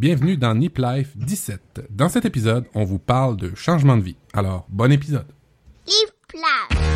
[0.00, 1.88] Bienvenue dans Nip Life 17.
[1.90, 4.16] Dans cet épisode, on vous parle de changement de vie.
[4.32, 5.26] Alors, bon épisode.
[5.86, 6.89] Nip.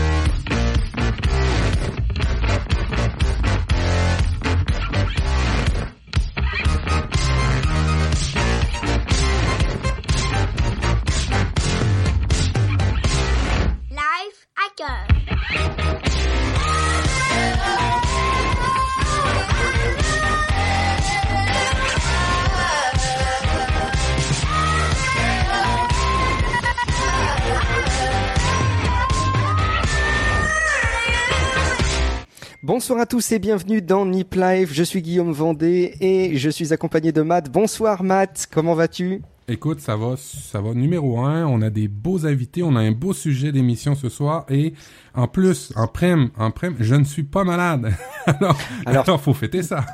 [32.77, 34.71] Bonsoir à tous et bienvenue dans Nip Life.
[34.73, 37.49] Je suis Guillaume Vendée et je suis accompagné de Matt.
[37.49, 39.23] Bonsoir Matt, comment vas-tu?
[39.47, 41.47] Écoute, ça va, ça va numéro un.
[41.47, 44.75] On a des beaux invités, on a un beau sujet d'émission ce soir et
[45.15, 47.93] en plus, en prime, en prime, je ne suis pas malade.
[48.27, 49.87] alors, Alors- alors, faut fêter ça.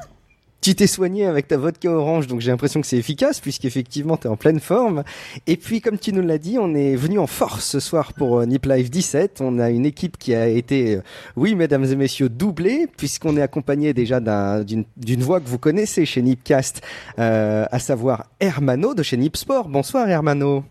[0.62, 4.26] Tu t'es soigné avec ta vodka orange, donc j'ai l'impression que c'est efficace puisqu'effectivement tu
[4.26, 5.04] es en pleine forme.
[5.46, 8.40] Et puis comme tu nous l'as dit, on est venu en force ce soir pour
[8.40, 9.40] euh, Nip Life 17.
[9.40, 11.02] On a une équipe qui a été, euh,
[11.34, 16.04] oui mesdames et messieurs, doublée puisqu'on est accompagné déjà d'un- d'une voix que vous connaissez
[16.04, 16.82] chez Nipcast,
[17.18, 19.66] euh, à savoir Hermano de chez Nip Sport.
[19.68, 20.62] Bonsoir Hermano.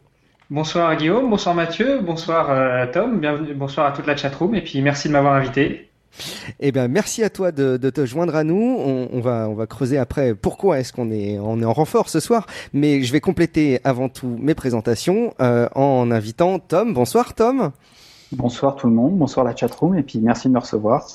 [0.52, 5.08] Bonsoir Guillaume, bonsoir Mathieu, bonsoir Tom, bienvenue, bonsoir à toute la chatroom et puis merci
[5.08, 5.89] de m'avoir invité.
[6.60, 8.78] Eh bien, merci à toi de, de te joindre à nous.
[8.80, 12.10] On, on va, on va creuser après pourquoi est-ce qu'on est, on est en renfort
[12.10, 12.46] ce soir.
[12.74, 16.94] Mais je vais compléter avant tout mes présentations euh, en invitant Tom.
[16.94, 17.72] Bonsoir Tom.
[18.32, 21.08] Bonsoir tout le monde, bonsoir la chatroom et puis merci de me recevoir.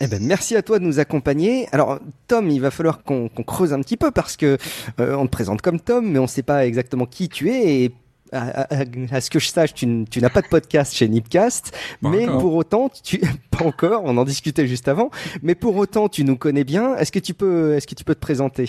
[0.00, 1.68] Eh ben, merci à toi de nous accompagner.
[1.72, 4.58] Alors, Tom, il va falloir qu'on creuse un petit peu parce que
[5.00, 7.84] euh, on te présente comme Tom, mais on ne sait pas exactement qui tu es.
[7.84, 7.94] Et
[8.32, 12.08] à, à- à ce que je sache, tu, n'as pas de podcast chez Nipcast, Pas
[12.08, 12.40] mais encore.
[12.40, 14.02] pour autant, tu pas encore.
[14.04, 15.10] On en discutait juste avant,
[15.42, 16.96] mais pour autant, tu nous connais bien.
[16.96, 18.68] Est-ce que tu peux, est-ce que tu peux te présenter?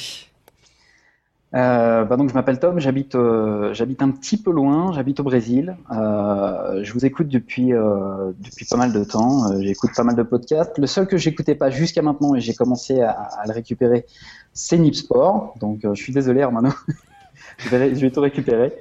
[1.56, 5.24] Euh, bah donc je m'appelle Tom, j'habite euh, j'habite un petit peu loin, j'habite au
[5.24, 5.78] Brésil.
[5.92, 9.50] Euh, je vous écoute depuis euh, depuis pas mal de temps.
[9.54, 10.78] Euh, j'écoute pas mal de podcasts.
[10.78, 14.06] Le seul que j'écoutais pas jusqu'à maintenant et j'ai commencé à, à le récupérer,
[14.54, 15.54] c'est Nip Sport.
[15.62, 16.70] Donc euh, je suis désolé Hermano,
[17.60, 18.74] je vais je vais tout récupérer.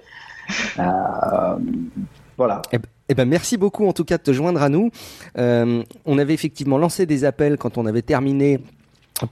[0.78, 1.56] Euh,
[2.36, 2.62] voilà.
[3.08, 4.90] Eh ben, merci beaucoup en tout cas de te joindre à nous.
[5.38, 8.60] Euh, on avait effectivement lancé des appels quand on avait terminé.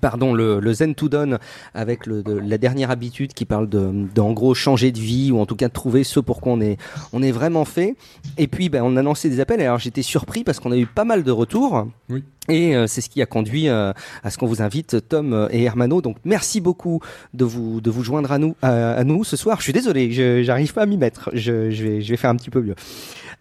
[0.01, 1.39] Pardon, le, le Zen to Done
[1.75, 5.31] avec le, de- la dernière habitude qui parle de, de, en gros changer de vie
[5.31, 6.79] ou en tout cas de trouver ce pour quoi on est,
[7.13, 7.95] on est vraiment fait.
[8.39, 9.61] Et puis ben, on a lancé des appels.
[9.61, 11.87] Alors j'étais surpris parce qu'on a eu pas mal de retours.
[12.09, 12.25] Oui.
[12.49, 15.49] Et euh, c'est ce qui a conduit euh, à ce qu'on vous invite, Tom euh,
[15.51, 16.03] et Hermano.
[16.03, 17.01] Donc merci beaucoup
[17.33, 19.59] de vous de vous joindre à nous à, à nous ce soir.
[19.59, 21.31] Je suis désolé, je j'arrive pas à m'y mettre.
[21.33, 22.75] Je, je vais je vais faire un petit peu mieux.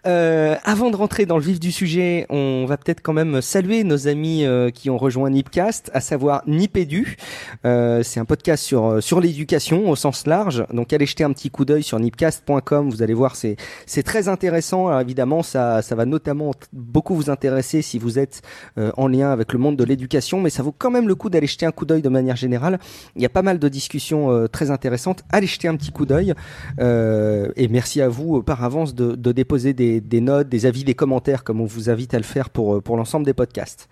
[0.05, 3.83] Euh, avant de rentrer dans le vif du sujet, on va peut-être quand même saluer
[3.83, 7.17] nos amis qui ont rejoint Nipcast, à savoir Nipedu.
[7.65, 10.65] Euh, c'est un podcast sur sur l'éducation au sens large.
[10.71, 12.89] Donc allez jeter un petit coup d'œil sur nipcast.com.
[12.89, 14.87] Vous allez voir, c'est c'est très intéressant.
[14.87, 18.41] Alors évidemment, ça ça va notamment beaucoup vous intéresser si vous êtes
[18.77, 21.29] euh, en lien avec le monde de l'éducation, mais ça vaut quand même le coup
[21.29, 22.79] d'aller jeter un coup d'œil de manière générale.
[23.15, 25.23] Il y a pas mal de discussions euh, très intéressantes.
[25.31, 26.33] Allez jeter un petit coup d'œil.
[26.79, 30.93] Euh, et merci à vous euh, par avance de, déposer des, notes, des avis, des
[30.93, 33.89] commentaires, comme on vous invite à le faire pour, l'ensemble des podcasts.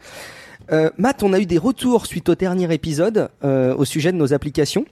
[0.97, 4.85] Matt, on a eu des retours suite au dernier épisode au sujet de nos applications.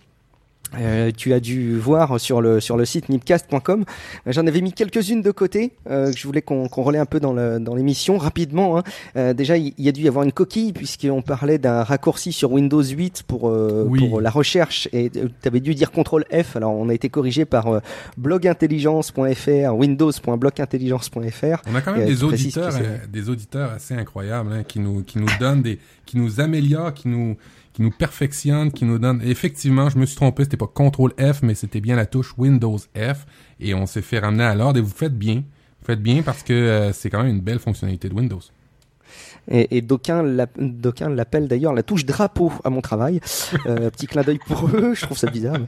[0.78, 3.85] Euh, tu as dû voir sur le sur le site nipcast.com.
[4.28, 7.06] Euh, J'en avais mis quelques-unes de côté euh, que je voulais qu'on qu'on relaie un
[7.07, 8.78] peu dans le dans l'émission rapidement.
[8.78, 8.84] hein.
[9.16, 12.52] Euh, déjà, il y a dû y avoir une coquille puisqu'on parlait d'un raccourci sur
[12.52, 14.07] Windows 8 pour euh, Oui.
[14.07, 16.56] pour la recherche et tu avais dû dire CTRL F.
[16.56, 17.81] Alors on a été corrigé par
[18.18, 21.62] blogintelligence.fr, windows.blogintelligence.fr.
[21.68, 22.74] On a quand même des auditeurs,
[23.12, 27.07] des auditeurs assez incroyables hein, qui nous qui nous donnent des, qui nous améliorent, qui
[27.07, 27.38] nous
[27.79, 29.22] qui nous perfectionnent, qui nous donnent.
[29.23, 32.78] Effectivement, je me suis trompé, c'était pas CTRL F, mais c'était bien la touche Windows
[32.78, 33.25] F,
[33.62, 34.79] et on s'est fait ramener à l'ordre.
[34.79, 37.59] Et vous faites bien, vous faites bien parce que euh, c'est quand même une belle
[37.59, 38.41] fonctionnalité de Windows.
[39.50, 43.22] Et, et d'aucuns l'app- d'aucuns l'appellent d'ailleurs la touche drapeau à mon travail.
[43.66, 45.59] Euh, petit clin d'œil pour eux, je trouve ça bizarre.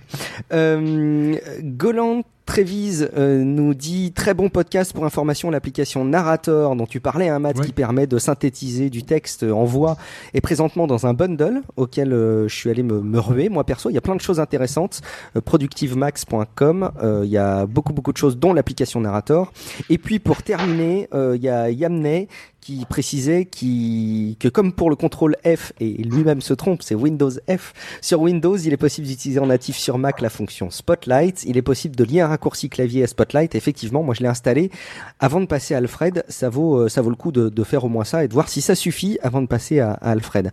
[0.51, 6.99] Euh, Golan Trévise euh, nous dit très bon podcast pour information l'application Narrator dont tu
[6.99, 9.95] parlais, hein, Matt, qui permet de synthétiser du texte en voix
[10.33, 13.47] et présentement dans un bundle auquel euh, je suis allé me, me ruer.
[13.47, 14.99] Moi perso, il y a plein de choses intéressantes.
[15.37, 19.53] Euh, productivemax.com, euh, il y a beaucoup beaucoup de choses dont l'application Narrator.
[19.89, 22.27] Et puis pour terminer, euh, il y a Yamney
[22.61, 27.31] qui précisait qui, que comme pour le contrôle F, et lui-même se trompe, c'est Windows
[27.49, 31.43] F, sur Windows, il est possible d'utiliser en natif sur Mac la fonction Spotlight.
[31.45, 33.53] Il est possible de lier un raccourci clavier à Spotlight.
[33.53, 34.71] Effectivement, moi je l'ai installé.
[35.19, 37.83] Avant de passer à Alfred, ça vaut, euh, ça vaut le coup de, de, faire
[37.83, 40.51] au moins ça et de voir si ça suffit avant de passer à, à Alfred.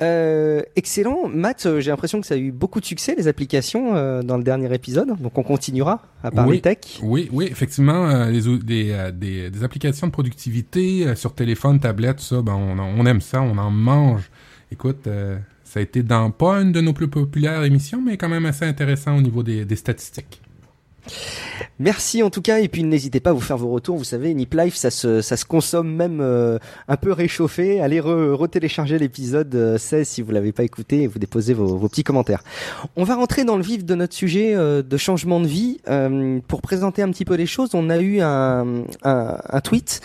[0.00, 1.28] Euh, excellent.
[1.28, 4.38] Matt, euh, j'ai l'impression que ça a eu beaucoup de succès, les applications, euh, dans
[4.38, 5.14] le dernier épisode.
[5.20, 6.78] Donc on continuera à parler oui, tech.
[7.02, 12.24] Oui, oui, effectivement, euh, les, des, des, des, applications de productivité sur téléphone, tablette, tout
[12.24, 14.30] ça, ben, on, on, aime ça, on en mange.
[14.72, 15.08] Écoute,
[15.64, 18.64] ça a été dans pas une de nos plus populaires émissions, mais quand même assez
[18.64, 20.40] intéressant au niveau des, des statistiques.
[21.80, 23.96] Merci en tout cas et puis n'hésitez pas à vous faire vos retours.
[23.96, 26.58] Vous savez, Nip Life ça se ça se consomme même euh,
[26.88, 27.80] un peu réchauffé.
[27.80, 31.88] Allez re, retélécharger l'épisode 16 si vous l'avez pas écouté et vous déposez vos, vos,
[31.88, 32.42] petits commentaires.
[32.96, 36.38] On va rentrer dans le vif de notre sujet euh, de changement de vie euh,
[36.48, 37.70] pour présenter un petit peu les choses.
[37.72, 40.02] On a eu un un, un tweet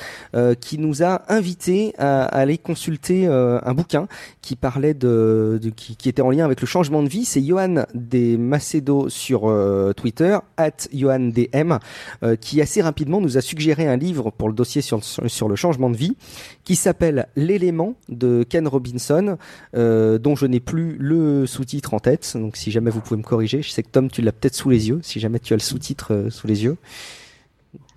[0.61, 4.07] qui nous a invités à, aller consulter un bouquin
[4.41, 7.25] qui parlait de, de qui, qui, était en lien avec le changement de vie.
[7.25, 9.53] C'est Johan des Macedo sur
[9.95, 11.79] Twitter at JohanDM,
[12.23, 15.55] euh, qui assez rapidement nous a suggéré un livre pour le dossier sur, sur le
[15.55, 16.15] changement de vie,
[16.63, 19.37] qui s'appelle L'élément de Ken Robinson,
[19.75, 22.33] euh, dont je n'ai plus le sous-titre en tête.
[22.35, 24.69] Donc si jamais vous pouvez me corriger, je sais que Tom, tu l'as peut-être sous
[24.69, 26.77] les yeux, si jamais tu as le sous-titre euh, sous les yeux.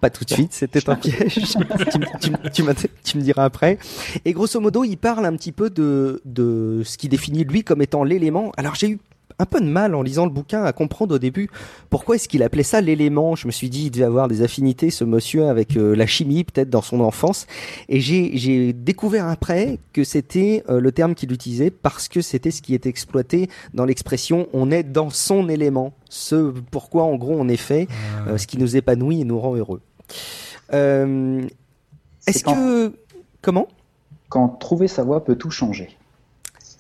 [0.00, 1.34] Pas tout de suite, c'était un piège.
[1.34, 1.42] tu,
[1.90, 2.62] tu, tu,
[3.04, 3.78] tu, me diras après.
[4.24, 7.82] Et grosso modo, il parle un petit peu de, de ce qui définit lui comme
[7.82, 8.52] étant l'élément.
[8.56, 8.98] Alors j'ai eu
[9.38, 11.50] un peu de mal en lisant le bouquin à comprendre au début
[11.90, 13.36] pourquoi est-ce qu'il appelait ça l'élément.
[13.36, 16.44] Je me suis dit il devait avoir des affinités ce monsieur avec euh, la chimie
[16.44, 17.46] peut-être dans son enfance
[17.88, 22.62] et j'ai découvert après que c'était euh, le terme qu'il utilisait parce que c'était ce
[22.62, 27.48] qui était exploité dans l'expression on est dans son élément, ce pourquoi en gros on
[27.48, 27.88] est fait,
[28.26, 29.80] euh, ce qui nous épanouit et nous rend heureux.
[30.72, 32.54] est-ce quand...
[32.54, 32.92] que
[33.42, 33.68] comment?
[34.28, 35.96] Quand trouver sa voie peut tout changer.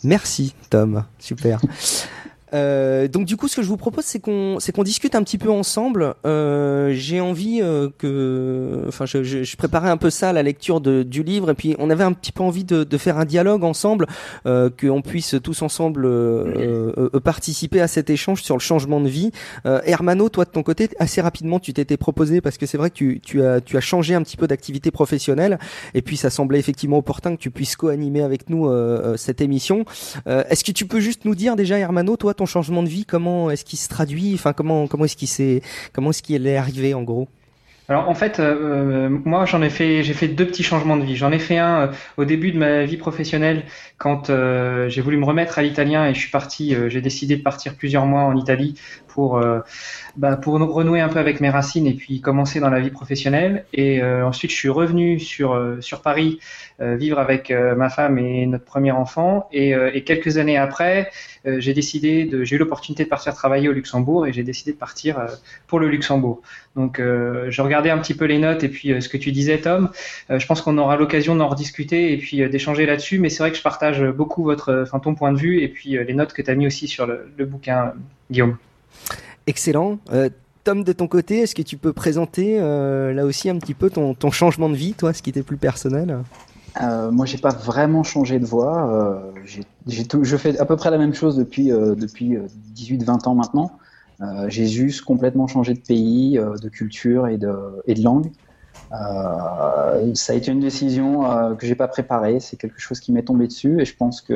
[0.04, 1.60] Merci Tom, super.
[2.54, 5.22] Euh, donc du coup, ce que je vous propose, c'est qu'on c'est qu'on discute un
[5.22, 6.14] petit peu ensemble.
[6.26, 10.42] Euh, J'ai envie euh, que, enfin, je, je, je, préparais un peu ça à la
[10.42, 13.18] lecture de, du livre, et puis on avait un petit peu envie de, de faire
[13.18, 14.06] un dialogue ensemble,
[14.46, 19.30] euh, qu'on puisse tous ensemble euh, participer à cet échange sur le changement de vie.
[19.64, 22.94] Hermano, toi de ton côté, assez rapidement, tu t'étais proposé parce que c'est vrai que
[22.94, 25.58] tu, tu as tu as changé un petit peu d'activité professionnelle,
[25.94, 28.70] et puis ça semblait effectivement opportun que tu puisses co-animer avec nous
[29.16, 29.84] cette émission.
[30.26, 33.50] Est-ce que tu peux juste nous dire déjà, Hermano, toi ton changement de vie Comment
[33.50, 35.62] est-ce qu'il se traduit Enfin, comment comment est-ce qu'il s'est
[35.92, 37.28] comment est-ce qu'il est arrivé en gros?
[37.90, 41.16] Alors en fait, euh, moi j'en ai fait, j'ai fait deux petits changements de vie.
[41.16, 43.64] J'en ai fait un euh, au début de ma vie professionnelle
[43.96, 46.76] quand euh, j'ai voulu me remettre à l'italien et je suis parti.
[46.88, 48.74] j'ai décidé de partir plusieurs mois en Italie
[49.18, 49.42] pour
[50.16, 53.64] bah, pour renouer un peu avec mes racines et puis commencer dans la vie professionnelle.
[53.72, 56.38] Et ensuite je suis revenu sur sur Paris
[56.78, 59.48] vivre avec ma femme et notre premier enfant.
[59.52, 59.74] Et,
[60.06, 61.10] quelques années après,
[61.44, 65.26] j'ai décidé j'ai eu l'opportunité de partir travailler au Luxembourg et j'ai décidé de partir
[65.66, 66.40] pour le Luxembourg.
[66.76, 69.58] Donc je regardais un petit peu les notes et puis euh, ce que tu disais
[69.58, 69.90] Tom.
[70.30, 73.18] Euh, je pense qu'on aura l'occasion d'en rediscuter et puis euh, d'échanger là-dessus.
[73.18, 76.14] Mais c'est vrai que je partage beaucoup votre, ton point de vue et puis les
[76.14, 77.94] notes que tu as mis aussi sur le bouquin,
[78.30, 78.56] Guillaume.
[79.46, 79.98] Excellent.
[80.64, 84.30] Tom, de ton côté, est-ce que tu peux présenter là aussi un petit peu ton,
[84.30, 86.18] changement de vie, toi, ce qui était plus personnel?
[86.80, 88.92] Euh, moi, j'ai pas vraiment changé de voie.
[88.92, 92.36] Euh, tout, je fais à peu près la même chose depuis euh, depuis
[92.76, 93.72] 18-20 ans maintenant.
[94.20, 97.54] Euh, j'ai juste complètement changé de pays, euh, de culture et de,
[97.86, 98.30] et de langue.
[98.92, 102.40] Euh, ça a été une décision que j'ai pas préparée.
[102.40, 104.34] C'est quelque chose qui m'est tombé dessus et je pense que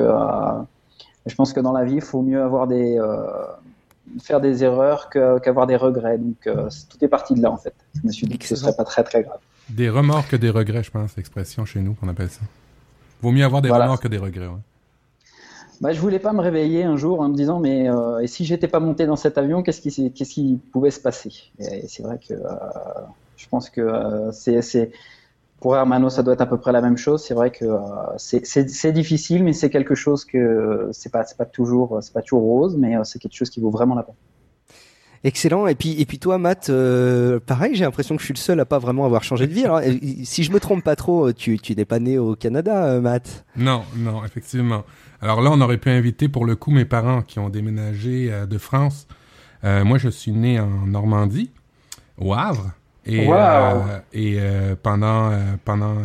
[1.25, 3.01] je pense que dans la vie, il faut mieux avoir des
[4.21, 6.19] faire des erreurs qu'avoir des regrets.
[6.19, 7.75] Donc tout est parti de là en fait.
[7.95, 9.39] Je me suis dit que ce serait pas très très grave.
[9.69, 12.41] Des remords que des regrets, je pense, l'expression chez nous qu'on appelle ça.
[13.23, 13.85] Vaut mieux avoir des voilà.
[13.85, 14.49] remords que des regrets.
[14.49, 14.61] Ouais.
[15.83, 18.45] Bah, je voulais pas me réveiller un jour en me disant mais euh, et si
[18.45, 21.33] j'étais pas monté dans cet avion, qu'est-ce qui, qu'est-ce qui pouvait se passer?
[21.59, 22.39] Et c'est vrai que euh,
[23.37, 24.93] je pense que euh, c'est
[25.63, 27.25] pour Hermano, ça doit être à peu près la même chose.
[27.25, 27.79] C'est vrai que euh,
[28.19, 32.43] c'est, difficile, mais c'est quelque chose que c'est pas c'est pas toujours c'est pas toujours
[32.43, 34.17] rose, mais c'est quelque chose qui vaut vraiment la peine.
[35.25, 35.69] Excellent.
[35.69, 38.59] Et puis, et puis toi, Matt, euh, pareil, j'ai l'impression que je suis le seul
[38.59, 39.65] à pas vraiment avoir changé de vie.
[39.65, 39.81] Alors,
[40.25, 43.45] si je me trompe pas trop, tu, tu n'es pas né au Canada, euh, Matt?
[43.57, 44.83] Non, non, effectivement.
[45.21, 48.47] Alors là, on aurait pu inviter pour le coup mes parents qui ont déménagé euh,
[48.47, 49.07] de France.
[49.63, 51.53] Euh, moi, je suis né en Normandie,
[52.19, 52.73] au Havre.
[53.05, 53.35] Et, wow.
[53.35, 55.33] euh, et euh, pendant,
[55.65, 55.97] pendant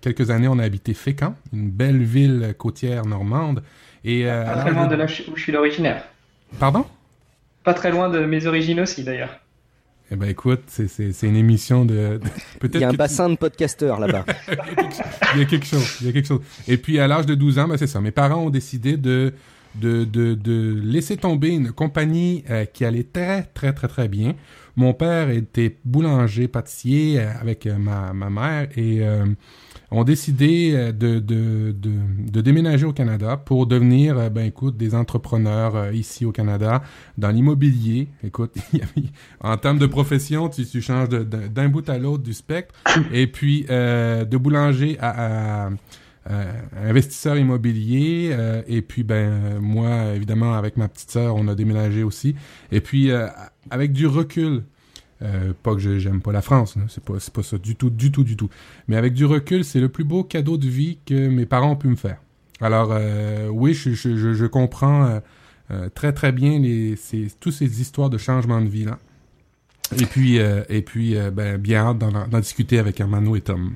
[0.00, 3.62] quelques années, on a habité Fécamp, une belle ville côtière normande.
[4.04, 6.04] Et, pas très loin de là où je suis l'originaire.
[6.58, 6.86] Pardon?
[7.64, 9.40] Pas très loin de mes origines aussi, d'ailleurs.
[10.10, 11.94] Eh ben écoute, c'est, c'est, c'est une émission de...
[11.94, 12.20] de-
[12.60, 14.24] peut-être Il y a un tu- bassin de podcasteurs là-bas.
[15.34, 16.40] il y a quelque chose, il y a quelque chose.
[16.66, 18.00] Et puis à l'âge de 12 ans, ben c'est ça.
[18.00, 19.34] Mes parents ont décidé de
[19.80, 24.34] de, de, de laisser tomber une compagnie euh, qui allait très très très très bien.
[24.76, 29.02] Mon père était boulanger pâtissier euh, avec euh, ma, ma mère et
[29.90, 36.26] ont décidé de, de, de, déménager au Canada pour devenir, ben écoute, des entrepreneurs ici
[36.26, 36.82] au Canada
[37.16, 38.08] dans l'immobilier.
[38.22, 38.54] Écoute,
[39.40, 42.74] en termes de profession, tu, tu changes d'un bout à l'autre du spectre.
[43.14, 45.70] Et puis de boulanger à,
[46.84, 48.30] investisseur immobilier.
[48.32, 52.34] euh, et puis ben euh, moi, évidemment, avec ma petite sœur, on a déménagé aussi.
[52.70, 53.26] Et puis euh,
[53.70, 54.62] avec du recul.
[55.20, 58.22] Euh, pas que j'aime pas la France, c'est pas pas ça du tout, du tout,
[58.22, 58.48] du tout.
[58.86, 61.76] Mais avec du recul, c'est le plus beau cadeau de vie que mes parents ont
[61.76, 62.18] pu me faire.
[62.60, 65.20] Alors euh, oui, je, je, je, je comprends euh,
[65.72, 69.00] euh, très très bien les ces, toutes ces histoires de changement de vie là.
[70.00, 73.40] Et puis euh, et puis euh, ben, bien hâte d'en, d'en discuter avec Hermano et
[73.40, 73.72] Tom.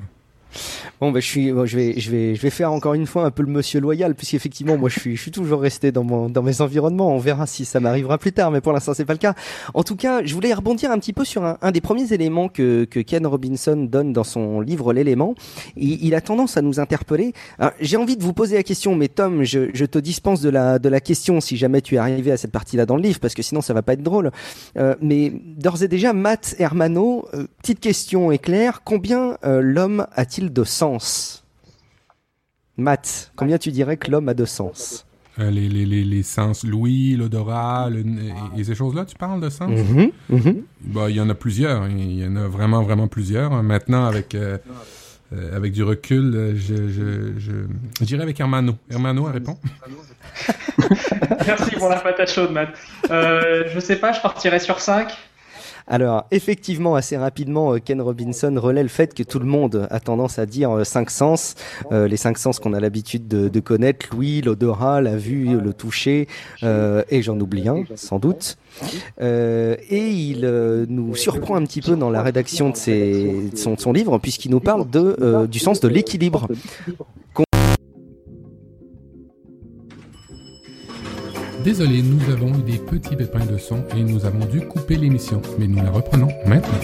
[1.02, 3.24] Bon, ben, je suis, bon, je vais, je vais, je vais faire encore une fois
[3.24, 6.30] un peu le monsieur loyal, puisqu'effectivement, moi, je suis, je suis toujours resté dans mon,
[6.30, 7.12] dans mes environnements.
[7.12, 9.34] On verra si ça m'arrivera plus tard, mais pour l'instant, c'est pas le cas.
[9.74, 12.46] En tout cas, je voulais rebondir un petit peu sur un, un des premiers éléments
[12.46, 15.34] que, que Ken Robinson donne dans son livre L'élément.
[15.76, 17.32] Il, il a tendance à nous interpeller.
[17.80, 20.78] J'ai envie de vous poser la question, mais Tom, je, je te dispense de la,
[20.78, 23.34] de la question si jamais tu es arrivé à cette partie-là dans le livre, parce
[23.34, 24.30] que sinon, ça va pas être drôle.
[24.78, 30.52] Euh, mais d'ores et déjà, Matt Hermano, euh, petite question éclair, combien euh, l'homme a-t-il
[30.52, 30.62] de
[30.98, 31.44] sens
[32.76, 35.04] Matt, combien tu dirais que l'homme a de sens?
[35.38, 39.40] Euh, les, les, les, les sens, l'ouïe, l'odorat, le, et, et ces choses-là, tu parles
[39.40, 39.70] de sens?
[39.70, 40.62] Mhm, mhm.
[40.82, 41.86] Bah, il y en a plusieurs.
[41.88, 43.62] Il y en a vraiment, vraiment plusieurs.
[43.62, 44.58] Maintenant, avec, euh,
[45.32, 47.52] euh, avec du recul, je, je, je,
[48.00, 48.74] je dirais avec Hermano.
[48.90, 49.58] Hermano, elle répond?
[51.46, 52.70] Merci pour la patate chaude, Matt.
[53.10, 55.12] Euh, je sais pas, je partirais sur 5.
[55.92, 60.00] Alors, effectivement, assez rapidement, euh, Ken Robinson relaie le fait que tout le monde a
[60.00, 61.54] tendance à dire euh, cinq sens,
[61.92, 65.74] euh, les cinq sens qu'on a l'habitude de, de connaître, l'ouïe, l'odorat, la vue, le
[65.74, 66.28] toucher,
[66.62, 68.56] euh, et j'en oublie un, sans doute.
[69.20, 73.56] Euh, et il euh, nous surprend un petit peu dans la rédaction de, ses, de
[73.58, 76.48] son, son livre, puisqu'il nous parle de, du sens de l'équilibre.
[81.64, 85.40] Désolé, nous avons eu des petits pépins de son et nous avons dû couper l'émission.
[85.60, 86.80] Mais nous la reprenons maintenant.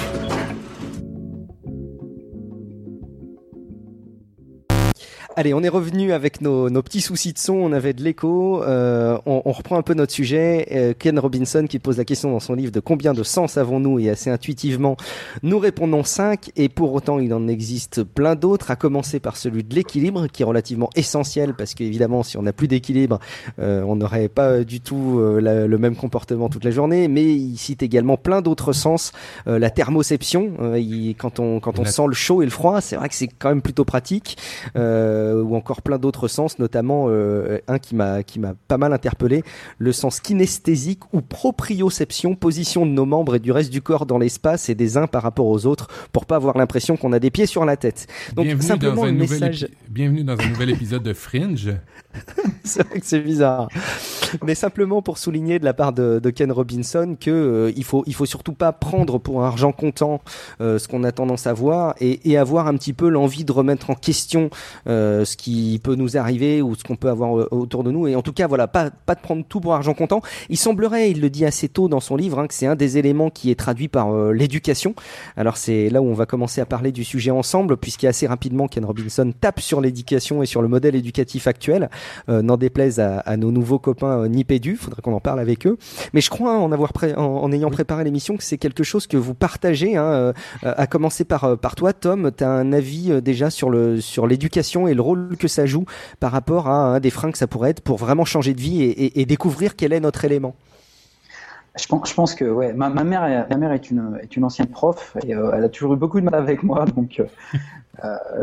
[5.39, 7.53] Allez, on est revenu avec nos, nos petits soucis de son.
[7.53, 8.61] On avait de l'écho.
[8.65, 10.67] Euh, on, on reprend un peu notre sujet.
[10.73, 14.01] Euh, Ken Robinson qui pose la question dans son livre de combien de sens avons-nous
[14.01, 14.97] et assez intuitivement,
[15.45, 18.73] nous répondons 5 et pour autant il en existe plein d'autres.
[18.73, 22.53] À commencer par celui de l'équilibre qui est relativement essentiel parce qu'évidemment si on n'a
[22.53, 23.21] plus d'équilibre,
[23.61, 27.07] euh, on n'aurait pas du tout euh, la- le même comportement toute la journée.
[27.07, 29.13] Mais il cite également plein d'autres sens.
[29.47, 32.81] Euh, la thermoception, euh, il- quand on quand on sent le chaud et le froid,
[32.81, 34.37] c'est vrai que c'est quand même plutôt pratique
[34.77, 38.93] euh, ou encore plein d'autres sens, notamment euh, un qui m'a qui m'a pas mal
[38.93, 39.43] interpellé,
[39.79, 44.19] le sens kinesthésique ou proprioception, position de nos membres et du reste du corps dans
[44.19, 47.31] l'espace et des uns par rapport aux autres, pour pas avoir l'impression qu'on a des
[47.31, 48.07] pieds sur la tête.
[48.35, 49.65] Donc bienvenue, simplement dans un le message.
[49.65, 51.73] épi- bienvenue dans un nouvel épisode de Fringe.
[52.65, 53.69] c'est vrai que c'est bizarre.
[54.45, 58.15] Mais simplement pour souligner de la part de, Ken Robinson que euh, il faut il
[58.15, 60.21] faut surtout pas prendre pour argent comptant
[60.61, 63.53] euh, ce qu'on a tendance à voir et, et avoir un petit peu l'envie de
[63.53, 64.51] remettre en question
[64.87, 68.07] euh, ce qui peut nous arriver ou ce qu'on peut avoir euh, autour de nous
[68.07, 70.21] et en tout cas voilà pas pas de prendre tout pour argent comptant.
[70.49, 72.99] Il semblerait, il le dit assez tôt dans son livre, hein, que c'est un des
[72.99, 74.95] éléments qui est traduit par euh, l'éducation.
[75.37, 78.85] Alors c'est là où on va commencer à parler du sujet ensemble puisqu'assez rapidement Ken
[78.85, 81.91] Robinson tape sur l'éducation et sur le modèle éducatif actuel
[82.29, 85.77] n'en déplaise à, à nos nouveaux copains euh, Nipédu, faudrait qu'on en parle avec eux.
[86.13, 89.07] Mais je crois en avoir pré- en, en ayant préparé l'émission que c'est quelque chose
[89.07, 89.97] que vous partagez.
[89.97, 93.51] Hein, euh, à commencer par euh, par toi, Tom, tu as un avis euh, déjà
[93.51, 95.85] sur le sur l'éducation et le rôle que ça joue
[96.21, 98.83] par rapport à un des freins que ça pourrait être pour vraiment changer de vie
[98.83, 100.55] et, et- et découvrir quel est notre élément?
[101.81, 104.37] Je pense, je pense que ouais, ma, ma mère, est- ma mère est une, est
[104.37, 106.85] une ancienne prof et euh, elle a toujours eu beaucoup de mal avec moi.
[106.87, 107.25] Donc, euh,
[107.55, 107.88] euh,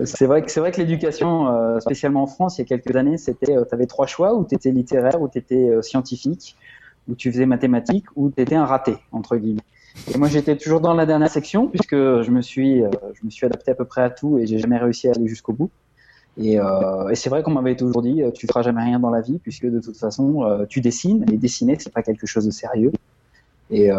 [0.05, 2.95] c'est vrai que c'est vrai que l'éducation, euh, spécialement en France, il y a quelques
[2.95, 6.55] années, c'était, tu avais trois choix où tu étais littéraire, où tu étais scientifique,
[7.07, 9.61] où tu faisais mathématiques, où tu étais un raté entre guillemets.
[10.13, 13.29] Et moi, j'étais toujours dans la dernière section puisque je me suis, euh, je me
[13.29, 15.71] suis adapté à peu près à tout et j'ai jamais réussi à aller jusqu'au bout.
[16.37, 19.21] Et, euh, c'est vrai qu'on m'avait toujours dit, euh, tu feras jamais rien dans la
[19.21, 22.51] vie puisque de toute façon, euh, tu dessines et dessiner, c'est pas quelque chose de
[22.51, 22.91] sérieux.
[23.71, 23.97] Et euh,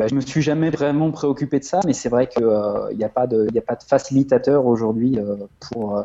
[0.00, 3.10] bah, je me suis jamais vraiment préoccupé de ça, mais c'est vrai qu'il n'y a
[3.10, 6.04] pas de, il a pas de facilitateur aujourd'hui euh, pour euh,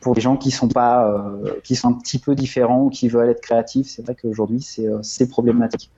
[0.00, 1.50] pour les gens qui sont euh,
[1.84, 3.88] un petit peu différents ou qui veulent être créatifs.
[3.88, 5.90] C'est vrai qu'aujourd'hui c'est euh, problématique.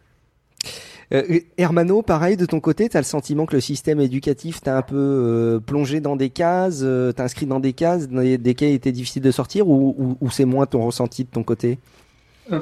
[1.13, 4.79] Euh, Hermano, pareil, de ton côté, tu as le sentiment que le système éducatif t'a
[4.79, 8.75] un peu euh, plongé dans des cases, euh, t'a inscrit dans des cases desquelles il
[8.75, 11.73] était difficile de sortir ou, c'est moins ton ressenti de ton côté?
[11.73, 12.06] Euh,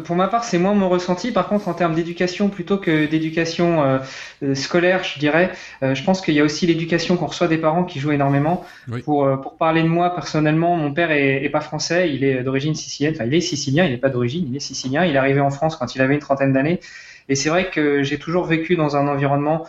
[0.05, 1.31] Pour ma part, c'est moins mon ressenti.
[1.31, 3.99] Par contre, en termes d'éducation, plutôt que d'éducation euh,
[4.43, 7.59] euh, scolaire, je dirais, euh, je pense qu'il y a aussi l'éducation qu'on reçoit des
[7.59, 8.65] parents qui joue énormément.
[8.89, 9.03] Oui.
[9.03, 12.43] Pour, euh, pour parler de moi personnellement, mon père est, est pas français, il est
[12.43, 13.15] d'origine sicilienne.
[13.15, 15.05] Enfin, il est sicilien, il n'est pas d'origine, il est sicilien.
[15.05, 16.81] Il est arrivé en France quand il avait une trentaine d'années.
[17.29, 19.67] Et c'est vrai que j'ai toujours vécu dans un environnement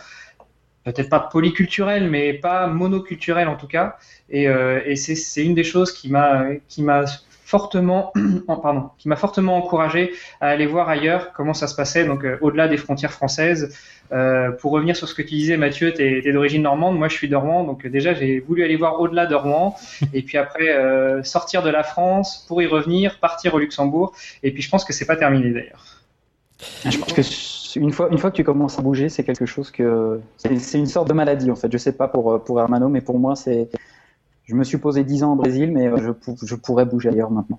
[0.86, 3.96] peut-être pas polyculturel, mais pas monoculturel en tout cas.
[4.30, 7.04] Et, euh, et c'est c'est une des choses qui m'a qui m'a
[7.46, 8.12] fortement,
[8.62, 12.36] pardon, qui m'a fortement encouragé à aller voir ailleurs comment ça se passait, donc euh,
[12.40, 13.72] au-delà des frontières françaises.
[14.12, 17.14] Euh, pour revenir sur ce que tu disais, Mathieu, tu es, d'origine normande, moi je
[17.14, 19.76] suis de Rouen, donc euh, déjà j'ai voulu aller voir au-delà de Rouen,
[20.12, 24.12] et puis après euh, sortir de la France pour y revenir, partir au Luxembourg,
[24.42, 25.84] et puis je pense que c'est pas terminé d'ailleurs.
[26.84, 29.70] Je pense que une fois, une fois que tu commences à bouger, c'est quelque chose
[29.70, 31.70] que c'est c'est une sorte de maladie en fait.
[31.70, 33.68] Je sais pas pour pour Hermano, mais pour moi c'est.
[34.46, 37.30] Je me suis posé 10 ans au Brésil, mais euh, je, je pourrais bouger ailleurs
[37.30, 37.58] maintenant.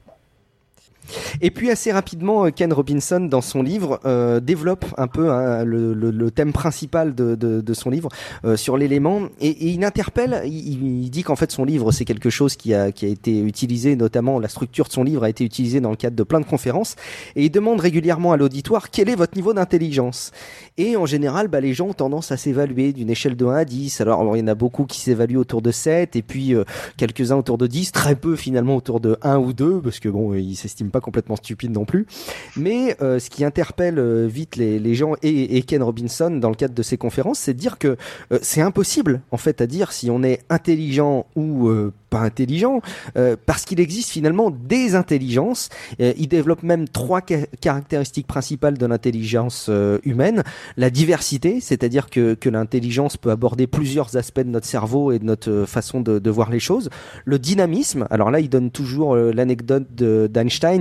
[1.42, 5.64] Et puis assez rapidement, euh, Ken Robinson, dans son livre, euh, développe un peu hein,
[5.64, 8.10] le, thème principal de, son livre
[8.46, 9.24] euh, sur l'élément.
[9.40, 13.06] Et, il interpelle, il, dit qu'en fait son livre, c'est quelque chose qui a, qui
[13.06, 16.16] a été utilisé, notamment la structure de son livre a été utilisée dans le cadre
[16.16, 16.96] de plein de conférences.
[17.36, 20.32] Et il demande régulièrement à l'auditoire quel est votre niveau d'intelligence?
[20.78, 23.66] Et en général, bah, les gens ont tendance à s'évaluer d'une échelle de 1 à
[23.66, 24.02] 10.
[24.02, 26.54] Alors, il y en a beaucoup qui s'évaluent autour de 7, et puis
[26.98, 30.34] quelques-uns autour de 10, très peu finalement autour de 1 ou 2, parce que bon,
[30.34, 32.06] ils s'estiment pas complètement stupides non plus.
[32.56, 36.74] Mais euh, ce qui interpelle euh, vite les, gens et, Ken Robinson dans le cadre
[36.74, 37.98] de ces conférences, c'est de dire que
[38.32, 41.70] euh, c'est impossible en fait à dire si on est intelligent ou
[42.10, 42.82] pas intelligent,
[43.46, 45.70] parce qu'il existe finalement des intelligences.
[46.00, 49.70] Il développe même trois ca- caractéristiques principales de l'intelligence
[50.04, 50.44] humaine
[50.77, 55.66] la diversité, c'est-à-dire que, l'intelligence peut aborder plusieurs aspects de notre cerveau et de notre
[55.68, 56.89] façon de, de voir les choses.
[57.25, 60.27] Le dynamisme, alors là, il donne toujours l'anecdote de-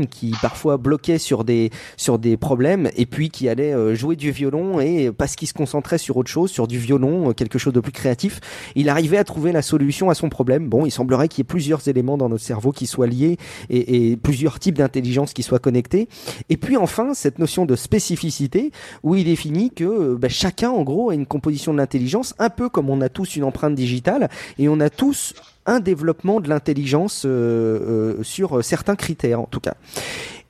[0.07, 4.31] qui parfois bloquait sur des sur des problèmes et puis qui allait euh, jouer du
[4.31, 7.73] violon et parce qu'il se concentrait sur autre chose, sur du violon, euh, quelque chose
[7.73, 8.41] de plus créatif,
[8.75, 10.69] il arrivait à trouver la solution à son problème.
[10.69, 13.37] Bon, il semblerait qu'il y ait plusieurs éléments dans notre cerveau qui soient liés
[13.71, 16.09] et, et plusieurs types d'intelligence qui soient connectés.
[16.49, 18.73] Et puis enfin, cette notion de spécificité
[19.03, 22.51] où il définit que euh, bah, chacun, en gros, a une composition de l'intelligence, un
[22.51, 25.35] peu comme on a tous une empreinte digitale, et on a tous
[25.67, 29.75] un développement de l'intelligence euh, euh, sur certains critères, en tout cas.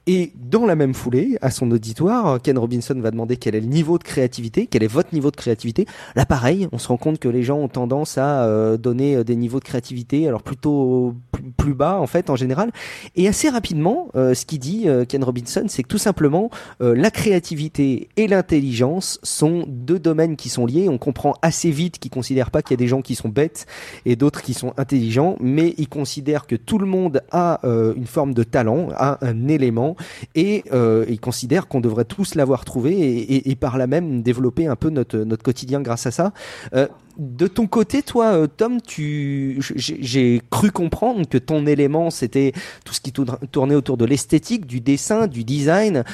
[0.08, 3.66] Et dans la même foulée, à son auditoire, Ken Robinson va demander quel est le
[3.66, 5.84] niveau de créativité, quel est votre niveau de créativité.
[6.14, 9.24] Là, pareil, on se rend compte que les gens ont tendance à euh, donner euh,
[9.24, 11.14] des niveaux de créativité, alors plutôt
[11.56, 12.70] plus, bas en fait en général.
[13.16, 16.48] Et assez rapidement, euh, ce qu'il dit euh, Ken Robinson, c'est que tout simplement
[16.80, 20.88] euh, la créativité et l'intelligence sont deux domaines qui sont liés.
[20.88, 23.66] On comprend assez vite qu'il considère pas qu'il y a des gens qui sont bêtes
[24.04, 28.06] et d'autres qui sont intelligents, mais il considère que tout le monde a euh, une
[28.06, 29.95] forme de talent, a un élément
[30.34, 34.76] et euh, il considère qu'on devrait tous l'avoir trouvé et, par là même développer un
[34.76, 36.32] peu notre, notre quotidien grâce à ça.
[36.74, 36.86] Euh,
[37.18, 42.52] de ton côté, toi, euh, Tom, tu, j'ai cru comprendre que ton élément, c'était
[42.84, 46.04] tout ce qui tournait autour de l'esthétique, du dessin, du design.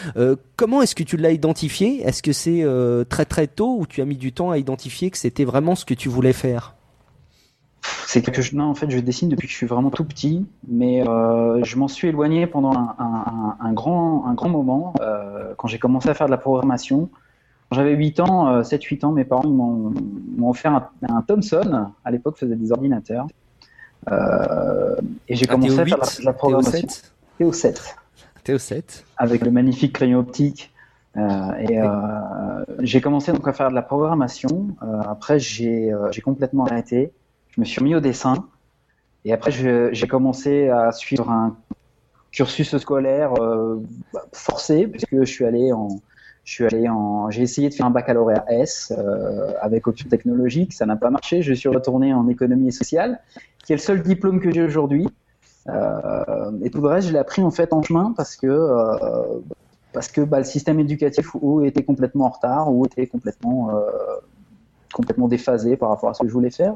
[0.57, 2.03] Comment est-ce que tu l'as identifié?
[2.07, 2.64] Est-ce que c'est
[3.09, 5.85] très très tôt ou tu as mis du temps à identifier que c'était vraiment ce
[5.85, 6.77] que tu voulais faire?
[8.07, 8.53] C'est quelque chose.
[8.55, 11.77] Non, en fait, je dessine depuis que je suis vraiment tout petit, mais euh, je
[11.77, 15.79] m'en suis éloigné pendant un, un- un- un grand, un grand moment euh, quand j'ai
[15.79, 17.09] commencé à faire de la programmation.
[17.71, 19.92] Quand j'avais 8 ans, euh, 7-8 ans, mes parents m'ont
[20.37, 21.88] m'ont offert un, un Thomson.
[22.05, 23.27] À l'époque, faisait des ordinateurs.
[24.11, 24.97] Euh,
[25.29, 26.88] et j'ai Un commencé à faire de la, TO8, de la programmation.
[26.88, 27.95] TO7 TO7
[28.47, 30.71] TO7 avec le magnifique crayon optique.
[31.16, 31.21] Euh,
[31.59, 34.68] et euh, j'ai commencé donc à faire de la programmation.
[34.83, 37.12] Euh, après, j'ai j'ai complètement arrêté.
[37.53, 38.49] Je me suis remis au dessin.
[39.25, 41.57] Et après, j'ai commencé à suivre un
[42.33, 43.81] cursus scolaire euh,
[44.33, 45.73] forcé, puisque j'ai
[47.43, 51.43] essayé de faire un baccalauréat S euh, avec option technologique, ça n'a pas marché.
[51.43, 53.21] Je suis retourné en économie et sociale,
[53.65, 55.07] qui est le seul diplôme que j'ai aujourd'hui.
[55.69, 58.51] Euh, et tout le reste, je l'ai appris en fait en chemin parce que
[59.93, 63.71] parce que bah, le système éducatif ou était complètement en retard ou était complètement
[64.93, 66.75] complètement déphasé par rapport à ce que je voulais faire.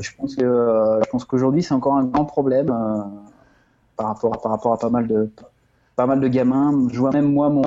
[0.00, 3.02] Je pense que euh, je pense qu'aujourd'hui c'est encore un grand problème euh,
[3.96, 5.30] par rapport à, par rapport à pas mal de
[5.96, 6.88] pas mal de gamins.
[6.92, 7.64] Je vois même moi mon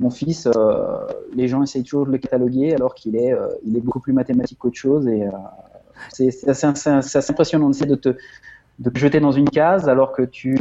[0.00, 3.80] mon fils, euh, les gens essayent toujours de le cataloguer alors qu'il est il est
[3.80, 5.24] beaucoup plus mathématique qu'autre chose et
[6.10, 8.16] c'est assez, c'est assez impressionnant d'essayer de te
[8.78, 10.58] de te jeter dans une case alors que tu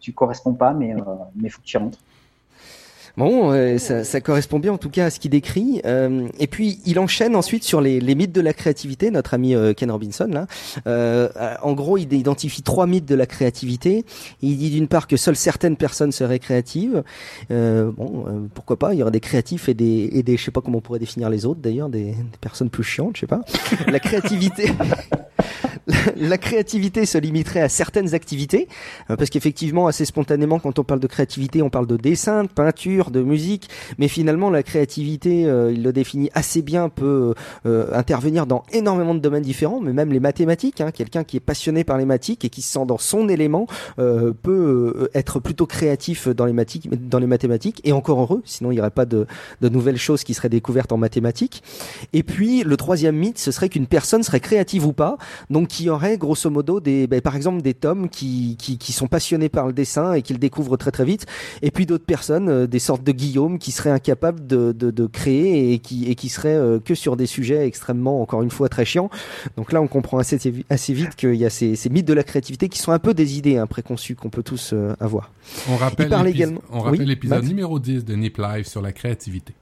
[0.00, 0.94] tu corresponds pas mais
[1.34, 1.98] mais faut que tu rentres.
[3.16, 5.80] Bon, euh, ça, ça, correspond bien en tout cas à ce qu'il décrit.
[5.86, 9.54] Euh, et puis il enchaîne ensuite sur les, les mythes de la créativité, notre ami
[9.54, 10.46] euh, Ken Robinson là.
[10.86, 11.28] Euh,
[11.62, 14.04] en gros, il identifie trois mythes de la créativité.
[14.42, 17.02] Il dit d'une part que seules certaines personnes seraient créatives.
[17.48, 18.92] bon, pourquoi pas?
[18.92, 20.98] Il y aurait des créatifs et des, et des, je sais pas comment on pourrait
[20.98, 23.40] définir les autres d'ailleurs, des, des personnes plus chiantes, je sais pas.
[23.88, 24.72] La créativité.
[26.46, 28.68] créativité se limiterait à certaines activités,
[29.10, 32.48] euh, parce qu'effectivement, assez spontanément, quand on parle de créativité, on parle de dessin, de
[32.48, 37.34] peinture, de musique, mais finalement, la créativité, euh, il le définit assez bien, peut
[37.66, 40.80] euh, intervenir dans énormément de domaines différents, mais même les mathématiques.
[40.80, 43.66] Hein, Quelqu'un qui est passionné par les mathématiques et qui se sent dans son élément
[43.96, 48.74] peut être plutôt créatif dans les, mathématiques, dans les mathématiques, et encore heureux, sinon il
[48.74, 49.26] n'y aurait pas de,
[49.60, 51.62] de nouvelles choses qui seraient découvertes en mathématiques.
[52.12, 55.18] Et puis, le troisième mythe, ce serait qu'une personne serait créative ou pas,
[55.50, 59.48] donc qui grosso modo des, ben, par exemple des tomes qui, qui, qui, sont passionnés
[59.48, 61.26] par le dessin et qui le découvrent très très vite,
[61.62, 65.06] et puis d'autres personnes, euh, des sortes de Guillaume qui seraient incapables de, de, de
[65.06, 68.68] créer et qui, et qui seraient euh, que sur des sujets extrêmement, encore une fois,
[68.68, 69.10] très chiants.
[69.56, 70.38] Donc là, on comprend assez,
[70.70, 73.14] assez vite qu'il y a ces, ces mythes de la créativité qui sont un peu
[73.14, 75.32] des idées hein, préconçues qu'on peut tous euh, avoir.
[76.72, 79.54] On rappelle l'épisode numéro 10 de Nip Live sur la créativité.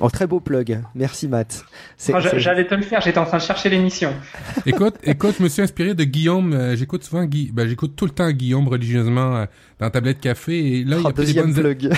[0.00, 0.80] Oh, très beau plug.
[0.94, 1.64] Merci, Matt.
[2.08, 3.00] Oh, j'allais te le faire.
[3.00, 4.12] J'étais en train de chercher l'émission.
[4.66, 6.52] écoute, écoute, je me suis inspiré de Guillaume.
[6.52, 7.50] Euh, j'écoute souvent Guy.
[7.52, 9.46] Ben, j'écoute tout le temps Guillaume religieusement euh,
[9.78, 10.78] dans Tablette Café.
[10.78, 11.54] Et là, il a pris des bonnes.
[11.54, 11.90] Plug.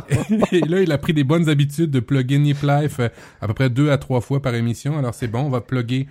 [0.52, 3.08] et là, il a pris des bonnes habitudes de plugger Nip Life euh,
[3.40, 4.96] à peu près deux à trois fois par émission.
[4.96, 5.40] Alors, c'est bon.
[5.40, 6.06] On va plugger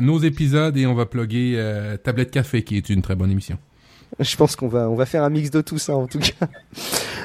[0.00, 1.60] nos épisodes et on va plugger
[2.04, 3.58] Tablette Café, qui est une très bonne émission.
[4.20, 6.46] Je pense qu'on va on va faire un mix de tout ça en tout cas.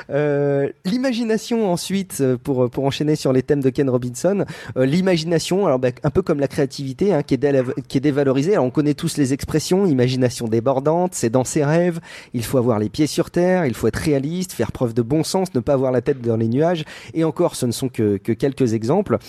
[0.09, 4.45] Euh, l'imagination ensuite euh, pour pour enchaîner sur les thèmes de Ken Robinson.
[4.75, 8.57] Euh, l'imagination, alors bah, un peu comme la créativité hein, qui est qui est dévalorisée.
[8.57, 11.99] On connaît tous les expressions imagination débordante, c'est dans ses rêves.
[12.33, 15.23] Il faut avoir les pieds sur terre, il faut être réaliste, faire preuve de bon
[15.23, 16.85] sens, ne pas avoir la tête dans les nuages.
[17.13, 19.19] Et encore, ce ne sont que que quelques exemples.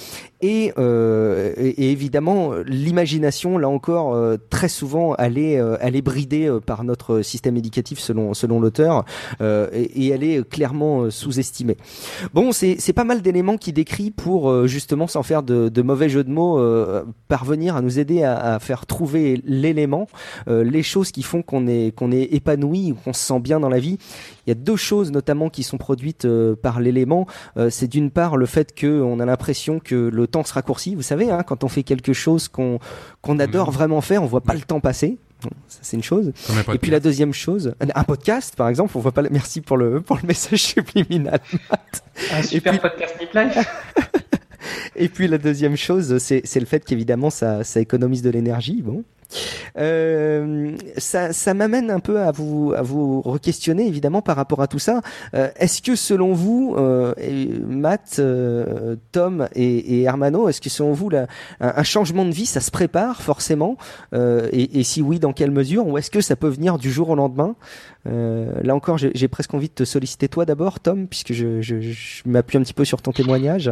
[0.42, 6.02] Et, euh, et, évidemment, l'imagination, là encore, euh, très souvent, elle est, euh, elle est
[6.02, 9.04] bridée par notre système éducatif selon, selon l'auteur,
[9.40, 11.76] et, et, elle est clairement sous-estimée.
[12.34, 16.24] Bon, c'est pas mal d'éléments qui décrit pour justement, sans faire de, de, mauvais jeux
[16.24, 16.60] de mots,
[17.28, 20.08] parvenir à nous aider à, à faire trouver l'élément,
[20.46, 23.78] les choses qui font qu'on est, qu'on est épanoui, qu'on se sent bien dans la
[23.78, 23.98] vie.
[24.46, 26.26] Il y a deux choses notamment qui sont produites
[26.62, 27.26] par l'élément.
[27.68, 30.94] c'est d'une part le fait qu'on a l'impression que le temps se raccourcit.
[30.94, 32.78] Vous savez, hein, quand on fait quelque chose qu'on
[33.22, 33.74] qu'on adore mhm.
[33.74, 35.18] vraiment faire, on voit pas le temps passer.
[35.68, 36.32] Ça c'est une chose.
[36.72, 39.22] Et puis la deuxième chose, un podcast par exemple, on voit pas.
[39.30, 41.40] Merci pour le pour le message subliminal.
[42.32, 43.14] Un super podcast
[44.96, 48.82] Et puis la deuxième chose, c'est le fait qu'évidemment ça, ça économise de l'énergie.
[48.82, 49.04] Bon,
[49.78, 54.66] euh, ça, ça m'amène un peu à vous à vous re-questionner évidemment par rapport à
[54.66, 55.00] tout ça.
[55.34, 57.14] Euh, est-ce que selon vous, euh,
[57.66, 61.26] Matt, euh, Tom et, et, Hermano, est-ce que selon vous, un,
[61.60, 63.76] un, changement de vie, ça se prépare forcément?
[64.14, 65.86] Euh, et, et, si oui, dans quelle mesure?
[65.86, 67.54] Ou est-ce que ça peut venir du jour au lendemain?
[68.06, 72.22] Là encore, j'ai presque envie de te solliciter toi d'abord, Tom, puisque je, je, je
[72.24, 73.70] m'appuie un petit peu sur ton témoignage.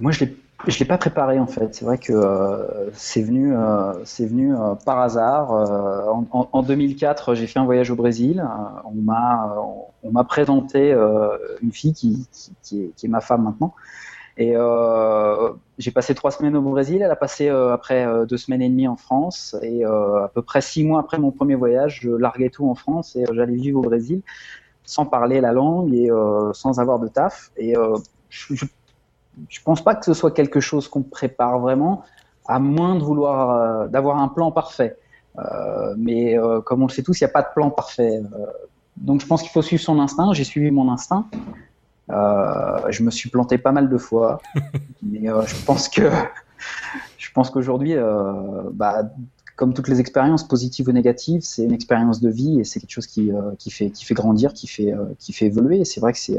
[0.00, 1.74] Moi, je l'ai je l'ai pas préparé en fait.
[1.74, 5.52] C'est vrai que euh, c'est venu, euh, c'est venu euh, par hasard.
[5.52, 8.44] En, en, 2004, j'ai fait un voyage au Brésil.
[8.84, 9.56] on m'a,
[10.02, 10.92] on, m'a présenté
[11.62, 12.26] une fille qui,
[12.62, 13.74] qui, est, qui, est, ma femme maintenant.
[14.36, 14.54] Et
[15.78, 17.02] j'ai passé trois semaines au Brésil.
[17.02, 19.56] Elle a passé après deux semaines et demie en France.
[19.62, 23.16] Et à peu près six mois après mon premier voyage, je larguais tout en France
[23.16, 24.22] et j'allais vivre au Brésil
[24.86, 26.10] sans parler la langue et
[26.52, 27.50] sans avoir de taf.
[27.56, 27.74] Et
[28.28, 28.64] je, je
[29.48, 32.02] je pense pas que ce soit quelque chose qu'on prépare vraiment,
[32.46, 34.96] à moins de vouloir euh, d'avoir un plan parfait.
[35.38, 38.22] Euh, mais euh, comme on le sait tous, il n'y a pas de plan parfait.
[38.96, 40.32] donc je pense qu'il faut suivre son instinct.
[40.32, 41.26] J'ai suivi mon instinct.
[42.08, 44.40] je me suis planté pas mal de fois,
[45.02, 46.10] mais je pense que
[47.18, 47.96] je pense qu'aujourd'hui,
[48.72, 49.02] bah,
[49.56, 52.90] comme toutes les expériences positives ou négatives, c'est une expérience de vie et c'est quelque
[52.92, 55.80] chose qui, qui, fait, qui fait grandir, qui fait, qui fait évoluer.
[55.80, 56.38] Et c'est vrai que c'est,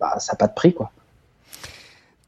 [0.00, 0.90] bah, ça n'a pas de prix, quoi.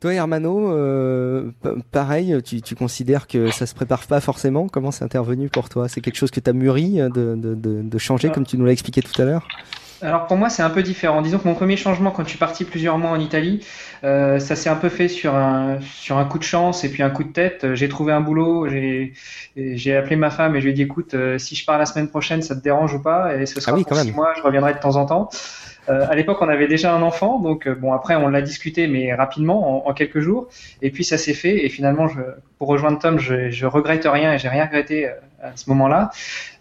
[0.05, 1.51] Toi, Hermano, euh,
[1.90, 4.69] pareil, tu, tu, considères que ça se prépare pas forcément?
[4.69, 5.88] Comment c'est intervenu pour toi?
[5.88, 8.67] C'est quelque chose que tu as mûri de, de, de, de changer, comme tu nous
[8.67, 9.49] l'as expliqué tout à l'heure?
[10.05, 11.23] Alors pour moi c'est un peu différent.
[11.23, 13.64] Disons que mon premier changement quand je suis parti plusieurs mois en Italie,
[14.05, 17.03] euh, ça s'est un peu fait sur un sur un coup de chance et puis
[17.03, 17.75] un coup de tête.
[17.75, 19.14] J'ai trouvé un boulot, j'ai
[19.57, 21.87] j'ai appelé ma femme et je lui ai dit écoute euh, si je pars la
[21.87, 23.37] semaine prochaine ça te dérange ou pas?
[23.37, 25.31] Et ce sera ah oui, pour six mois, je reviendrai de temps en temps.
[25.88, 28.87] Euh, à l'époque, on avait déjà un enfant, donc euh, bon après on l'a discuté,
[28.87, 30.49] mais rapidement, en, quelques jours.
[30.83, 31.64] Et puis ça s'est fait.
[31.64, 32.21] Et finalement, je,
[32.59, 35.12] pour rejoindre Tom, je, je regrette rien et j'ai rien regretté euh,
[35.44, 36.11] à ce moment-là.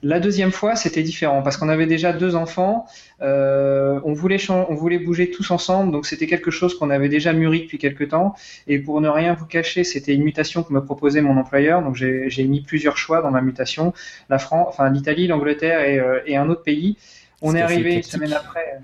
[0.01, 2.85] La deuxième fois, c'était différent parce qu'on avait déjà deux enfants.
[3.21, 7.31] Euh, on voulait on voulait bouger tous ensemble, donc c'était quelque chose qu'on avait déjà
[7.33, 8.35] mûri depuis quelques temps.
[8.67, 11.81] Et pour ne rien vous cacher, c'était une mutation que me proposait mon employeur.
[11.81, 13.93] Donc j'ai mis plusieurs choix dans ma mutation
[14.29, 16.97] la France, enfin l'Italie, l'Angleterre et, euh, et, un autre pays.
[17.41, 18.79] On est, arrivé une semaine après.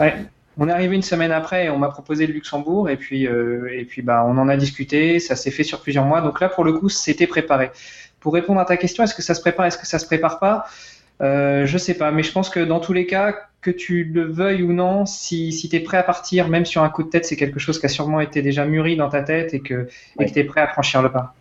[0.00, 0.14] Ouais,
[0.56, 3.68] on est arrivé une semaine après et on m'a proposé le Luxembourg et puis euh,
[3.72, 6.20] et puis bah on en a discuté, ça s'est fait sur plusieurs mois.
[6.20, 7.70] Donc là pour le coup c'était préparé.
[8.24, 10.38] Pour répondre à ta question, est-ce que ça se prépare, est-ce que ça se prépare
[10.38, 10.64] pas
[11.20, 14.24] euh, Je sais pas, mais je pense que dans tous les cas, que tu le
[14.24, 17.10] veuilles ou non, si, si tu es prêt à partir, même sur un coup de
[17.10, 19.88] tête, c'est quelque chose qui a sûrement été déjà mûri dans ta tête et que
[20.18, 21.34] et que tu es prêt à franchir le pas.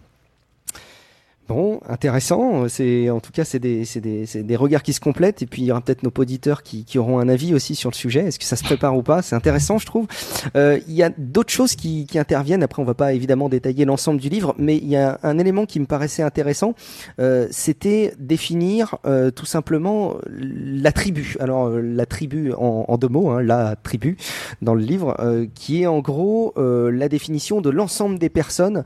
[1.87, 2.67] Intéressant.
[2.67, 5.65] C'est en tout cas c'est des, des, des regards qui se complètent et puis il
[5.65, 8.21] y aura peut-être nos auditeurs qui, qui auront un avis aussi sur le sujet.
[8.21, 9.21] Est-ce que ça se prépare ou pas?
[9.21, 10.07] C'est intéressant, je trouve.
[10.55, 12.63] Euh, il y a d'autres choses qui, qui interviennent.
[12.63, 15.65] Après, on va pas évidemment détailler l'ensemble du livre, mais il y a un élément
[15.65, 16.75] qui me paraissait intéressant.
[17.19, 21.35] Euh, C'était définir euh, tout simplement la tribu.
[21.39, 24.17] Alors euh, la tribu en, deux mots, hein, la tribu
[24.61, 28.83] dans le livre, euh, qui est en gros euh, la définition de l'ensemble des personnes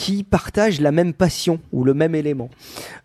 [0.00, 2.48] qui partagent la même passion ou le même élément.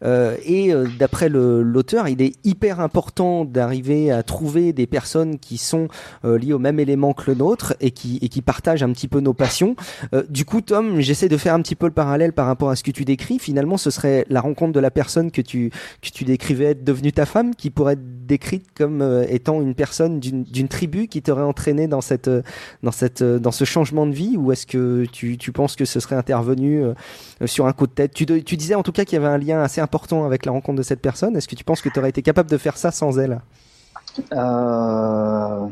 [0.06, 5.58] Euh, et euh, d'après l'auteur, il est hyper important d'arriver à trouver des personnes qui
[5.58, 5.90] sont
[6.24, 9.10] euh, liées au même élément que le nôtre et qui, et qui partagent un petit
[9.10, 9.76] peu nos passions.
[10.14, 12.78] Euh, du coup, Tom, j'essaie de faire un petit peu le parallèle par rapport à
[12.78, 13.40] ce que tu décris.
[13.40, 17.12] Finalement, ce serait la rencontre de la personne que tu, que tu décrivais être devenue
[17.12, 21.44] ta femme, qui pourrait être décrite comme euh, étant une personne d'une tribu qui t'aurait
[21.44, 22.30] entraîné dans cette,
[22.92, 26.84] cette, dans ce changement de vie, ou est-ce que tu, penses que ce serait intervenu
[26.84, 26.94] euh,
[27.46, 28.14] sur un coup de tête?
[28.14, 30.78] Tu, disais en tout cas qu'il y avait un lien assez important avec la rencontre
[30.78, 31.36] de cette personne.
[31.36, 33.42] Est-ce que tu penses que tu aurais été capable de faire ça sans elle?
[34.34, 35.68] Euh,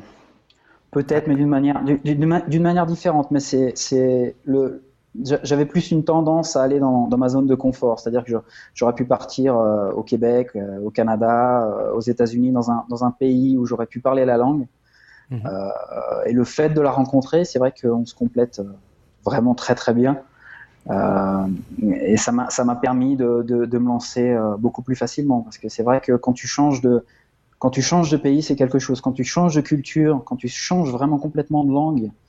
[0.93, 3.31] Peut-être, mais d'une manière, d'une manière différente.
[3.31, 4.83] Mais c'est le.
[5.21, 8.32] J'avais plus une tendance à aller dans, dans ma zone de confort, c'est-à-dire que
[8.73, 13.58] j'aurais pu partir euh, au Québec, au Canada, aux États-Unis, dans un, dans un pays
[13.58, 14.67] où j'aurais pu parler la langue.
[15.30, 15.47] Mmh.
[16.26, 18.62] et le fait de la rencontrer, c'est vrai qu'on se complète
[19.23, 20.19] vraiment très très bien.
[20.89, 21.47] Euh,
[21.82, 25.69] et ça m'a permis de, de, de, me lancer euh, beaucoup plus facilement parce que
[25.69, 27.06] c'est vrai que quand tu changes de
[27.58, 30.49] quand tu changes de pays c'est quelque chose quand tu changes de culture quand tu
[30.49, 32.22] changes vraiment complètement de langue euh,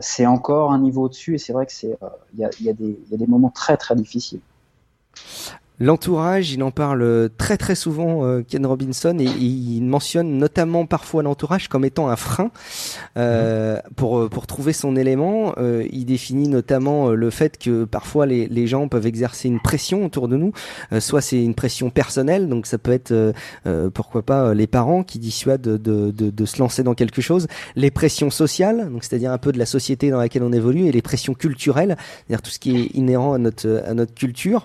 [0.00, 1.98] c'est encore un niveau au-dessus et c'est vrai que c'est
[2.34, 4.40] il y y, a, des moments très très difficiles
[5.78, 11.22] L'entourage, il en parle très très souvent, euh, Ken Robinson, et, il mentionne notamment parfois
[11.22, 12.50] l'entourage comme étant un frein
[13.18, 13.82] euh, mhm.
[13.94, 15.54] pour euh, pour trouver son élément.
[15.58, 20.04] Euh, il définit notamment le fait que parfois les, les gens peuvent exercer une pression
[20.06, 20.52] autour de nous.
[21.00, 23.34] soit c'est une pression personnelle, donc ça peut être
[23.92, 27.46] pourquoi pas les parents qui dissuadent de, de, de, de, se lancer dans quelque chose.
[27.74, 30.92] Les pressions sociales, donc c'est-à-dire un peu de la société dans laquelle on évolue, et
[30.92, 34.64] les pressions culturelles, c'est-à-dire tout ce qui est inhérent à notre à notre culture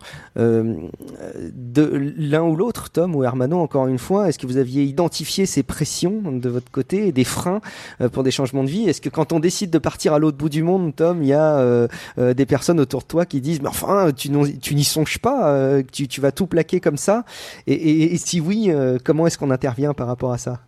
[1.53, 5.45] de l'un ou l'autre, Tom ou Hermano, encore une fois, est-ce que vous aviez identifié
[5.45, 7.61] ces pressions de votre côté, des freins
[8.01, 8.89] euh, pour des changements de vie?
[8.89, 11.33] Est-ce que quand on décide de partir à l'autre bout du monde, Tom, il y
[11.33, 11.87] a euh,
[12.17, 16.21] euh, des personnes autour de toi qui disent, mais enfin, tu, n'y songes pas, tu,
[16.21, 17.23] vas tout plaquer comme ça?
[17.67, 18.71] Et, et, si oui,
[19.03, 20.59] comment est-ce qu'on intervient par rapport à ça?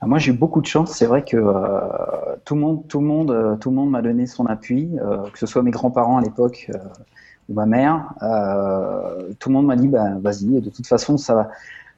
[0.00, 0.92] Ah, moi, j'ai eu beaucoup de chance.
[0.92, 1.36] C'est vrai que
[2.44, 4.90] tout le monde, tout le monde, tout le monde m'a donné son appui,
[5.32, 6.70] que ce soit mes grands-parents à l'époque
[7.54, 11.50] ma mère, euh, tout le monde m'a dit bah, vas-y, de toute façon ça va,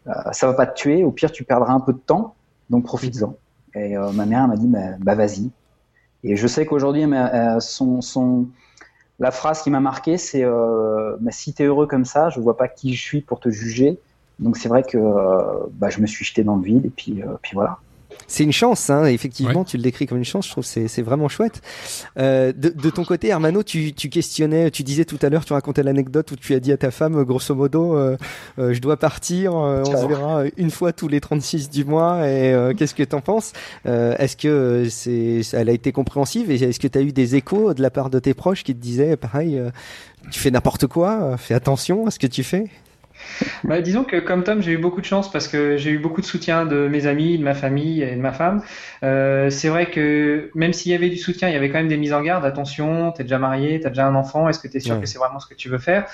[0.08, 2.34] euh, ça va pas te tuer, au pire tu perdras un peu de temps,
[2.70, 3.36] donc profites-en.
[3.74, 5.50] Et euh, ma mère m'a dit bah, vas-y.
[6.24, 7.06] Et je sais qu'aujourd'hui
[9.18, 12.56] la phrase qui m'a marqué c'est bah, si tu es heureux comme ça, je vois
[12.56, 13.98] pas qui je suis pour te juger.
[14.38, 14.98] Donc c'est vrai que
[15.72, 17.78] bah, je me suis jeté dans le vide et puis voilà
[18.26, 21.02] c'est une chance, hein, effectivement, tu le décris comme une chance, je trouve c'est c'est
[21.02, 21.60] vraiment chouette.
[22.18, 25.52] Euh, de, de, ton côté, Hermano, tu, tu questionnais, tu disais tout à l'heure, tu
[25.52, 28.16] racontais l'anecdote où tu as dit à ta femme, grosso modo, euh,
[28.58, 32.26] euh je dois partir, euh, on se verra une fois tous les 36 du mois,
[32.26, 33.52] et euh, qu'est-ce que t'en penses?
[33.84, 37.74] Est-ce que c'est, elle a été compréhensive, et est-ce que tu as eu des échos
[37.74, 39.60] de la part de tes proches qui te disaient, pareil,
[40.30, 42.70] tu fais n'importe quoi, fais attention à ce que tu fais?
[43.64, 46.20] bah, disons que comme Tom, j'ai eu beaucoup de chance parce que j'ai eu beaucoup
[46.20, 48.62] de soutien de mes amis, de ma famille et de ma femme.
[49.02, 51.88] Euh, c'est vrai que même s'il y avait du soutien, il y avait quand même
[51.88, 52.44] des mises en garde.
[52.44, 54.48] Attention, t'es déjà marié, t'as déjà un enfant.
[54.48, 56.06] Est-ce que t'es sûr que c'est vraiment ce que tu veux faire?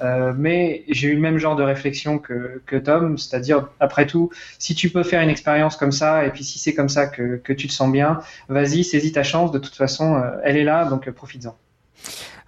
[0.00, 4.30] Euh, mais j'ai eu le même genre de réflexion que, que Tom, c'est-à-dire, après tout,
[4.58, 7.36] si tu peux faire une expérience comme ça, et puis si c'est comme ça que,
[7.36, 10.64] que tu te sens bien, vas-y, saisis ta chance, de toute façon, euh, elle est
[10.64, 11.56] là, donc profite-en.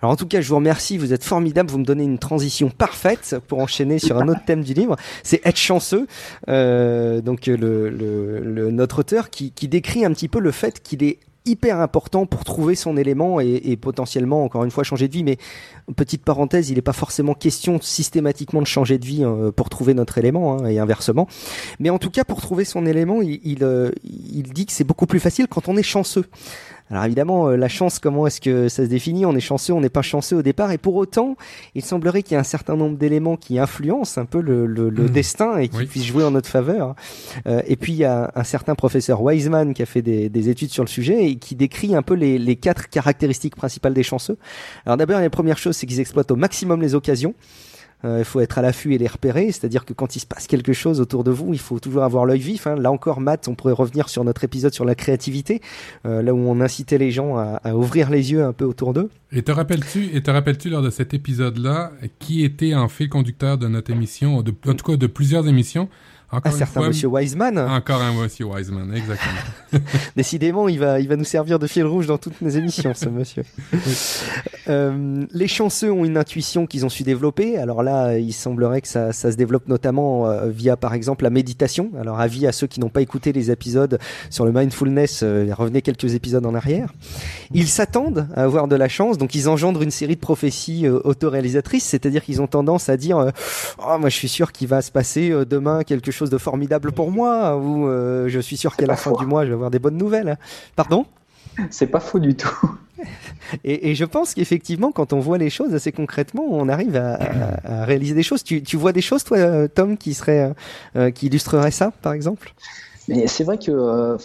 [0.02, 2.70] Alors en tout cas, je vous remercie, vous êtes formidable, vous me donnez une transition
[2.70, 6.06] parfaite pour enchaîner sur un autre thème du livre, c'est être chanceux.
[6.48, 7.56] Euh, donc le,
[7.90, 11.80] le, le, notre auteur qui, qui décrit un petit peu le fait qu'il est hyper
[11.80, 15.24] important pour trouver son élément et, et, potentiellement encore une fois changer de vie.
[15.24, 15.38] Mais
[15.96, 19.94] petite parenthèse, il n'est pas forcément question systématiquement de changer de vie euh, pour trouver
[19.94, 21.28] notre élément hein, et inversement.
[21.78, 24.84] Mais en tout cas, pour trouver son élément, il, il, euh, il dit que c'est
[24.84, 26.26] beaucoup plus facile quand on est chanceux.
[26.90, 29.24] Alors évidemment, euh, la chance, comment est-ce que ça se définit?
[29.24, 31.36] On est chanceux, on n'est pas chanceux au départ, et pour autant,
[31.76, 34.90] il semblerait qu'il y ait un certain nombre d'éléments qui influencent un peu le, le,
[34.90, 35.10] le Mmh.
[35.10, 35.86] destin et qui Oui.
[35.86, 36.94] puissent jouer en notre faveur.
[37.46, 40.48] Euh, et puis il y a un certain professeur Wiseman qui a fait des, des
[40.48, 44.02] études sur le sujet et qui décrit un peu les, les quatre caractéristiques principales des
[44.02, 44.36] chanceux.
[44.84, 47.34] Alors d'abord, la première chose, c'est qu'ils exploitent au maximum les occasions.
[48.04, 50.46] Euh, il faut être à l'affût et les repérer, c'est-à-dire que quand il se passe
[50.46, 52.66] quelque chose autour de vous, il faut toujours avoir l'œil vif.
[52.66, 52.76] hein.
[52.76, 55.60] Là encore, Matt, on pourrait revenir sur notre épisode sur la créativité,
[56.06, 58.94] euh, là où on incitait les gens à, à ouvrir les yeux un peu autour
[58.94, 59.10] d'eux.
[59.32, 63.58] Et te rappelles-tu, et te rappelles-tu lors de cet épisode-là, qui était en fil conducteur
[63.58, 65.88] de notre émission, de, en tout cas de plusieurs émissions?
[66.32, 69.32] Encore Un certain fois, Monsieur Wiseman, Encore un Monsieur Wiseman, exactement.
[70.16, 73.08] décidément, il va, il va nous servir de fil rouge dans toutes nos émissions, ce
[73.08, 73.42] monsieur.
[74.68, 77.58] Euh, les chanceux ont une intuition qu'ils ont su développer.
[77.58, 81.30] Alors là, il semblerait que ça, ça se développe notamment euh, via, par exemple, la
[81.30, 81.90] méditation.
[81.98, 85.82] Alors avis à ceux qui n'ont pas écouté les épisodes sur le mindfulness, euh, revenez
[85.82, 86.92] quelques épisodes en arrière.
[87.52, 91.84] Ils s'attendent à avoir de la chance, donc ils engendrent une série de prophéties autoréalisatrices,
[91.84, 93.32] c'est-à-dire qu'ils ont tendance à dire
[93.78, 97.10] oh, moi je suis sûr qu'il va se passer demain quelque chose de formidable pour
[97.10, 99.16] moi, ou euh, je suis sûr qu'à la fin faux.
[99.16, 100.36] du mois je vais avoir des bonnes nouvelles.
[100.76, 101.06] Pardon?
[101.70, 102.70] C'est pas faux du tout.
[103.64, 107.14] et, et je pense qu'effectivement, quand on voit les choses assez concrètement, on arrive à,
[107.14, 108.42] à- à réaliser des choses.
[108.44, 110.52] Tu, tu vois des choses, toi, Tom, qui serait,
[110.96, 112.52] euh, qui illustrerait ça, par exemple?
[113.08, 114.16] Mais c'est vrai que, euh,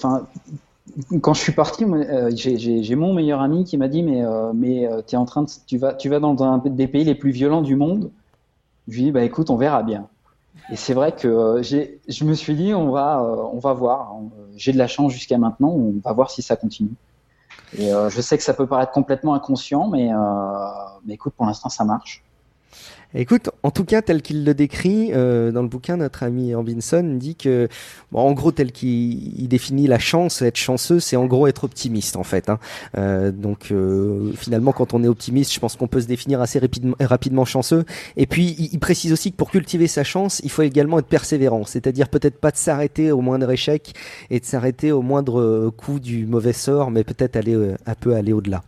[1.22, 4.88] quand je suis parti, euh, j'ai- mon meilleur ami qui m'a dit, mais, euh, mais
[5.08, 7.62] t'es en train de, tu vas, tu vas dans un des pays les plus violents
[7.62, 8.12] du monde.
[8.88, 10.08] Je lui ai dit, bah écoute, on verra bien.
[10.70, 14.16] Et c'est vrai que euh, je me suis dit, on va, euh, on va voir.
[14.56, 16.94] J'ai de la chance jusqu'à maintenant, on va voir si ça continue.
[17.78, 20.10] Et euh, je sais que ça peut paraître complètement inconscient, mais,
[21.06, 22.25] mais écoute, pour l'instant, ça marche.
[23.18, 27.16] Écoute, en tout cas, tel qu'il le décrit euh, dans le bouquin, notre ami Ambinson
[27.18, 27.70] dit que,
[28.14, 32.18] en gros, tel qu'il il définit la chance, être chanceux, c'est en gros être optimiste,
[32.18, 32.50] en fait.
[32.50, 32.60] Hein.
[32.98, 36.60] Euh, donc, euh, finalement, quand on est optimiste, je pense qu'on peut se définir assez
[36.60, 37.86] rapidement, rapidement chanceux.
[38.18, 41.08] Et puis, il, il précise aussi que pour cultiver sa chance, il faut également être
[41.08, 43.94] persévérant, c'est-à-dire peut-être pas de s'arrêter au moindre échec
[44.30, 48.34] et de s'arrêter au moindre coup du mauvais sort, mais peut-être aller un peu aller
[48.34, 48.62] au-delà.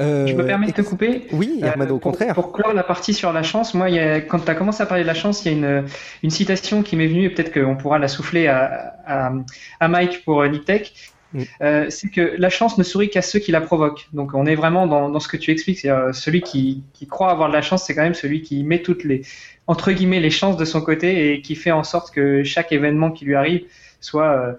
[0.00, 1.26] Euh, Je me permets de te couper.
[1.32, 2.34] Oui, Hermano, Euh, au contraire.
[2.34, 4.82] Pour, clore la partie sur la chance, moi, il y a- quand tu as commencé
[4.82, 5.84] à parler de la chance, il y a une,
[6.22, 9.32] une citation qui m'est venue, et peut-être qu'on pourra la souffler à, à,
[9.80, 10.92] à Mike pour euh, Niptech.
[11.32, 11.42] Mm.
[11.62, 14.06] Euh, c'est que la chance ne sourit qu'à ceux qui la provoquent.
[14.12, 15.80] Donc on est vraiment dans, dans ce que tu expliques.
[15.80, 18.62] C'est euh, celui qui, qui croit avoir de la chance, c'est quand même celui qui
[18.62, 19.22] met toutes les
[19.66, 23.10] entre guillemets les chances de son côté et qui fait en sorte que chaque événement
[23.10, 23.64] qui lui arrive
[24.00, 24.56] soit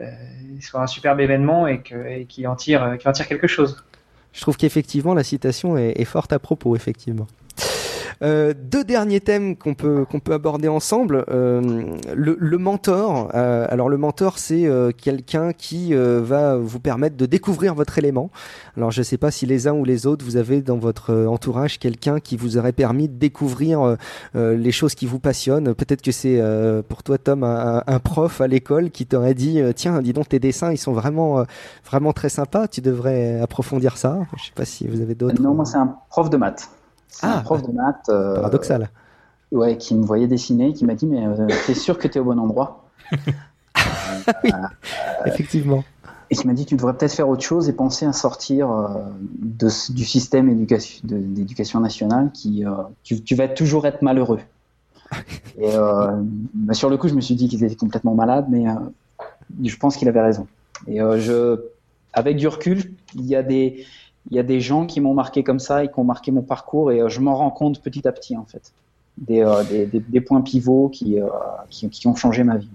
[0.00, 0.10] euh,
[0.60, 3.46] soit un superbe événement et, que, et qui en tire euh, qui en tire quelque
[3.46, 3.84] chose.
[4.36, 7.26] Je trouve qu'effectivement la citation est, forte à propos, effectivement.
[8.22, 11.24] Euh, deux derniers thèmes qu'on peut qu'on peut aborder ensemble.
[11.28, 13.30] Euh, le, mentor.
[13.34, 18.30] euh, alors le mentor, c'est quelqu'un qui va vous permettre de découvrir votre élément.
[18.76, 21.14] Alors je ne sais pas si les uns ou les autres vous avez dans votre
[21.26, 23.96] entourage quelqu'un qui vous aurait permis de découvrir
[24.34, 25.74] les choses qui vous passionnent.
[25.74, 26.42] Peut-être que c'est
[26.88, 30.38] pour toi Tom un, un prof à l'école qui t'aurait dit tiens dis donc tes
[30.38, 31.44] dessins ils sont vraiment
[31.84, 32.68] vraiment très sympas.
[32.68, 34.18] Tu devrais approfondir ça.
[34.36, 35.40] Je sais pas si vous avez d'autres.
[35.40, 36.70] Non, moi, c'est un prof de maths.
[37.08, 38.08] C'est Ah, un prof de maths.
[38.08, 38.90] euh, paradoxal.
[39.52, 42.24] Ouais, qui me voyait dessiner, qui m'a dit Mais euh, t'es sûr que t'es au
[42.24, 42.84] bon endroit?
[45.24, 45.84] Effectivement.
[46.30, 48.88] Et qui m'a dit Tu devrais peut-être faire autre chose et penser à sortir euh,
[49.20, 50.66] de, du système
[51.04, 52.64] d'éducation nationale qui.
[52.64, 52.70] euh,
[53.04, 54.40] tu, tu vas toujours être malheureux.
[55.58, 56.10] Et euh,
[56.54, 58.72] bah, sur le coup, je me suis dit qu'il était complètement malade, mais euh,
[59.64, 60.48] je pense qu'il avait raison.
[60.88, 61.60] Et euh, je,
[62.12, 63.86] avec du recul, il y a des,
[64.30, 66.42] il y a des gens qui m'ont marqué comme ça et qui ont marqué mon
[66.42, 68.72] parcours, et euh, je m'en rends compte petit à petit en fait.
[69.18, 71.28] Des, euh, points pivots qui, euh,
[71.70, 72.68] qui, ont changé ma vie.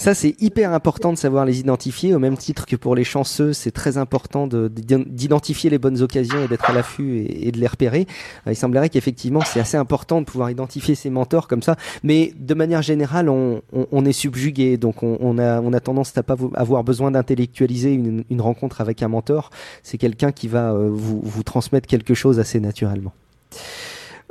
[0.00, 3.52] Ça, c'est hyper important de savoir les identifier, au même titre que pour les chanceux,
[3.52, 7.66] c'est très important de- d'identifier les bonnes occasions et d'être à l'affût et, de les
[7.66, 8.06] repérer.
[8.46, 12.32] Euh, Il semblerait qu'effectivement, c'est assez important de pouvoir identifier ses mentors comme ça, mais
[12.38, 13.60] de manière générale, on,
[14.06, 19.08] est subjugué, donc on, a, tendance à pas avoir besoin d'intellectualiser une, rencontre avec un
[19.08, 19.50] mentor.
[19.82, 23.12] C'est quelqu'un qui va euh, vous transmettre quelque chose assez naturellement.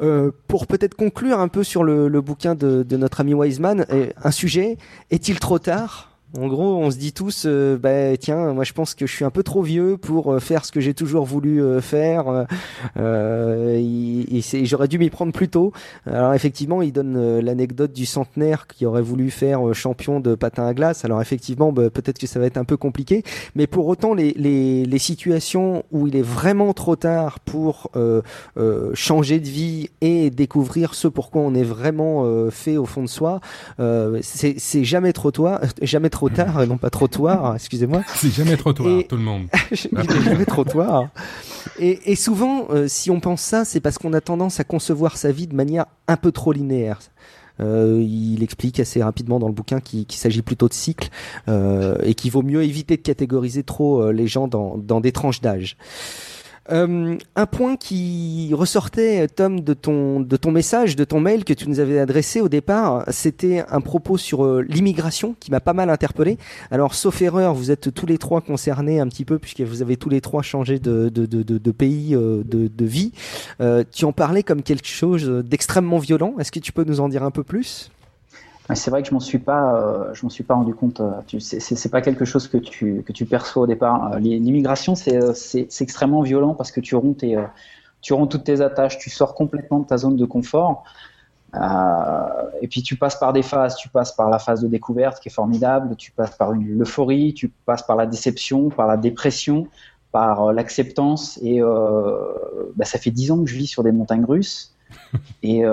[0.02, 3.86] Euh, pour peut-être conclure un peu sur le, bouquin de, de notre ami Wiseman,
[4.24, 4.78] un sujet,
[5.12, 6.09] est-il trop tard?
[6.38, 9.26] En gros, on se dit tous, euh, bah tiens, moi je pense que je suis
[9.26, 12.46] un peu trop vieux pour euh, faire ce que j'ai toujours voulu euh, faire.
[12.98, 15.74] Euh, et, et j'aurais dû m'y prendre plus tôt.
[16.06, 20.36] Alors effectivement, il donne euh, l'anecdote du centenaire qui aurait voulu faire euh, champion de
[20.36, 21.04] patin à glace.
[21.04, 23.23] Alors effectivement, bah, peut-être que ça va être un peu compliqué,
[23.56, 28.21] mais pour autant, les, les, les situations où il est vraiment trop tard pour euh,
[28.58, 33.02] euh, changer de vie et découvrir ce pourquoi on est vraiment euh, fait au fond
[33.02, 33.40] de soi,
[33.80, 38.02] euh, c'est jamais trop tard, jamais tard, euh, non pas trop tard, excusez-moi.
[38.15, 39.48] C'est jamais trop tard, Et- tout le monde.
[39.72, 41.08] Jamais trop tard.
[41.80, 45.15] Et, et souvent, euh, si on pense ça, c'est parce qu'on a tendance à concevoir
[45.15, 47.00] sa vie de manière un peu trop linéaire.
[47.62, 51.10] Euh, il explique assez rapidement dans le bouquin qu'il s'agit plutôt de cycles
[51.50, 55.12] euh, et qu'il vaut mieux éviter de catégoriser trop euh, les gens dans, dans des
[55.12, 55.76] tranches d'âge.
[56.72, 61.54] Euh, un point qui ressortait, Tom, de ton de ton message, de ton mail que
[61.54, 65.74] tu nous avais adressé au départ, c'était un propos sur euh, l'immigration qui m'a pas
[65.74, 66.38] mal interpellé.
[66.72, 69.98] Alors, sauf erreur, vous êtes tous les trois concernés un petit peu puisque vous avez
[69.98, 73.12] tous les trois changé de de de, de, pays, euh, de de vie.
[73.92, 76.36] Tu en parlais comme quelque chose d'extrêmement violent.
[76.40, 77.92] Est-ce que tu peux nous en dire un peu plus?
[78.70, 81.00] Mais C'est vrai que je m'en suis pas, euh, je m'en suis pas rendu compte.
[81.02, 84.13] euh, C'est pas quelque chose que tu que tu perçois au départ.
[84.13, 87.38] Euh, L'immigration, c'est euh, c'est extrêmement violent parce que tu romps tes,
[88.02, 90.84] tu romps toutes tes attaches, tu sors complètement de ta zone de confort.
[92.62, 93.76] Et puis tu passes par des phases.
[93.78, 95.96] Tu passes par la phase de découverte qui est formidable.
[95.96, 97.34] Tu passes par une l'euphorie.
[97.34, 99.67] Tu passes par la déception, par la dépression,
[100.12, 101.40] par l'acceptance.
[101.42, 101.60] Et
[102.76, 104.76] bah, ça fait dix ans que je vis sur des montagnes russes.
[105.44, 105.63] Et,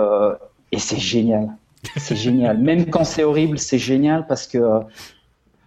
[0.72, 1.51] et c'est génial.
[1.97, 2.59] C'est génial.
[2.59, 4.59] Même quand c'est horrible, c'est génial parce que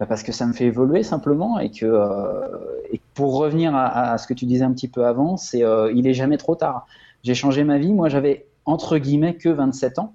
[0.00, 2.48] bah, parce que ça me fait évoluer simplement et que euh,
[2.90, 6.06] et pour revenir à, ce que tu disais un petit peu avant, c'est euh, il
[6.06, 6.86] est jamais trop tard.
[7.22, 7.92] J'ai changé ma vie.
[7.92, 10.14] Moi, j'avais entre guillemets que 27 ans.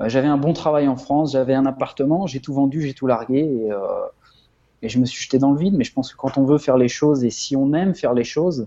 [0.00, 3.06] Euh, j'avais un bon travail en France, j'avais un appartement, j'ai tout vendu, j'ai tout
[3.06, 3.40] largué
[4.82, 5.74] et, je me suis jeté dans le vide.
[5.74, 8.12] Mais je pense que quand on veut faire les choses et si on aime faire
[8.12, 8.66] les choses,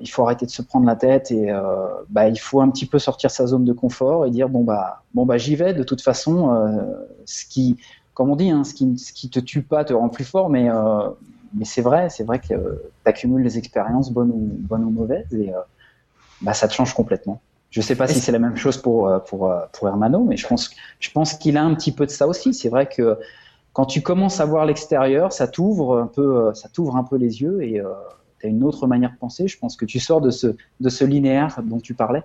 [0.00, 2.86] il faut arrêter de se prendre la tête et euh, bah, il faut un petit
[2.86, 5.74] peu sortir sa zone de confort et dire bon bah bon bah j'y vais.
[5.74, 6.82] De toute façon, euh,
[7.24, 7.78] ce qui,
[8.14, 10.50] comme on dit, hein, ce qui ce qui te tue pas te rend plus fort,
[10.50, 11.08] mais euh,
[11.54, 12.54] mais c'est vrai, c'est vrai que tu
[13.04, 15.58] accumules les expériences bonnes ou bonnes ou mauvaises et euh,
[16.42, 17.40] bah ça te change complètement.
[17.70, 20.36] Je sais pas si c'est la même chose pour euh, pour euh, pour Hermano, mais
[20.36, 22.52] je pense je pense qu'il a un petit peu de ça aussi.
[22.52, 23.16] C'est vrai que
[23.72, 27.16] quand tu commences à voir l'extérieur, ça t'ouvre un peu, euh, ça t'ouvre un peu
[27.16, 27.92] les yeux et euh,
[28.46, 29.48] as une autre manière de penser.
[29.48, 32.22] Je pense que tu sors de ce, de ce linéaire dont tu parlais.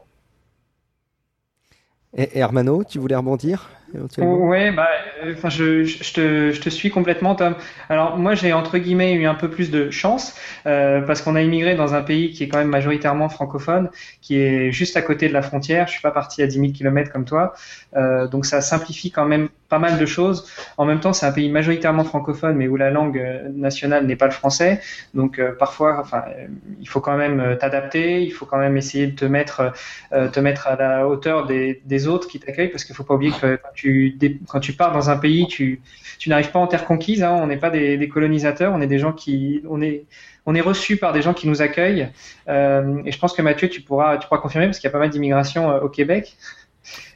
[2.14, 3.70] Et Hermano, tu voulais rebondir?
[4.18, 4.90] Ouais, bah,
[5.24, 5.84] euh, enfin, je,
[6.14, 7.56] te, je te suis complètement, Tom.
[7.90, 11.42] Alors, moi, j'ai entre guillemets eu un peu plus de chance euh, parce qu'on a
[11.42, 13.90] immigré dans un pays qui est quand même majoritairement francophone,
[14.22, 15.88] qui est juste à côté de la frontière.
[15.88, 17.54] Je suis pas parti à 10 000 kilomètres comme toi,
[17.96, 20.48] euh, donc ça simplifie quand même pas mal de choses.
[20.78, 24.16] En même temps, c'est un pays majoritairement francophone, mais où la langue euh, nationale n'est
[24.16, 24.80] pas le français.
[25.14, 26.48] Donc, euh, parfois, enfin, euh,
[26.80, 28.22] il faut quand même t'adapter.
[28.22, 29.74] Il faut quand même essayer de te mettre,
[30.12, 33.32] te mettre à la hauteur des, des autres qui t'accueillent, parce qu'il faut pas oublier
[33.32, 34.18] que tu,
[34.48, 35.82] quand tu pars dans un pays, tu,
[36.18, 37.24] tu n'arrives pas en terre conquise.
[37.24, 38.74] Hein, on n'est pas des, des colonisateurs.
[38.74, 40.06] On est des gens qui, on est,
[40.46, 42.10] on est reçu par des gens qui nous accueillent.
[42.48, 44.92] Euh, et je pense que Mathieu, tu pourras, tu pourras confirmer parce qu'il y a
[44.92, 46.38] pas mal d'immigration euh, au Québec.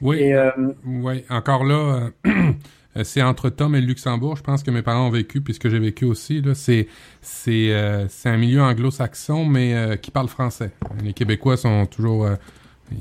[0.02, 0.52] Oui, Et euh,
[0.86, 2.10] ouais, encore là,
[3.04, 4.36] c'est entre Tom et le Luxembourg.
[4.36, 6.42] Je pense que mes parents ont vécu, puisque j'ai vécu aussi.
[6.42, 6.88] Là, c'est
[7.22, 7.72] c'est
[8.10, 10.72] c'est un milieu anglo-saxon, mais qui parle français.
[11.04, 12.28] Les Québécois sont toujours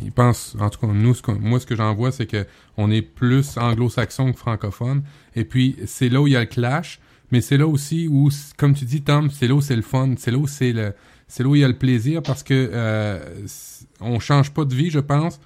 [0.03, 2.91] ils pensent, en tout cas, nous, ce moi, ce que j'en vois, c'est que on
[2.91, 5.03] est plus anglo-saxon que francophone.
[5.34, 8.30] Et puis, c'est là où il y a le clash, mais c'est là aussi où,
[8.57, 10.95] comme tu dis, Tom, c'est là où c'est le fun, c'est là où c'est le,
[11.28, 13.47] c'est là où il y a le plaisir parce que euh,
[14.01, 15.41] on change pas de vie, je pense,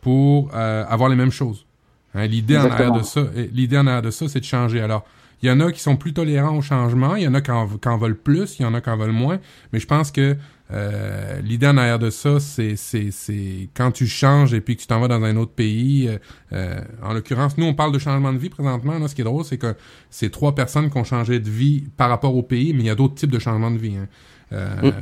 [0.00, 1.66] pour euh, avoir les mêmes choses.
[2.14, 4.80] Hein, l'idée en arrière de ça, l'idée en arrière de ça, c'est de changer.
[4.80, 5.04] Alors,
[5.42, 7.50] il y en a qui sont plus tolérants au changement, il y en a qui
[7.50, 9.40] en, qui en veulent plus, il y en a qui en veulent moins,
[9.72, 10.36] mais je pense que
[10.72, 14.80] euh, l'idée en arrière de ça, c'est, c'est, c'est quand tu changes et puis que
[14.80, 16.08] tu t'en vas dans un autre pays.
[16.08, 16.18] euh,
[16.52, 18.98] euh, en l'occurrence, nous, on parle de changement de vie présentement.
[18.98, 19.74] Là, ce qui est drôle, c'est que
[20.10, 22.90] c'est trois personnes qui ont changé de vie par rapport au pays, mais il y
[22.90, 23.96] a d'autres types de changements de vie.
[23.96, 24.08] Hein.
[24.52, 24.92] Euh,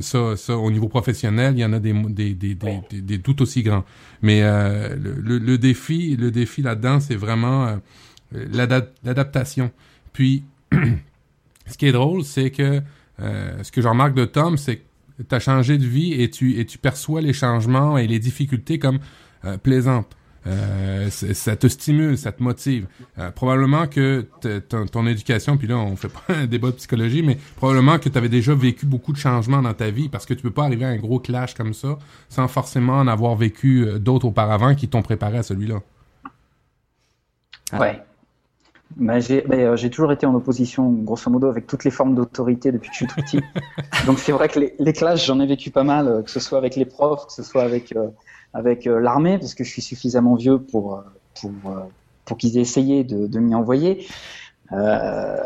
[0.00, 3.18] ça, ça, au niveau professionnel, il y en a des, des, des, des, des, des
[3.20, 3.84] tout aussi grands.
[4.20, 7.78] Mais euh, le, le, le défi, le défi là-dedans, c'est vraiment
[8.32, 9.70] l'adap- l'adaptation.
[10.12, 10.44] Puis,
[11.66, 12.82] ce qui est drôle, c'est que
[13.20, 14.82] euh, ce que je remarque de Tom, c'est que
[15.28, 18.78] tu as changé de vie et tu, et tu perçois les changements et les difficultés
[18.78, 18.98] comme
[19.44, 20.16] euh, plaisantes.
[20.46, 22.86] Euh, ça te stimule, ça te motive.
[23.18, 24.26] Euh, probablement que
[24.90, 28.16] ton, éducation, puis là on fait pas un débat de psychologie, mais probablement que tu
[28.16, 30.86] avais déjà vécu beaucoup de changements dans ta vie parce que tu peux pas arriver
[30.86, 31.98] à un gros clash comme ça
[32.28, 35.80] sans forcément en avoir vécu euh, d'autres auparavant qui t'ont préparé à celui-là.
[37.78, 38.02] Ouais.
[38.96, 42.72] Bah, j'ai bah, j'ai toujours été en opposition, grosso modo, avec toutes les formes d'autorité
[42.72, 43.40] depuis que je suis tout petit.
[44.02, 46.40] Donc c'est vrai que les, les classes, j'en ai vécu pas mal, euh, que ce
[46.40, 48.08] soit avec les profs, que ce soit avec, euh,
[48.52, 51.02] avec euh, l'armée, parce que je suis suffisamment vieux pour,
[51.40, 51.52] pour,
[52.24, 54.06] pour qu'ils aient essayé de, de m'y envoyer.
[54.72, 55.36] Euh,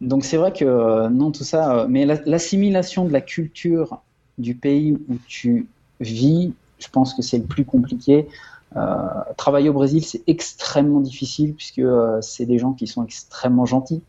[0.00, 4.02] donc c'est vrai que non, tout ça, mais la- l'assimilation de la culture
[4.38, 5.68] du pays où tu
[6.00, 8.28] vis, je pense que c'est le plus compliqué.
[8.76, 9.06] Euh,
[9.36, 14.02] travailler au Brésil, c'est extrêmement difficile puisque euh, c'est des gens qui sont extrêmement gentils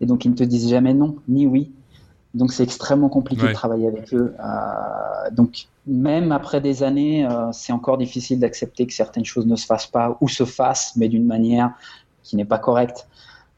[0.00, 1.72] et donc ils ne te disent jamais non ni oui.
[2.34, 3.48] Donc c'est extrêmement compliqué Ouais.
[3.48, 4.34] de travailler avec eux.
[4.38, 9.56] Euh, donc même après des années, euh, c'est encore difficile d'accepter que certaines choses ne
[9.56, 11.72] se fassent pas ou se fassent, mais d'une manière
[12.22, 13.08] qui n'est pas correcte.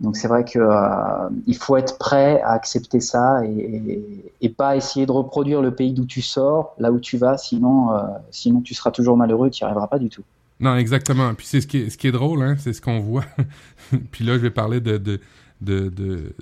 [0.01, 4.49] Donc c'est vrai que euh, il faut être prêt à accepter ça et, et, et
[4.49, 7.88] pas essayer de reproduire le pays d'où tu sors, là où tu vas, sinon
[8.30, 10.22] sinon tu seras toujours malheureux, tu n'y arriveras pas du tout.
[10.61, 11.34] Non, exactement.
[11.34, 13.24] Puis c'est ce qui est, ce qui est drôle, hein, c'est ce qu'on voit.
[14.11, 15.20] Puis là, je vais parler de, de,
[15.61, 16.34] de,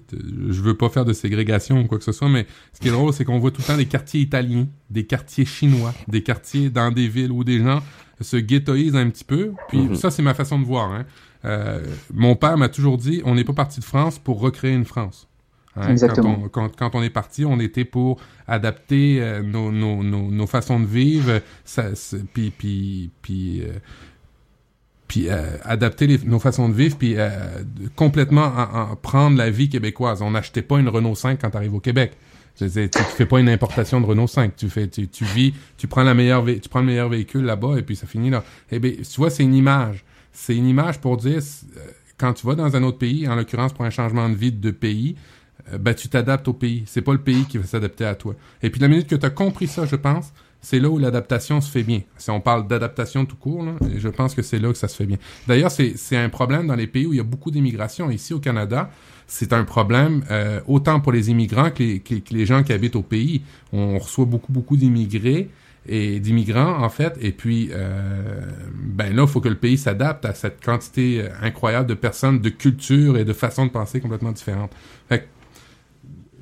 [0.50, 2.92] Je veux pas faire de ségrégation ou quoi que ce soit, mais ce qui est
[2.92, 6.70] drôle, c'est qu'on voit tout le temps des quartiers italiens, des quartiers chinois, des quartiers
[6.70, 7.82] dans des villes où des gens
[8.20, 9.52] se ghettoisent un petit peu.
[9.68, 9.96] Puis Mhm.
[9.96, 10.90] ça, c'est ma façon de voir.
[10.90, 11.04] Hein.
[11.44, 14.86] Euh, mon père m'a toujours dit, on n'est pas parti de France pour recréer une
[14.86, 15.28] France.
[15.76, 16.34] Hein, Exactement.
[16.50, 18.18] Quand on, quand, quand on est parti, on était pour
[18.48, 21.84] adapter euh, nos, nos, nos, nos façons de vivre, ça,
[22.32, 23.72] puis, puis, puis, euh,
[25.08, 27.28] puis euh, adapter les- nos façons de vivre, puis euh,
[27.94, 30.22] complètement en, en prendre la vie québécoise.
[30.22, 32.12] On n'achetait pas une Renault 5 quand tu arrives au Québec.
[32.58, 34.56] Je veux dire, tu, tu fais pas une importation de Renault 5.
[34.56, 37.76] Tu fais, tu, tu vis, tu prends la meilleure, tu prends le meilleur véhicule là-bas
[37.78, 38.42] et puis ça finit là.
[38.72, 40.04] Eh bien, tu vois, c'est une image.
[40.32, 41.80] C'est une image pour dire euh,
[42.18, 44.70] quand tu vas dans un autre pays, en l'occurrence pour un changement de vie de
[44.70, 45.16] pays,
[45.78, 46.84] ben tu t'adaptes au pays.
[46.86, 48.34] C'est pas le pays qui va s'adapter à toi.
[48.62, 51.60] Et puis la minute que tu as compris ça, je pense, c'est là où l'adaptation
[51.60, 52.02] se fait bien.
[52.16, 54.96] Si on parle d'adaptation tout court, là, je pense que c'est là que ça se
[54.96, 55.18] fait bien.
[55.46, 58.10] D'ailleurs, c'est un problème dans les pays où il y a beaucoup d'immigration.
[58.10, 58.90] Ici au Canada,
[59.28, 62.72] c'est un problème euh, autant pour les immigrants que les, que, que les gens qui
[62.72, 63.42] habitent au pays.
[63.72, 65.50] On reçoit beaucoup, beaucoup d'immigrés
[65.88, 68.40] et d'immigrants en fait et puis euh,
[68.74, 72.40] ben là il faut que le pays s'adapte à cette quantité euh, incroyable de personnes
[72.40, 74.72] de cultures et de façons de penser complètement différentes
[75.08, 75.24] fait que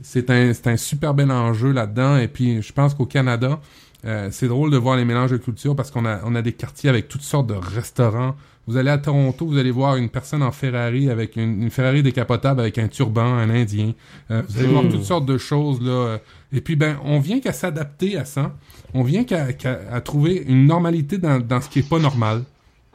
[0.05, 3.59] c'est un c'est un super bel enjeu là-dedans et puis je pense qu'au Canada
[4.05, 6.53] euh, c'est drôle de voir les mélanges de cultures parce qu'on a on a des
[6.53, 8.37] quartiers avec toutes sortes de restaurants
[8.67, 12.03] vous allez à Toronto, vous allez voir une personne en Ferrari avec une, une Ferrari
[12.03, 13.93] décapotable avec un turban, un Indien.
[14.31, 14.89] Euh, vous allez voir Hmm.
[14.89, 16.17] toutes sortes de choses là.
[16.51, 18.55] Et puis ben, on vient qu'à s'adapter à ça.
[18.95, 22.45] On vient qu'à qu'à- à trouver une normalité dans, dans ce qui est pas normal.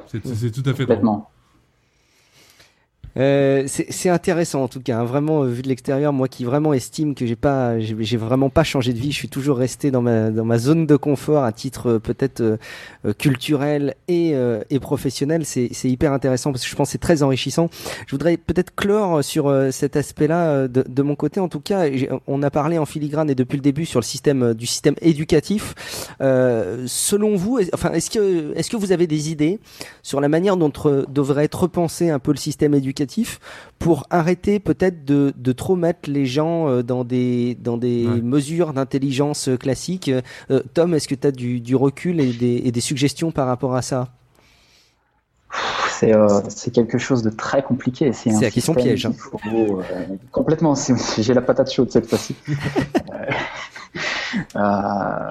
[0.08, 1.20] C'est c'est tout à fait drôle.
[3.18, 6.74] Euh, c'est intéressant en tout cas, hein, vraiment euh, vu de l'extérieur, moi qui vraiment
[6.74, 10.02] estime que j'ai pas, j'ai vraiment pas changé de vie, je suis toujours resté dans
[10.02, 12.58] ma dans ma zone de confort à titre euh, peut-être euh,
[13.06, 14.36] euh, culturel et
[14.70, 15.46] et professionnel.
[15.46, 17.70] C'est c'est hyper intéressant parce que je pense c'est très enrichissant.
[18.06, 21.40] Je voudrais peut-être clore sur cet aspect-là de, de mon côté.
[21.40, 21.86] En tout cas,
[22.28, 25.76] on a parlé en filigrane et depuis le début sur le système du système éducatif.
[26.20, 29.60] Selon vous, enfin est-ce que est-ce que vous avez des idées
[30.04, 30.72] sur la manière dont
[31.10, 32.99] devrait être repensé un peu le système éducatif
[33.80, 38.22] pour arrêter peut-être de, de trop mettre les gens euh, dans des, dans des Ouais.
[38.22, 40.10] mesures d'intelligence euh, classiques.
[40.52, 43.48] Euh, Tom, est-ce que tu as du, du recul et des, et des suggestions par
[43.48, 44.08] rapport à ça?
[45.92, 48.14] C'est euh, c'est quelque chose de très compliqué.
[48.14, 49.12] C'est la question piège, hein.
[49.12, 49.40] qu'il faut,
[49.82, 49.82] euh,
[50.32, 50.76] complètement.
[50.76, 52.36] c'est- J'ai la patate chaude cette fois-ci.
[54.56, 54.60] Euh,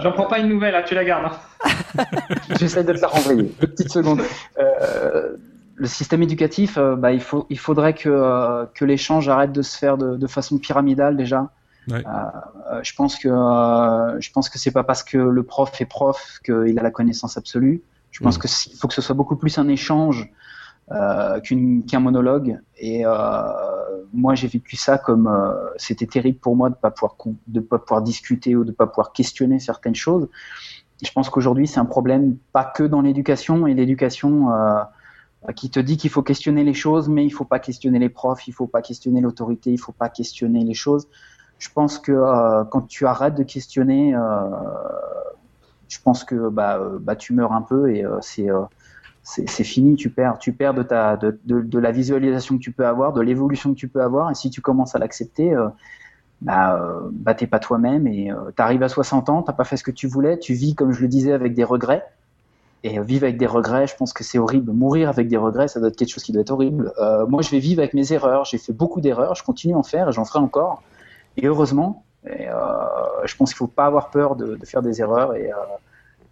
[0.01, 1.33] J'en prends pas une nouvelle, là, tu la gardes.
[1.65, 2.05] hein.
[2.59, 3.53] J'essaie de te la renvoyer.
[3.61, 4.23] Deux petites secondes.
[4.59, 5.37] Euh,
[5.79, 9.63] le système éducatif, euh, bah, il, faut, il faudrait que, euh, que l'échange arrête de
[9.63, 11.51] se faire de, de façon pyramidale déjà.
[11.89, 12.05] Ouais.
[12.07, 15.87] Euh, je pense que euh, je pense que c'est pas parce que le prof est
[15.87, 17.83] prof qu'il a la connaissance absolue.
[18.11, 18.43] Je pense Mhm.
[18.43, 20.31] que il faut que ce soit beaucoup plus un échange
[20.91, 22.59] euh, qu'un monologue.
[22.79, 23.05] Et
[24.13, 25.31] moi, j'ai vécu ça comme
[25.77, 27.15] c'était terrible pour moi de pas pouvoir
[27.47, 30.29] de pas pouvoir discuter ou de pas pouvoir questionner certaines choses.
[31.03, 34.49] Je pense qu'aujourd'hui, c'est un problème pas que dans l'éducation et l'éducation
[35.55, 38.49] qui te dit qu'il faut questionner les choses, mais il faut pas questionner les profs,
[38.49, 41.07] il faut pas questionner l'autorité, il faut pas questionner les choses.
[41.59, 44.21] Je pense que euh, quand tu arrêtes de questionner, euh,
[45.89, 48.63] je pense que bah, euh, bah tu meurs un peu et euh, c'est euh,
[49.23, 49.95] c'est fini.
[49.97, 53.21] Tu perds, tu perds de ta de, de, la visualisation que tu peux avoir, de
[53.21, 54.31] l'évolution que tu peux avoir.
[54.31, 55.69] Et si tu commences à l'accepter, euh,
[56.41, 59.77] bah, euh, bah t'es pas toi-même et euh, t'arrives à 60 ans, t'as pas fait
[59.77, 62.05] ce que tu voulais, tu vis comme je le disais avec des regrets.
[62.85, 64.73] Et vivre avec des regrets, je pense que c'est horrible.
[64.73, 66.93] Mourir avec des regrets, ça doit être quelque chose qui doit être horrible.
[67.01, 68.45] Euh, moi, je vais vivre avec mes erreurs.
[68.45, 70.83] J'ai fait beaucoup d'erreurs, je continue à en faire et j'en ferai encore.
[71.37, 72.55] Et heureusement, et, euh,
[73.25, 75.57] je pense qu'il faut pas avoir peur de, de faire des erreurs et, euh,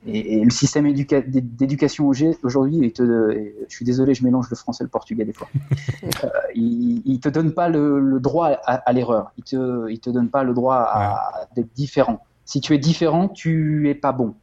[0.09, 4.55] Et, et le système éduca- d'é- d'éducation au- aujourd'hui, je suis désolé, je mélange le
[4.57, 5.49] français et le portugais des fois.
[6.55, 9.33] Il, il te donne pas le, le droit à, à l'erreur.
[9.37, 12.21] Il te, il te donne pas le droit à, d'être différent.
[12.45, 14.35] Si tu es différent, tu es pas bon.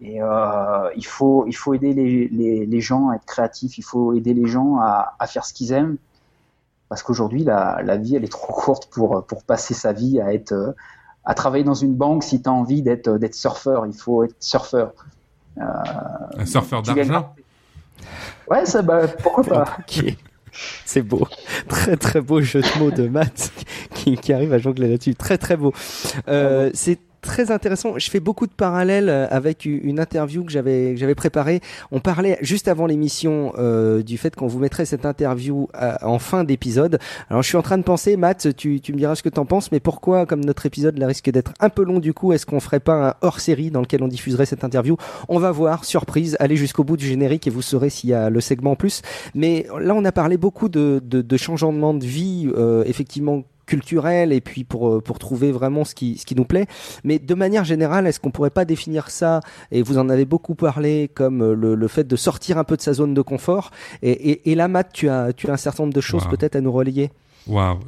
[0.00, 3.78] Et euh, il faut, il faut aider les, les, les gens à être créatifs.
[3.78, 5.96] Il faut aider les gens à, à faire ce qu'ils aiment.
[6.88, 10.32] Parce qu'aujourd'hui, la, la vie, elle est trop courte pour, pour passer sa vie à
[10.34, 10.72] être, euh,
[11.24, 12.22] à travailler dans une banque.
[12.24, 14.92] Si tu as envie d'être, d'être surfeur, il faut être surfeur.
[15.58, 15.62] Euh,
[16.38, 17.34] Un surfeur d'argent.
[18.48, 19.64] Ouais, ça, bah, pourquoi pas.
[19.80, 20.14] Ok.
[20.86, 21.26] C'est beau.
[21.68, 23.52] Très très beau jeu de mots de Matt
[23.94, 25.14] qui, qui arrive à jongler là-dessus.
[25.14, 25.74] Très très beau.
[26.28, 27.98] Euh, c'est très intéressant.
[27.98, 31.60] Je fais beaucoup de parallèles euh, avec une interview que j'avais préparée.
[31.90, 36.18] On parlait juste avant l'émission euh, du fait qu'on vous mettrait cette interview à- en
[36.18, 36.98] fin d'épisode.
[37.28, 39.44] Alors je suis en train de penser, Matt, tu, tu me diras ce que t'en
[39.44, 42.46] penses, mais pourquoi, comme notre épisode là risque d'être un peu long du coup, est-ce
[42.46, 44.96] qu'on ferait pas un hors-série dans lequel on diffuserait cette interview?
[45.28, 48.30] On va voir, surprise, allez jusqu'au bout du générique et vous saurez s'il y a
[48.30, 49.02] le segment en plus.
[49.34, 54.32] Mais là, on a parlé beaucoup de, de, de changements de vie, euh, effectivement culturel
[54.32, 56.66] et puis pour euh, pour trouver vraiment ce qui ce qui nous plaît.
[57.04, 59.40] Mais de manière générale est-ce qu'on pourrait pas définir ça
[59.72, 62.76] et vous en avez beaucoup parlé comme euh, le, le fait de sortir un peu
[62.76, 63.70] de sa zone de confort.
[64.02, 66.30] Et, et, et là Matt tu as tu as un certain nombre de choses Wow.
[66.30, 67.10] peut-être à nous relayer
[67.46, 67.78] Wow.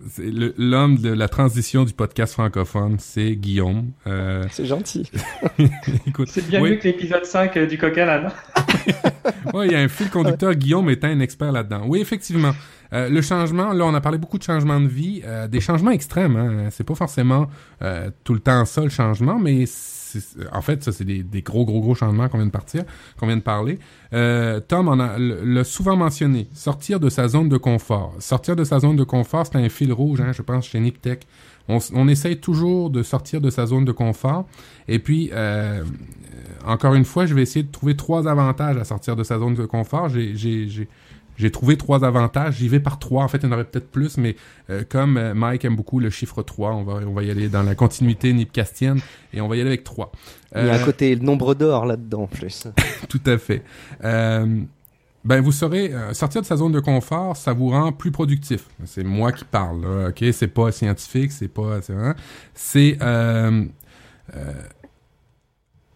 [0.57, 3.91] L'homme de la transition du podcast francophone, c'est Guillaume.
[4.07, 5.11] Euh, c'est gentil
[6.07, 8.21] écoute, C'est bien oui, mieux que l'épisode 5 euh, du coq à
[9.55, 10.55] ouais, il y a un fil conducteur.
[10.55, 11.83] Guillaume étant un expert là-dedans.
[11.87, 12.53] Oui, effectivement.
[12.93, 15.91] Euh, le changement, là, on a parlé beaucoup de changements de vie, euh, des changements
[15.91, 16.37] extrêmes.
[16.37, 16.69] Hein.
[16.71, 17.49] C'est pas forcément
[17.83, 19.98] euh, tout le temps ça le changement, mais c'est-
[20.53, 22.85] en fait, ça c'est des, gros, gros, gros changements qu'on vient de partir,
[23.19, 23.79] qu'on vient de parler.
[24.13, 26.49] Euh, Tom en a l'a souvent mentionné.
[26.53, 28.15] Sortir de sa zone de confort.
[28.19, 31.27] Sortir de sa zone de confort, c'est un fil rouge, hein, je pense, chez Niptech.
[31.69, 34.47] On, on essaye toujours de sortir de sa zone de confort.
[34.89, 35.83] Et puis, euh,
[36.67, 39.55] encore une fois, je vais essayer de trouver trois avantages à sortir de sa zone
[39.55, 40.09] de confort.
[40.09, 40.89] J'ai,
[41.39, 42.57] j'ai, trouvé trois avantages.
[42.57, 43.25] J'y vais par trois.
[43.25, 44.37] En fait, il y en aurait peut-être plus, mais
[44.71, 47.49] euh, comme euh, Mike aime beaucoup le chiffre 3, on va, on va y aller
[47.49, 49.01] dans la continuité nipcastienne
[49.33, 50.13] et on va y aller avec trois.
[50.55, 52.67] il y a un Euh, côté nombre d'or là-dedans en plus
[53.09, 53.63] tout à fait.
[54.05, 54.63] Euh,
[55.25, 58.67] ben, vous saurez, euh, sortir de sa zone de confort, ça vous rend plus productif.
[58.87, 60.25] C'est moi qui parle, là, ok?
[60.33, 61.83] C'est pas scientifique, c'est pas...
[61.83, 62.15] C'est, hein?
[62.55, 63.65] c'est euh,
[64.35, 64.53] euh,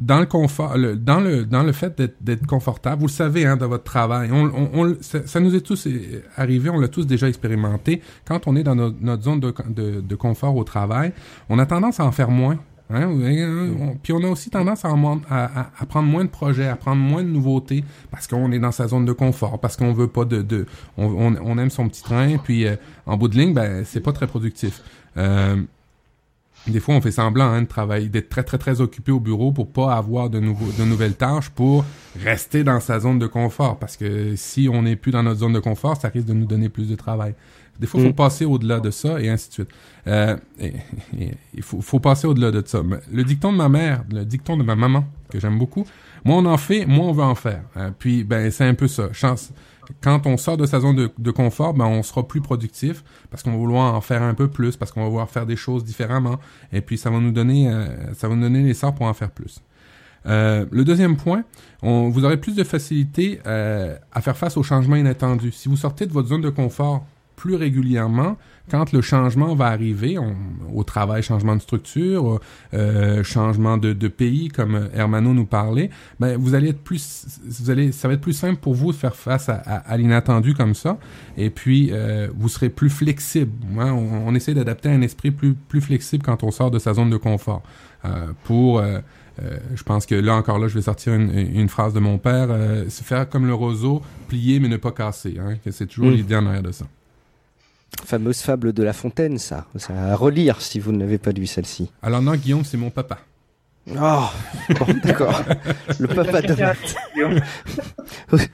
[0.05, 3.57] dans le confort, le- dans le dans le fait d'être, confortable, vous le savez, hein,
[3.57, 7.07] dans votre travail, on, on, on- ça, nous est tous euh, arrivé, on l'a tous
[7.07, 8.03] déjà expérimenté.
[8.27, 11.13] Quand on est dans notre, zone de, de, de confort au travail,
[11.49, 12.59] on a tendance à en faire moins.
[12.95, 14.89] Hein, on- puis on a aussi tendance à,
[15.31, 18.73] à, à- prendre moins de projets, à prendre moins de nouveautés, parce qu'on est dans
[18.73, 20.67] sa zone de confort, parce qu'on veut pas de, de
[20.99, 22.77] on aime son petit train, puis euh,
[23.07, 24.83] en bout de ligne, ben c'est pas très productif.
[25.17, 25.57] Euh,
[26.69, 29.51] des fois, on fait semblant hein, de travailler, d'être très très très occupé au bureau
[29.53, 31.85] pour pas avoir de nouveaux, de nouvelles tâches, pour
[32.23, 35.55] rester dans sa zone de confort, parce que si on n'est plus dans notre zone
[35.55, 37.35] de confort, ça risque de nous donner plus de travail.
[37.81, 38.17] Des fois, il faut Mm.
[38.17, 39.69] passer au-delà de ça et ainsi de suite.
[40.07, 40.75] Euh, et-
[41.19, 42.81] et- il faut, faut passer au-delà de ça.
[43.11, 45.85] Le dicton de ma mère, le dicton de ma maman, que j'aime beaucoup,
[46.25, 47.63] moins on en fait, moins on veut en faire.
[47.77, 49.09] Euh, puis, ben, c'est un peu ça.
[49.13, 49.53] Chance.
[50.01, 53.53] Quand on sort de sa zone de, confort, ben, on sera plus productif parce qu'on
[53.53, 56.39] va vouloir en faire un peu plus, parce qu'on va vouloir faire des choses différemment.
[56.73, 59.31] Et puis, ça va nous donner, euh, ça va nous donner l'essor pour en faire
[59.31, 59.61] plus.
[60.27, 61.45] Euh, le deuxième point,
[61.83, 65.53] vous aurez plus de facilité euh, à faire face aux changements inattendus.
[65.53, 67.05] Si vous sortez de votre zone de confort
[67.43, 68.37] plus régulièrement,
[68.71, 70.37] quand le changement va arriver, on-
[70.73, 72.39] au travail, changement de structure,
[72.73, 75.91] euh, changement de, de pays, comme Hermano nous parlait,
[76.21, 78.97] ben vous allez être plus, vous allez, ça va être plus simple pour vous de
[78.97, 80.99] faire face à, à- à l'inattendu comme ça,
[81.37, 83.51] et puis euh, vous serez plus flexible.
[83.81, 83.93] hein.
[83.93, 87.11] On, on essaie d'adapter un esprit plus plus flexible quand on sort de sa zone
[87.11, 87.63] de confort
[88.05, 89.01] euh, pour euh,
[89.43, 91.31] euh, je pense que là encore là, je vais sortir une,
[91.63, 94.93] une phrase de mon père euh, se faire comme le roseau, plier mais ne pas
[94.93, 95.35] casser.
[95.41, 96.15] Hein, que c'est toujours Mm.
[96.15, 96.85] l'idée en arrière de ça.
[98.05, 101.47] Fameuse fable de La Fontaine ça c'est à relire si vous ne l'avez pas lu
[101.47, 103.19] celle-ci Alors non, Guillaume, c'est mon papa.
[103.91, 104.25] oh
[104.79, 105.43] bon d'accord
[105.99, 106.55] le papa de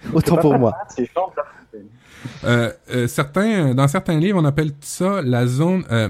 [0.14, 0.74] autant pour moi.
[2.44, 5.84] Euh, euh, certains, dans certains livres, on appelle ça la zone.
[5.90, 6.08] euh,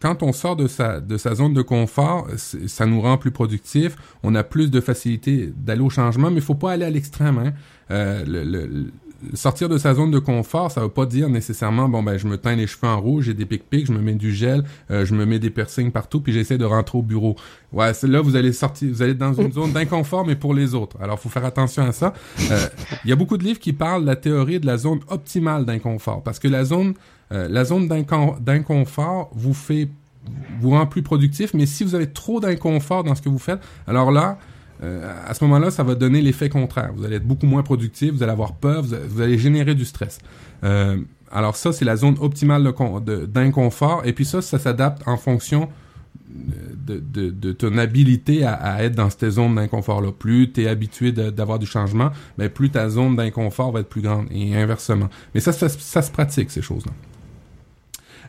[0.00, 3.96] quand on sort de sa, de sa zone de confort, ça nous rend plus productif.
[4.22, 7.38] On a plus de facilité d'aller au changement, mais il faut pas aller à l'extrême.
[7.38, 7.52] Hein.
[7.90, 8.90] Euh, le-
[9.34, 12.36] sortir de sa zone de confort, ça veut pas dire nécessairement bon ben je me
[12.36, 15.14] teins les cheveux en rouge, j'ai des pic-pics, je me mets du gel, euh, je
[15.14, 17.36] me mets des piercings partout, puis j'essaie de rentrer au bureau.
[17.72, 20.96] Ouais, là vous allez sortir, vous allez dans une zone d'inconfort, mais pour les autres.
[21.02, 22.12] Alors faut faire attention à ça.
[22.50, 22.66] Euh,
[23.04, 25.64] Il y a beaucoup de livres qui parlent de la théorie de la zone optimale
[25.64, 26.94] d'inconfort, parce que la zone,
[27.32, 29.88] euh, la zone d'incon- d'inconfort vous fait
[30.60, 33.60] vous rend plus productif, mais si vous avez trop d'inconfort dans ce que vous faites,
[33.86, 34.38] alors là,
[34.82, 36.92] euh, à ce moment-là, ça va donner l'effet contraire.
[36.94, 40.18] Vous allez être beaucoup moins productif, vous allez avoir peur, vous, allez générer du stress.
[40.64, 40.98] Euh,
[41.30, 42.72] alors ça, c'est la zone optimale
[43.28, 44.02] d'inconfort.
[44.04, 45.68] Et puis ça, ça s'adapte en fonction
[46.28, 50.12] de, ton habilité à, être dans cette zone d'inconfort-là.
[50.12, 54.00] Plus tu es habitué d'avoir du changement, ben plus ta zone d'inconfort va être plus
[54.00, 55.08] grande et inversement.
[55.34, 55.68] Mais ça, ça,
[56.02, 56.92] se pratique, ces choses-là.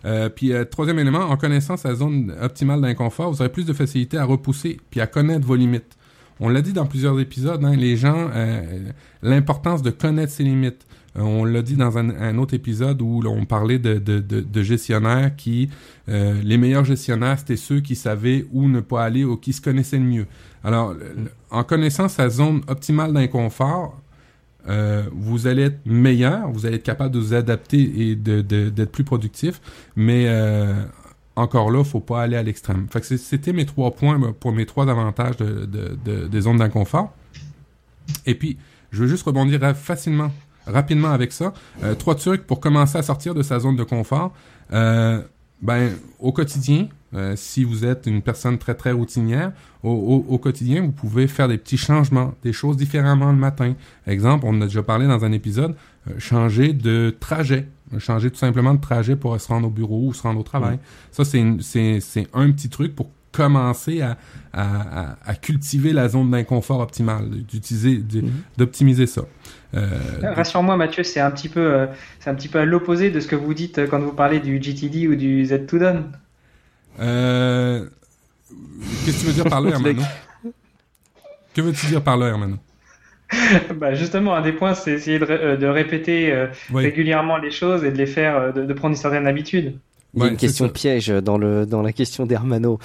[0.03, 4.17] Euh, puis troisième élément, en connaissant sa zone optimale d'inconfort, vous aurez plus de facilité
[4.17, 5.95] à repousser puis à connaître vos limites.
[6.41, 8.89] On l'a dit dans plusieurs épisodes, hein, les gens, euh,
[9.21, 10.87] l'importance de connaître ses limites.
[11.17, 15.69] Euh, on l'a dit dans un, autre épisode où on parlait de, gestionnaires qui,
[16.09, 19.61] euh, les meilleurs gestionnaires, c'était ceux qui savaient où ne pas aller ou qui se
[19.61, 20.25] connaissaient le mieux.
[20.63, 20.95] Alors,
[21.51, 24.01] en connaissant sa zone optimale d'inconfort,
[24.67, 29.03] euh, vous allez être meilleur, vous allez être capable de vous adapter et d'être plus
[29.03, 29.61] productif,
[29.95, 30.27] mais
[31.35, 32.87] encore là, faut pas aller à l'extrême.
[33.01, 37.13] C'était mes trois points pour mes trois avantages de, des zones d'inconfort.
[38.25, 38.57] Et puis,
[38.91, 40.31] je veux juste rebondir facilement
[40.67, 41.53] rapidement avec ça.
[41.83, 44.33] Euh, trois trucs pour commencer à sortir de sa zone de confort.
[44.73, 45.21] Euh,
[45.61, 49.51] ben, au quotidien, euh, si vous êtes une personne très très routinière,
[49.83, 53.73] au, quotidien, vous pouvez faire des petits changements, des choses différemment le matin.
[54.05, 55.75] Exemple, on a déjà parlé dans un épisode,
[56.19, 57.67] changer de trajet,
[57.99, 60.79] changer tout simplement de trajet pour se rendre au bureau ou se rendre au travail.
[61.11, 64.17] Ça, c'est un petit truc pour commencer à,
[64.53, 68.31] à, à, cultiver la zone d'inconfort optimale, d'utiliser, mhm.
[68.57, 69.21] d'optimiser ça.
[69.73, 69.87] Euh,
[70.21, 71.87] Rassure-moi, Mathieu, c'est un petit peu, euh,
[72.19, 74.61] c'est un petit peu à l'opposé de ce que vous dites quand vous parlez du
[74.61, 76.11] GTD ou du Z2 Done.
[76.99, 77.87] Euh,
[79.05, 80.01] qu'est-ce que tu veux dire par là, Hermano?
[81.53, 82.57] Que veux-tu dire par là, Hermano?
[83.75, 87.83] bah justement, un des points, c'est essayer de, euh, de répéter euh, régulièrement les choses
[87.83, 89.79] et de les faire, de, de prendre une certaine habitude.
[90.13, 92.79] Il y a une question piège dans le dans la question d'Hermano.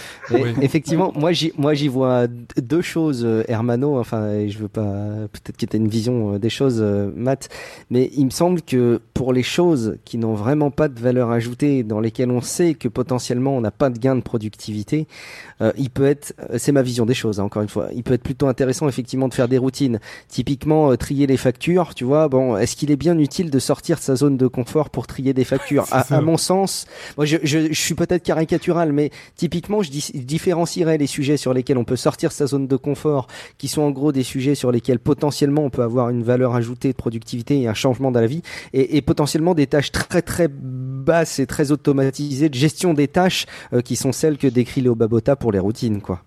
[0.62, 3.99] Effectivement, moi j'y moi j'y vois deux choses euh, Hermano.
[3.99, 7.49] Enfin, je veux pas peut-être qu'il y ait une vision euh, des choses, euh, Matt,
[7.91, 11.83] mais il me semble que pour les choses qui n'ont vraiment pas de valeur ajoutée,
[11.83, 15.07] dans lesquelles on sait que potentiellement on n'a pas de gain de productivité,
[15.79, 17.41] il peut être, c'est ma vision des choses.
[17.41, 20.01] Hein, encore une fois, il peut être plutôt intéressant effectivement de faire des routines.
[20.29, 21.95] Typiquement, trier les factures.
[21.95, 24.91] Tu vois, bon, est-ce qu'il est bien utile de sortir de sa zone de confort
[24.91, 25.87] pour trier des factures?
[26.11, 26.87] À mon sens
[27.25, 32.33] je, suis peut-être caricatural, mais typiquement, je, différencierais les sujets sur lesquels on peut sortir
[32.33, 33.27] sa zone de confort,
[33.59, 36.89] qui sont en gros des sujets sur lesquels potentiellement on peut avoir une valeur ajoutée
[36.89, 38.43] de productivité et un changement dans la vie,
[38.73, 43.47] et, et potentiellement des tâches très très basses et très automatisées de gestion des tâches
[43.73, 46.23] euh, qui sont celles que décrit Léo Babota pour les routines, quoi.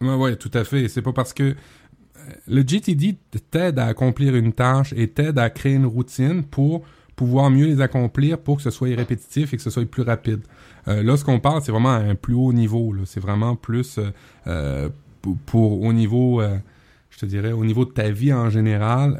[0.00, 0.88] Ouais, ouais, tout à fait.
[0.88, 1.54] C'est pas parce que euh,
[2.46, 3.16] le GTD
[3.50, 6.82] t'aide à accomplir une tâche et t'aide à créer une routine pour
[7.16, 10.40] pouvoir mieux les accomplir pour que ce soit répétitif et que ce soit plus rapide.
[10.86, 12.94] Euh, là, ce qu'on parle, c'est vraiment à un plus haut niveau.
[13.06, 14.10] C'est vraiment plus euh,
[14.46, 14.88] euh
[15.44, 16.56] pour, au niveau, euh,
[17.10, 19.18] je te dirais, au niveau de ta vie en général,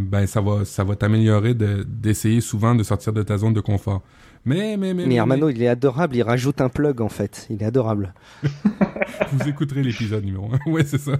[0.00, 4.00] ben ça va, ça va t'améliorer d'essayer souvent de sortir de ta zone de confort.
[4.44, 5.06] Mais, mais, mais.
[5.06, 7.46] Mais Armano, il est adorable, il rajoute un plug en fait.
[7.50, 8.14] Il est adorable.
[9.32, 10.70] Vous écouterez l'épisode numéro 1.
[10.70, 11.12] ouais, c'est ça.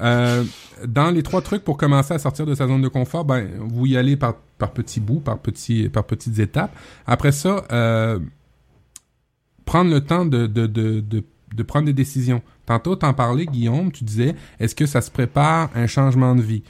[0.00, 0.44] Euh,
[0.86, 3.86] dans les trois trucs pour commencer à sortir de sa zone de confort, ben, vous
[3.86, 6.76] y allez par, par petits bouts, par, petits, par petites étapes.
[7.06, 8.18] Après ça, euh,
[9.64, 11.24] prendre le temps de, de, de, de,
[11.54, 12.42] de prendre des décisions.
[12.66, 16.62] Tantôt, t'en parlais, Guillaume, tu disais, est-ce que ça se prépare un changement de vie?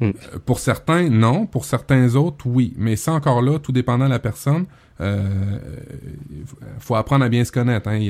[0.00, 0.04] Hmm.
[0.04, 1.46] Euh, pour certains, non.
[1.46, 2.74] Pour certains autres, oui.
[2.76, 4.66] Mais ça, encore là, tout dépendant de la personne,
[5.00, 5.58] euh,
[6.78, 7.88] faut apprendre à bien se connaître.
[7.88, 8.00] Hein.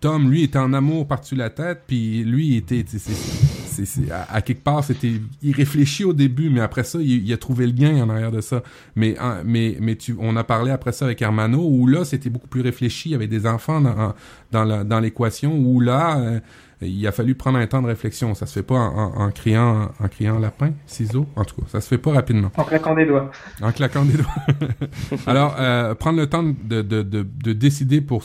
[0.00, 4.84] Tom, lui, était en amour par-dessus la tête, puis lui, était, c'est, à, quelque part,
[4.84, 8.32] c'était, il réfléchit au début, mais après ça, il, a trouvé le gain en arrière
[8.32, 8.62] de ça.
[8.94, 12.48] Mais, mais, mais tu, on a parlé après ça avec Hermano, où là, c'était beaucoup
[12.48, 14.14] plus réfléchi, il y avait des enfants dans,
[14.50, 16.40] dans, dans l'équation, où là, euh,
[16.88, 18.34] il a fallu prendre un temps de réflexion.
[18.34, 21.26] Ça se fait pas en, criant, en criant lapin, ciseaux.
[21.36, 22.50] En tout cas, ça se fait pas rapidement.
[22.56, 23.30] En claquant des doigts.
[23.60, 25.18] En claquant des doigts.
[25.26, 28.24] Alors, euh, prendre le temps de, de, de, de, décider pour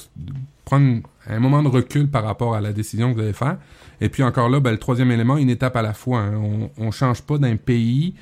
[0.66, 3.58] prendre un moment de recul par rapport à la décision que vous allez faire.
[4.02, 6.20] Et puis encore là, ben, le troisième élément, une étape à la fois.
[6.20, 6.36] Hein.
[6.36, 8.16] On, on change pas d'un pays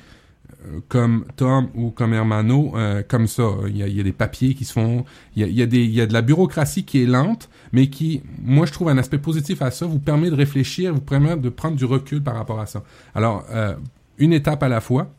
[0.88, 3.44] comme Tom ou comme Hermano, euh, comme ça.
[3.68, 5.04] Il y, a, des papiers qui se font,
[5.34, 8.22] il y a, des, il y a de la bureaucratie qui est lente, mais qui,
[8.42, 11.48] moi, je trouve un aspect positif à ça, vous permet de réfléchir, vous permet de
[11.48, 12.82] prendre du recul par rapport à ça.
[13.14, 13.74] Alors, euh,
[14.18, 15.10] une étape à la fois.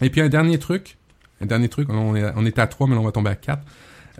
[0.00, 0.98] Et puis un dernier truc,
[1.40, 3.62] un dernier truc, on est, à trois, mais on va tomber à quatre.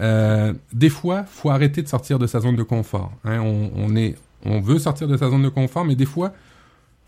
[0.00, 3.12] Euh, des fois, faut arrêter de sortir de sa zone de confort.
[3.24, 3.40] Hein.
[3.40, 6.32] On, est, on veut sortir de sa zone de confort, mais des fois,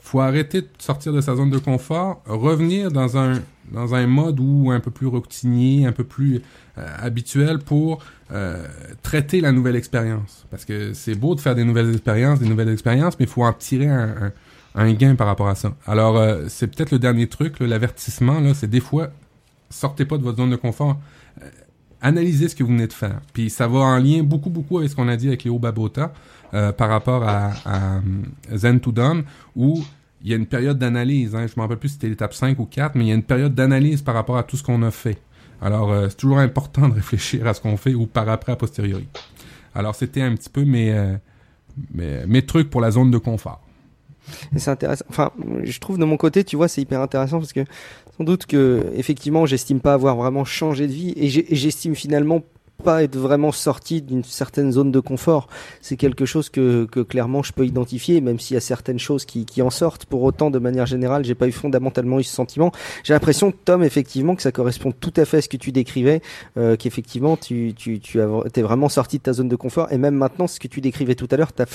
[0.07, 3.41] faut arrêter de sortir de sa zone de confort, revenir dans un
[3.73, 6.41] dans un mode où un peu plus routinier, un peu plus
[6.79, 8.01] euh, habituel pour
[8.31, 8.65] euh,
[9.03, 10.47] traiter la nouvelle expérience.
[10.51, 13.43] Parce que c'est beau de faire des nouvelles expériences, des nouvelles expériences, mais il faut
[13.43, 14.33] en tirer un,
[14.77, 15.75] un gain par rapport à ça.
[15.85, 19.09] Alors, euh, c'est peut-être le dernier truc, l'avertissement, là, c'est des fois,
[19.71, 20.97] sortez pas de votre zone de confort.
[21.43, 21.49] Euh,
[22.01, 23.21] analysez ce que vous venez de faire.
[23.33, 26.13] Puis ça va en lien beaucoup, beaucoup avec ce qu'on a dit avec Léo Babota
[26.55, 28.01] euh, par rapport à, à euh,
[28.55, 29.25] Zen to Done,
[29.57, 29.83] où
[30.27, 31.37] il y a une période d'analyse.
[31.37, 33.15] Hein, je me rappelle plus si c'était l'étape 5 ou 4, mais il y a
[33.15, 35.19] une période d'analyse par rapport à tout ce qu'on a fait.
[35.63, 38.57] Alors, euh, c'est toujours important de réfléchir à ce qu'on fait ou par après a
[38.57, 39.07] posteriori.
[39.73, 41.15] Alors, c'était un petit peu mes, euh,
[41.95, 43.63] mes, mes trucs pour la zone de confort.
[44.57, 45.05] C'est intéressant.
[45.09, 45.31] Enfin,
[45.63, 47.65] je trouve de mon côté, tu vois, c'est hyper intéressant parce que
[48.17, 52.43] sans doute que effectivement, j'estime pas avoir vraiment changé de vie et j'estime finalement
[52.83, 55.49] pas être vraiment sorti d'une certaine zone de confort.
[55.81, 59.25] C'est quelque chose que, que clairement je peux identifier, même s'il y a certaines choses
[59.25, 60.05] qui, qui en sortent.
[60.07, 62.73] Pour autant, de manière générale, j'ai pas eu fondamentalement eu ce sentiment.
[63.05, 66.21] J'ai l'impression, Tom, effectivement, que ça correspond tout à fait à ce que tu décrivais,
[66.57, 69.93] euh, qu'effectivement, tu, tu, tu as, t'es vraiment sorti de ta zone de confort.
[69.93, 71.67] Et même maintenant, ce que tu décrivais tout à l'heure, tu as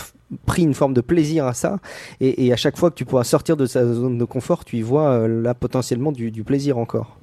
[0.45, 1.80] pris une forme de plaisir à ça.
[2.20, 4.78] Et, et à chaque fois que tu pourras sortir de sa zone de confort, tu
[4.78, 7.18] y vois euh, là potentiellement du, du plaisir encore.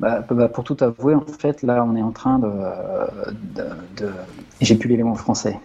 [0.00, 2.48] Bah, bah, pour tout avouer, en fait, là, on est en train de.
[3.54, 3.62] de,
[3.96, 4.12] de-
[4.60, 5.60] J'ai plus l'élément français.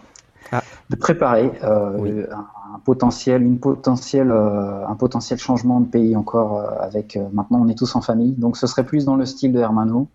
[0.51, 0.61] Ah.
[0.89, 2.23] De préparer euh, Oui.
[2.32, 7.19] un, un potentiel, une potentielle, euh, un potentiel changement de pays encore euh, avec.
[7.34, 10.07] maintenant, on est tous en famille, donc ce serait plus dans le style de Hermano.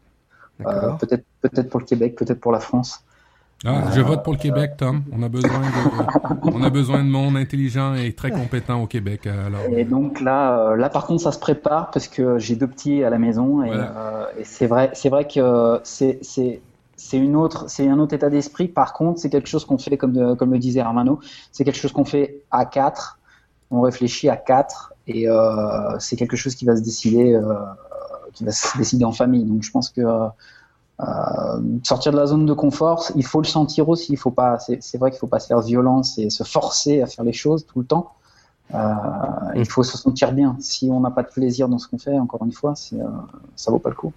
[1.01, 3.01] Peut-être, peut-être pour le Québec, peut-être pour la France.
[3.65, 5.03] Ah, je vote pour le Québec, Tom.
[5.13, 9.27] On a besoin de, on a besoin de monde intelligent et très compétent au Québec.
[9.27, 12.57] euh, Alors, Et donc là, euh, là par contre, ça se prépare parce que j'ai
[12.57, 13.93] deux petits à la maison et, Voilà.
[13.97, 16.61] euh, et c'est vrai, c'est vrai que c'est c'est
[16.97, 18.69] c'est une autre, c'est un autre état d'esprit.
[18.69, 21.21] Par contre, c'est quelque chose qu'on fait comme de- comme le disait Armano,
[21.53, 23.19] c'est quelque chose qu'on fait à quatre.
[23.71, 27.55] On réfléchit à quatre et euh, c'est quelque chose qui va se décider, euh,
[28.35, 29.45] qui va se décider en famille.
[29.45, 30.29] Donc je pense que euh, euh,
[31.83, 34.13] sortir de la zone de confort, il faut le sentir aussi.
[34.13, 37.07] Il faut pas, c'est vrai qu'il faut pas se faire violence et se forcer à
[37.07, 38.13] faire les choses tout le temps.
[38.75, 38.95] Euh,
[39.55, 40.57] il faut se sentir bien.
[40.61, 43.05] Si on n'a pas de plaisir dans ce qu'on fait, encore une fois, euh,
[43.57, 44.13] ça vaut pas le coup.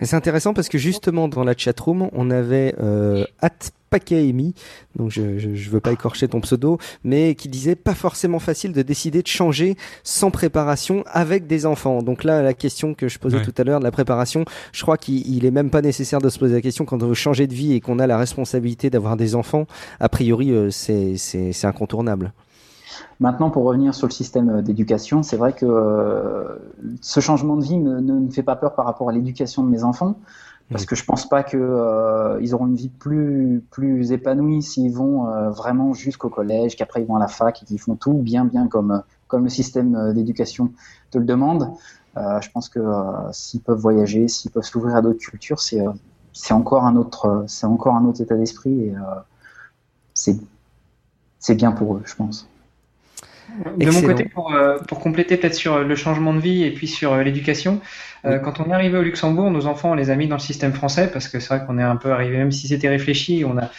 [0.00, 4.54] Et c'est intéressant parce que justement dans la chatroom, on avait euh, Atpakaemi,
[4.96, 8.72] donc je, je, je veux pas écorcher ton pseudo, mais qui disait pas forcément facile
[8.72, 12.02] de décider de changer sans préparation avec des enfants.
[12.02, 13.42] Donc là, la question que je posais Ouais.
[13.44, 16.28] tout à l'heure de la préparation, je crois qu'il il est même pas nécessaire de
[16.28, 18.90] se poser la question quand on veut changer de vie et qu'on a la responsabilité
[18.90, 19.66] d'avoir des enfants.
[20.00, 22.32] A priori, euh, c'est c'est c'est incontournable.
[23.20, 26.56] Maintenant, pour revenir sur le système euh, d'éducation, c'est vrai que euh,
[27.00, 29.68] ce changement de vie ne, ne me fait pas peur par rapport à l'éducation de
[29.68, 30.16] mes enfants,
[30.72, 34.92] parce que je pense pas que euh, ils auront une vie plus plus épanouie s'ils
[34.92, 38.14] vont euh, vraiment jusqu'au collège, qu'après ils vont à la fac et qu'ils font tout
[38.14, 40.72] bien bien comme comme le système d'éducation
[41.10, 41.70] te le demande.
[42.16, 42.80] Euh, je pense que
[43.32, 45.82] s'ils peuvent voyager, s'ils peuvent s'ouvrir à d'autres cultures, c'est
[46.32, 48.94] c'est encore un autre c'est encore un autre état d'esprit et
[50.14, 50.38] c'est
[51.38, 52.48] c'est bien pour eux, je pense.
[53.76, 54.00] De Excellent.
[54.00, 57.12] mon côté, pour, euh, pour compléter peut-être sur le changement de vie et puis sur
[57.12, 57.80] euh, l'éducation,
[58.24, 60.40] euh, quand on est arrivé au Luxembourg, nos enfants, on les a mis dans le
[60.40, 63.44] système français parce que c'est vrai qu'on est un peu arrivé, même si c'était réfléchi,
[63.46, 63.70] on a,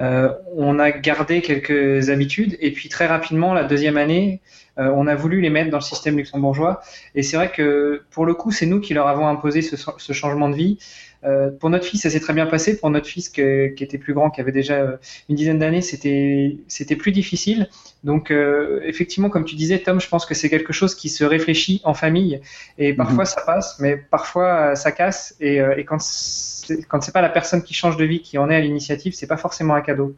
[0.00, 4.40] euh, on a gardé quelques habitudes et puis très rapidement, la deuxième année,
[4.78, 6.80] euh, on a voulu les mettre dans le système luxembourgeois
[7.14, 10.12] et c'est vrai que pour le coup, c'est nous qui leur avons imposé ce, ce
[10.12, 10.78] changement de vie.
[11.24, 12.78] Euh, pour notre fils, ça s'est très bien passé.
[12.78, 14.96] Pour notre fils que- qui était plus grand, qui avait déjà euh,
[15.28, 17.68] une dizaine d'années, c'était c'était plus difficile.
[18.04, 21.24] Donc euh, effectivement, comme tu disais, Tom, je pense que c'est quelque chose qui se
[21.24, 22.40] réfléchit en famille
[22.78, 25.34] et parfois ça passe, mais parfois ça casse.
[25.40, 28.48] Et, et quand c'est, quand c'est pas la personne qui change de vie qui en
[28.50, 30.16] est à l'initiative, c'est pas forcément un cadeau.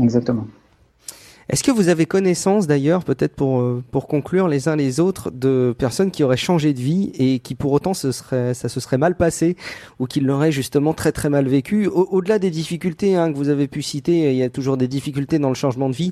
[0.00, 0.46] Exactement.
[1.48, 5.30] Est-ce que vous avez connaissance d'ailleurs, peut-être pour euh, pour conclure les uns les autres,
[5.30, 9.16] de personnes qui auraient changé de vie et qui pour autant ça se serait mal
[9.16, 9.56] passé
[10.00, 11.86] ou qui l'auraient justement très très mal vécu?
[11.86, 14.88] Au- Au-delà des difficultés hein, que vous avez pu citer, il y a toujours des
[14.88, 16.10] difficultés dans le changement de vie.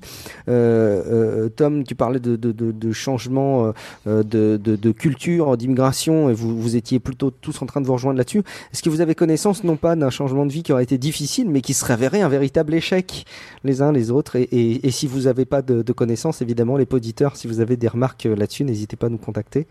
[0.48, 3.72] Euh, euh, Tom, tu parlais de changement
[4.06, 8.18] euh, de, culture, d'immigration, et vous vous étiez plutôt tous en train de vous rejoindre
[8.18, 8.42] là-dessus.
[8.72, 11.50] Est-ce que vous avez connaissance non pas d'un changement de vie qui aurait été difficile,
[11.50, 13.24] mais qui serait avéré un véritable échec
[13.64, 14.36] les uns les autres?
[14.36, 17.88] Et si vous n'avez pas de, de connaissances, évidemment, les auditeurs, si vous avez des
[17.88, 19.66] remarques euh, là-dessus, n'hésitez pas à nous contacter.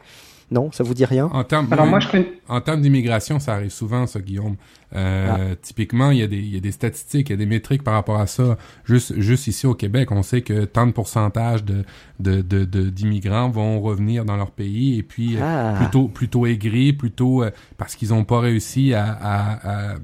[0.51, 3.53] Non, ça vous dit rien en termes, Alors moi, je connais, en termes d'immigration, ça
[3.53, 4.55] arrive souvent, ça, Guillaume.
[4.93, 7.45] Euh, Typiquement, il y, a des, il y a des statistiques, il y a des
[7.47, 8.57] métriques par rapport à ça.
[8.83, 11.83] Juste, juste ici au Québec, on sait que tant de pourcentage de,
[12.19, 15.75] de, de, de- d'immigrants vont revenir dans leur pays et puis euh, Ah.
[15.79, 19.95] plutôt, plutôt aigris, plutôt euh, parce qu'ils n'ont pas réussi à, à, à,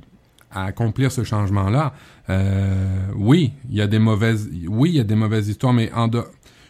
[0.51, 1.93] à accomplir ce changement-là.
[2.29, 5.91] Euh, oui, il y a des mauvaises, oui, il y a des mauvaises histoires, mais
[5.93, 6.23] en de-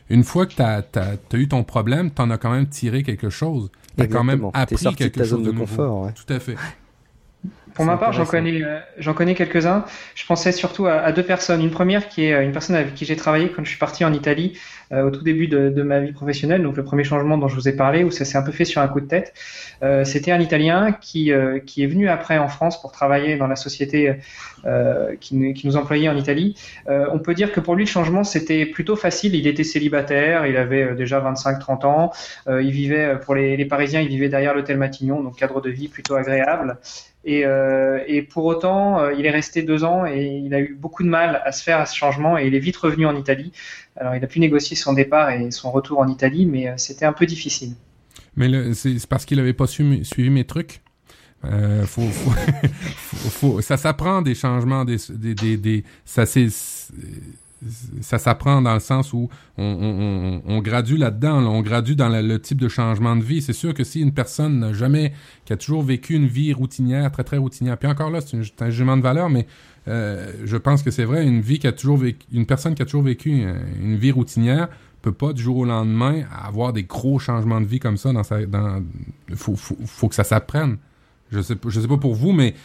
[0.09, 3.29] une fois que tu as, eu ton problème, tu en as quand même tiré quelque
[3.29, 3.69] chose.
[3.95, 6.13] Tu as quand même appris de quelque ta chose zone de, de confort, ouais.
[6.13, 6.55] Tout à fait.
[7.79, 9.85] Pour ma part, j'en connais, euh, j'en connais quelques-uns.
[10.13, 11.61] Je pensais surtout à, à, deux personnes.
[11.61, 14.03] Une première qui est euh, une personne avec qui j'ai travaillé quand je suis parti
[14.03, 14.59] en Italie
[14.91, 16.61] euh, au tout début de, de, ma vie professionnelle.
[16.61, 18.65] Donc le premier changement dont je vous ai parlé, où ça s'est un peu fait
[18.65, 19.33] sur un coup de tête,
[19.81, 21.31] euh, c'était un Italien qui
[21.65, 24.15] qui est venu après en France pour travailler dans la société
[25.21, 26.55] qui, qui, nous employait en Italie.
[26.87, 29.35] on peut dire que pour lui le changement c'était plutôt facile.
[29.35, 32.11] Il était célibataire, il avait déjà 25-30 ans,
[32.47, 35.87] il vivait pour les, les Parisiens, il vivait derrière l'hôtel Matignon, donc cadre de vie
[35.87, 36.77] plutôt agréable.
[37.25, 40.77] Et, euh, et, pour autant, euh, il est resté deux ans et il a eu
[40.79, 43.15] beaucoup de mal à se faire à ce changement et il est vite revenu en
[43.15, 43.51] Italie.
[43.97, 47.05] Alors il a pu négocier son départ et son retour en Italie, mais euh, c'était
[47.05, 47.73] un peu difficile.
[48.37, 50.81] Mais c'est parce qu'il n'avait pas su, suivi mes trucs.
[53.61, 56.49] Ça s'apprend des changements, des, des, des ça c'est
[58.01, 62.69] ça s'apprend dans le sens où on, gradue là-dedans, on gradue dans le type de
[62.69, 63.41] changement de vie.
[63.41, 65.13] C'est sûr que si une personne n'a jamais,
[65.45, 68.69] qui a toujours vécu une vie routinière, très très routinière, puis encore là, c'est un
[68.69, 69.45] jugement de valeur, mais
[69.87, 72.81] euh, je pense que c'est vrai, une vie qui a toujours vécu, une personne qui
[72.81, 73.29] a toujours vécu
[73.81, 74.69] une, vie routinière
[75.01, 78.23] peut pas du jour au lendemain avoir des gros changements de vie comme ça dans
[78.23, 78.83] sa, dans,
[79.33, 80.77] faut, faut que ça s'apprenne.
[81.31, 82.55] Je sais, je sais pas pour vous, mais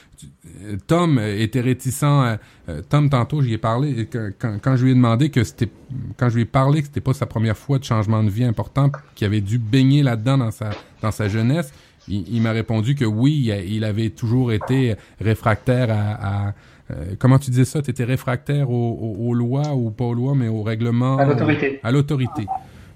[0.86, 2.02] Tom était réticent.
[2.02, 2.38] À,
[2.68, 4.08] euh, Tom, tantôt, j'y ai parlé,
[4.38, 5.68] quand, quand, je lui ai demandé que c'était,
[6.16, 8.44] quand je lui ai parlé que c'était pas sa première fois de changement de vie
[8.44, 10.70] important, qu'il avait dû baigner là-dedans dans sa,
[11.02, 11.72] dans sa jeunesse,
[12.08, 16.54] il, m'a répondu que oui, il avait toujours été réfractaire à, à
[16.90, 17.80] euh, comment tu disais ça?
[17.80, 21.16] Tu étais réfractaire aux, aux, lois ou pas aux lois, mais aux règlements?
[21.16, 21.80] À l'autorité.
[21.82, 22.46] À l'autorité.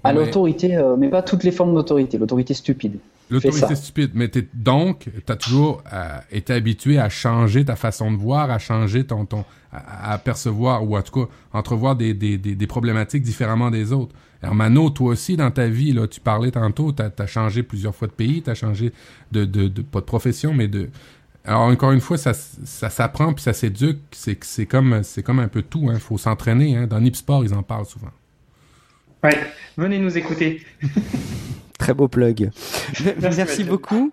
[0.03, 2.17] À l'autorité, euh, mais pas toutes les formes d'autorité.
[2.17, 2.99] L'autorité stupide.
[3.29, 4.11] L'autorité stupide.
[4.13, 8.49] Mais es, donc, tu as toujours euh, été habitué à changer ta façon de voir,
[8.49, 12.67] à changer ton, ton à, percevoir ou en tout cas entrevoir des, des, des, des,
[12.67, 14.15] problématiques différemment des autres.
[14.41, 18.07] Hermano, toi aussi dans ta vie, là, tu parlais tantôt, tu as, changé plusieurs fois
[18.07, 18.91] de pays, tu as changé
[19.31, 20.89] de, de, de, pas de profession, mais de...
[21.45, 23.99] Alors encore une fois, ça, ça s'apprend puis ça s'éduque.
[24.11, 25.83] C'est, c'est comme c'est comme un peu tout.
[25.83, 25.99] Il hein.
[25.99, 26.75] faut s'entraîner.
[26.75, 26.85] Hein.
[26.85, 28.11] Dans Nipsport, ils en parlent souvent.
[29.23, 29.37] Ouais,
[29.77, 30.61] venez nous écouter.
[31.79, 32.51] Très beau plug.
[33.21, 34.11] Merci, beaucoup.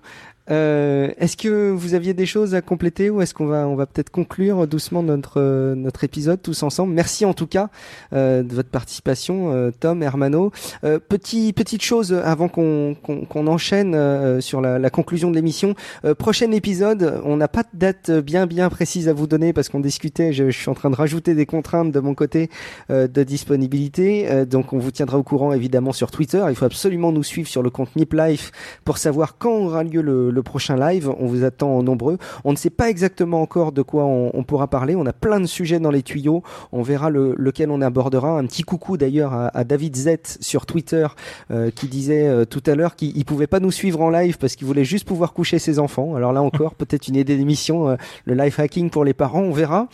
[0.51, 3.87] Euh, est-ce que vous aviez des choses à compléter ou est-ce qu'on va on va
[3.87, 6.93] peut-être conclure doucement notre euh, notre épisode tous ensemble?
[6.95, 7.69] Merci en tout cas
[8.13, 10.53] euh, de votre participation, euh, Tom, Hermano.
[10.85, 12.97] Euh, petit petite chose avant qu'on
[13.29, 15.75] qu'on enchaîne euh, sur la, la, conclusion de l'émission.
[16.19, 19.81] prochain épisode, on n'a pas de date bien bien précise à vous donner parce qu'on
[19.81, 20.33] discutait.
[20.33, 22.51] Je, je, suis en train de rajouter des contraintes de mon côté
[22.89, 26.45] de disponibilité, donc on vous tiendra au courant évidemment sur Twitter.
[26.49, 28.53] Il faut absolument nous suivre sur le compte Nip Life
[28.85, 31.11] pour savoir quand aura lieu le le prochain live.
[31.19, 32.19] On vous attend nombreux.
[32.45, 34.95] On ne sait pas exactement encore de quoi on, pourra parler.
[34.95, 36.45] On a plein de sujets dans les tuyaux.
[36.71, 38.39] On verra le, lequel on abordera.
[38.39, 41.07] Un petit coucou d'ailleurs à, David Z sur Twitter
[41.51, 44.55] euh, qui disait euh, tout à l'heure qu'il pouvait pas nous suivre en live parce
[44.55, 46.15] qu'il voulait juste pouvoir coucher ses enfants.
[46.15, 49.53] Alors là encore, peut-être une idée d'émission, euh, le live hacking pour les parents, on
[49.53, 49.89] verra.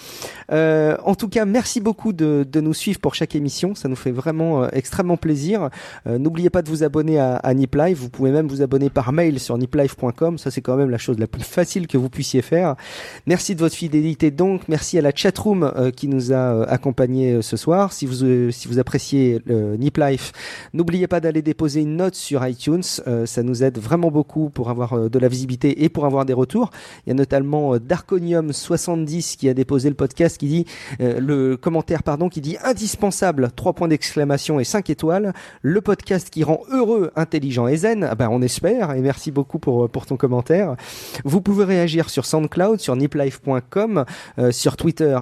[0.51, 3.75] en tout cas, merci beaucoup de, de, nous suivre pour chaque émission.
[3.75, 5.71] Ça nous fait vraiment extrêmement plaisir.
[6.07, 7.99] N'oubliez pas de vous abonner à, à Nip Live.
[7.99, 11.19] Vous pouvez même vous abonner par mail sur niplive.com ça, c'est quand même la chose
[11.19, 12.77] la plus facile que vous puissiez faire.
[13.27, 14.31] Merci de votre fidélité.
[14.31, 17.93] Donc, merci à la chatroom euh, qui nous a euh, accompagnés euh, ce soir.
[17.93, 20.33] Si vous si vous appréciez Nip Life,
[20.73, 22.83] n'oubliez pas d'aller déposer une note sur iTunes.
[22.83, 26.71] ça nous aide vraiment beaucoup pour avoir de la visibilité et pour avoir des retours.
[27.07, 30.65] Il y a notamment Darkonium 70 qui a déposé le podcast qui dit
[31.01, 35.33] le commentaire pardon qui dit indispensable trois points d'exclamation et 5 étoiles.
[35.63, 38.05] Le podcast qui rend heureux, intelligent et zen.
[38.05, 40.77] Ah ben on espère et merci beaucoup pour pour ton commentaires.
[41.25, 44.05] Vous pouvez réagir sur SoundCloud, sur niplife.com,
[44.39, 45.19] euh, sur Twitter,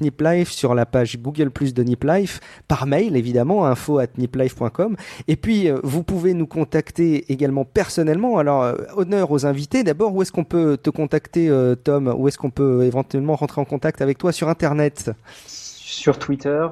[0.00, 2.38] @niplife, sur la page Google Plus de Niplife,
[2.68, 4.94] par mail évidemment, info at niplife.com.
[5.26, 8.38] Et puis, euh, vous pouvez nous contacter également personnellement.
[8.38, 9.82] Alors, euh, honneur aux invités.
[9.82, 11.50] D'abord, où est-ce qu'on peut te contacter,
[11.82, 12.14] Tom?
[12.16, 15.10] Où est-ce qu'on peut éventuellement rentrer en contact avec toi sur Internet?
[15.46, 16.68] Sur Twitter,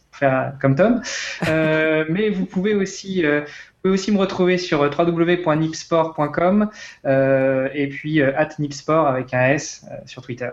[0.61, 1.01] comme Tom.
[1.47, 6.69] Euh, mais vous pouvez aussi, euh, vous pouvez aussi me retrouver sur www.nipsport.com
[7.05, 10.49] euh, et puis at nipsport avec un S sur Twitter.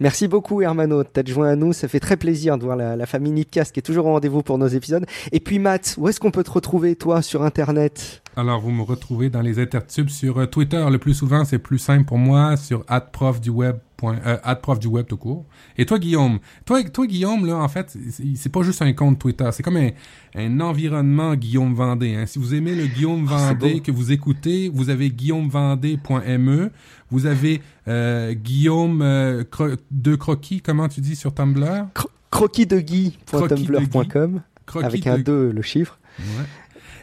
[0.00, 3.32] Merci beaucoup Hermano d'être joint à nous, ça fait très plaisir de voir la famille
[3.32, 5.04] Nipcast qui est toujours au rendez-vous pour nos épisodes.
[5.30, 8.22] Et puis Matt, où est-ce qu'on peut te retrouver toi sur internet?
[8.38, 10.84] Alors, vous me retrouvez dans les intertubes sur euh, Twitter.
[10.90, 13.76] Le plus souvent, c'est plus simple pour moi sur @profduweb.
[14.04, 14.36] Euh,
[15.08, 15.44] tout court.
[15.76, 17.98] Et toi, Guillaume, toi, toi, Guillaume, là, en fait,
[18.36, 19.90] c'est- pas juste un compte Twitter, c'est comme un,
[20.36, 22.14] un environnement Guillaume Vendée.
[22.14, 22.24] Hein.
[22.26, 23.80] Si vous aimez le Guillaume Vendée beau.
[23.80, 26.70] que vous écoutez, vous avez guillaumevendée.me,
[27.10, 31.88] vous avez euh, Guillaume euh, cro- de croquis, comment tu dis sur Tumblr?
[31.92, 35.98] Cro- croquisdeguy.tumblr.com Croquis avec de- un 2 le chiffre.
[36.20, 36.44] Ouais.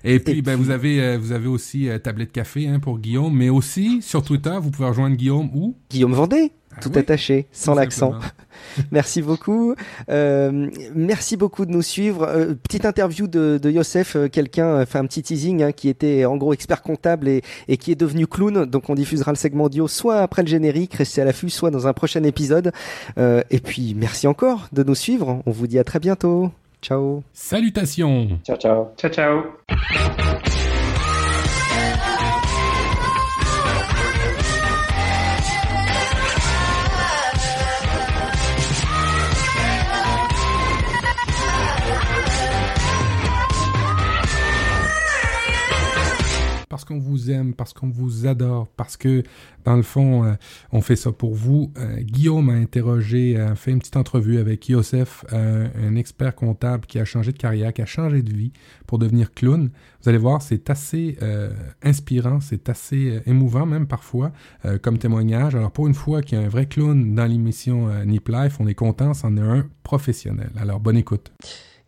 [0.05, 2.79] Et puis, Et ben, puis- vous avez, euh, vous avez aussi euh, tablette café hein,
[2.79, 6.91] pour Guillaume, mais aussi sur Twitter, vous pouvez rejoindre Guillaume où Guillaume Vendée, Ah tout
[6.93, 8.13] oui, attaché, sans l'accent.
[8.91, 9.75] Merci beaucoup.
[10.09, 12.23] Euh, merci beaucoup de nous suivre.
[12.23, 15.89] Euh, petite interview de, de Youssef, euh, quelqu'un a fait un petit teasing hein, qui
[15.89, 18.65] était en gros expert comptable et, et qui est devenu clown.
[18.65, 21.87] Donc on diffusera le segment audio soit après le générique, restez à l'affût, soit dans
[21.87, 22.71] un prochain épisode.
[23.17, 25.41] Euh, et puis merci encore de nous suivre.
[25.45, 26.51] On vous dit à très bientôt.
[26.81, 27.23] Ciao.
[27.33, 28.93] Salutations Ciao, ciao.
[28.95, 30.54] Ciao, ciao.
[46.85, 49.23] Parce qu'on vous aime, parce qu'on vous adore, parce que
[49.63, 50.33] dans le fond, euh,
[50.71, 51.71] on fait ça pour vous.
[51.77, 56.85] Euh, Guillaume a interrogé, a fait une petite entrevue avec Youssef, euh, un expert comptable
[56.85, 58.51] qui a changé de carrière, qui a changé de vie
[58.85, 59.71] pour devenir clown.
[60.03, 61.49] Vous allez voir, c'est assez euh,
[61.81, 64.31] inspirant, c'est assez euh, émouvant même parfois
[64.65, 65.55] euh, comme témoignage.
[65.55, 68.57] Alors pour une fois qu'il y a un vrai clown dans l'émission euh, Nip Life,
[68.59, 70.51] on est content, c'en est un professionnel.
[70.55, 71.31] Alors bonne écoute.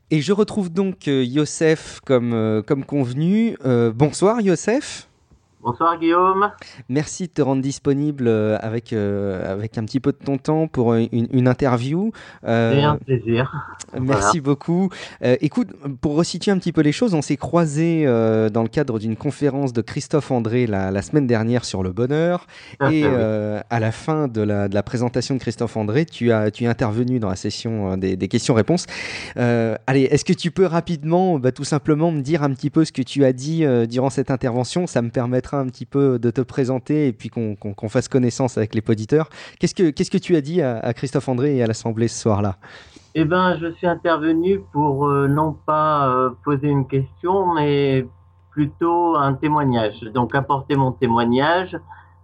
[0.09, 3.57] Et je retrouve donc euh, Youssef comme, euh, convenu.
[3.65, 5.09] Euh, bonsoir Youssef.
[5.63, 6.51] Bonsoir Guillaume.
[6.87, 10.67] Merci de te rendre disponible euh, avec, euh, avec un petit peu de ton temps
[10.67, 12.11] pour une, une interview.
[12.45, 13.67] Euh, C'est un plaisir.
[13.99, 14.89] Merci beaucoup.
[15.23, 18.99] Euh, écoute, pour resituer un petit peu les choses, on s'est croisés dans le cadre
[18.99, 22.45] d'une conférence de Christophe André la, la semaine dernière sur le bonheur.
[22.79, 23.09] Ah, Et oui.
[23.11, 26.65] euh, à la fin de la, de la présentation de Christophe André, tu as, tu
[26.65, 28.85] es intervenu dans la session des, des questions-réponses.
[29.35, 32.91] Allez, est-ce que tu peux rapidement, bah, tout simplement, me dire un petit peu ce
[32.91, 34.85] que tu as dit durant cette intervention?
[34.87, 35.09] Ça me
[35.55, 39.29] un petit peu de te présenter et puis qu'on fasse connaissance avec les auditeurs.
[39.59, 42.21] Qu'est-ce que Qu'est-ce que tu as dit à, à Christophe André et à l'Assemblée ce
[42.21, 42.57] soir-là?
[43.15, 48.05] Eh ben, je suis intervenu pour euh, non pas euh, poser une question, mais
[48.51, 49.99] plutôt un témoignage.
[50.13, 51.75] Donc, apporter mon témoignage.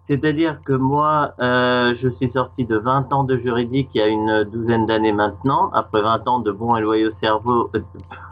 [0.10, 4.08] C'est-à-dire que moi, euh, je suis sorti de 20 ans de juridique il y a
[4.08, 7.82] une douzaine d'années maintenant, après 20 ans de bons et loyaux cerveau, euh,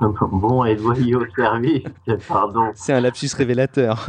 [0.32, 1.84] bons et loyaux services,
[2.28, 4.06] pardon, C'est un lapsus révélateur.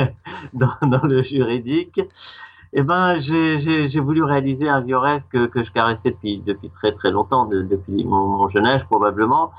[0.52, 2.00] dans, dans le juridique,
[2.72, 6.92] eh ben, j'ai- voulu réaliser un vieux rêve que, que je caressais depuis, depuis très
[6.92, 9.50] très longtemps, de- depuis mon, mon jeune âge probablement.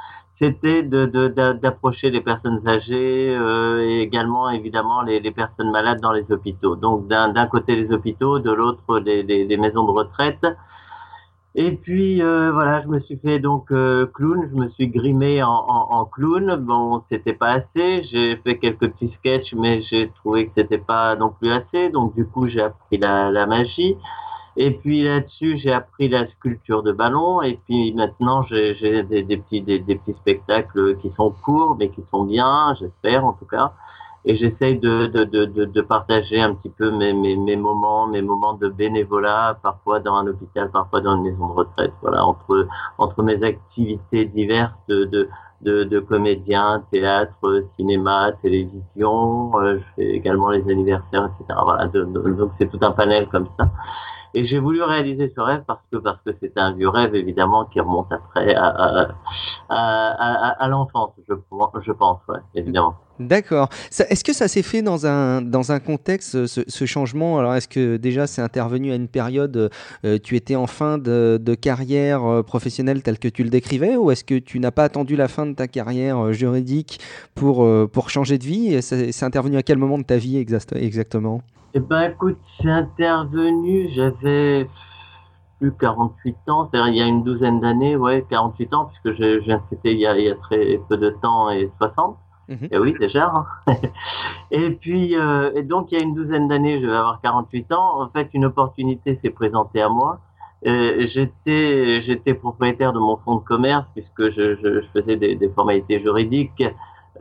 [0.42, 6.12] C'était de- de- d'approcher les personnes âgées euh, et également évidemment les, personnes malades dans
[6.12, 6.76] les hôpitaux.
[6.76, 10.46] Donc d'un côté les hôpitaux, de l'autre les, maisons de retraite.
[11.54, 15.44] Et puis euh, voilà, je me suis fait donc euh, clown, je me suis grimé
[15.44, 16.56] en clown.
[16.56, 18.04] Bon, c'était pas assez.
[18.06, 21.90] J'ai fait quelques petits sketchs, mais j'ai trouvé que c'était pas non plus assez.
[21.90, 23.96] Donc du coup, j'ai appris la, la magie.
[24.58, 27.42] Et puis là-dessus, j'ai appris la sculpture de ballon.
[27.42, 31.90] Et puis maintenant, j'ai des, des petits des, des petits spectacles qui sont courts, mais
[31.90, 33.74] qui sont bien, j'espère en tout cas.
[34.24, 38.22] Et j'essaye de, de, de, de, partager un petit peu mes, mes, mes moments, mes
[38.22, 41.94] moments de bénévolat, parfois dans un hôpital, parfois dans une maison de retraite.
[42.02, 42.68] Voilà, entre
[43.00, 45.06] entre mes activités diverses de,
[45.62, 49.60] de, de, comédien, théâtre, cinéma, télévision.
[49.60, 51.60] euh, je fais également les anniversaires, etc.
[51.64, 53.72] Voilà, donc c'est tout un panel comme ça.
[54.34, 57.66] Et j'ai voulu réaliser ce rêve parce que parce que c'est un vieux rêve évidemment
[57.66, 59.10] qui remonte après à
[59.70, 61.34] à, l'enfance, je,
[61.86, 62.20] je pense,
[62.56, 62.96] évidemment.
[63.20, 63.70] D'accord.
[64.10, 67.38] Est-ce que ça s'est fait dans un, dans un contexte, ce, changement?
[67.38, 69.70] Alors, est-ce que déjà c'est intervenu à une période,
[70.06, 73.96] euh, tu étais en fin de, de carrière euh, professionnelle telle que tu le décrivais,
[73.96, 77.00] ou est-ce que tu n'as pas attendu la fin de ta carrière euh, juridique
[77.36, 78.82] pour, pour changer de vie?
[78.82, 81.42] C'est intervenu à quel moment de ta vie exact- exactement?
[81.74, 84.70] Eh ben écoute, c'est intervenu, j'avais
[85.60, 89.42] plus 48 ans, c'est-à-dire il y a une douzaine d'années, ouais, 48 ans, puisque je,
[89.42, 92.18] je c'était il il y a très peu de temps et 60.
[92.50, 92.68] Mhm.
[92.72, 93.32] Et oui, déjà.
[93.34, 93.76] hein.
[94.52, 97.72] et puis, euh, et donc il y a une douzaine d'années, je vais avoir 48
[97.74, 98.02] ans.
[98.02, 100.20] En fait, une opportunité s'est présentée à moi.
[100.68, 105.36] Euh, j'étais, j'étais propriétaire de mon fonds de commerce puisque je, je, je faisais des,
[105.36, 106.64] des formalités juridiques,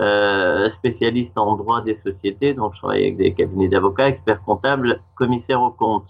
[0.01, 5.01] euh, spécialiste en droit des sociétés, donc je travaillais avec des cabinets d'avocats, experts comptables,
[5.15, 6.09] commissaires aux comptes.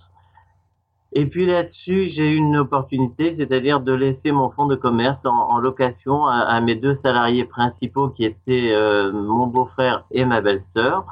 [1.13, 5.59] Et puis là-dessus, j'ai eu une opportunité, c'est-à-dire de laisser mon fonds de commerce en,
[5.59, 11.05] location à, mes deux salariés principaux qui étaient euh, mon beau-frère et ma belle-sœur.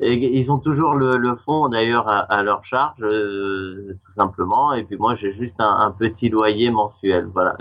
[0.00, 4.72] Ils ont toujours le, le fond d'ailleurs à, leur charge, euh, tout simplement.
[4.72, 7.56] Et puis moi, j'ai juste un, petit loyer mensuel, voilà.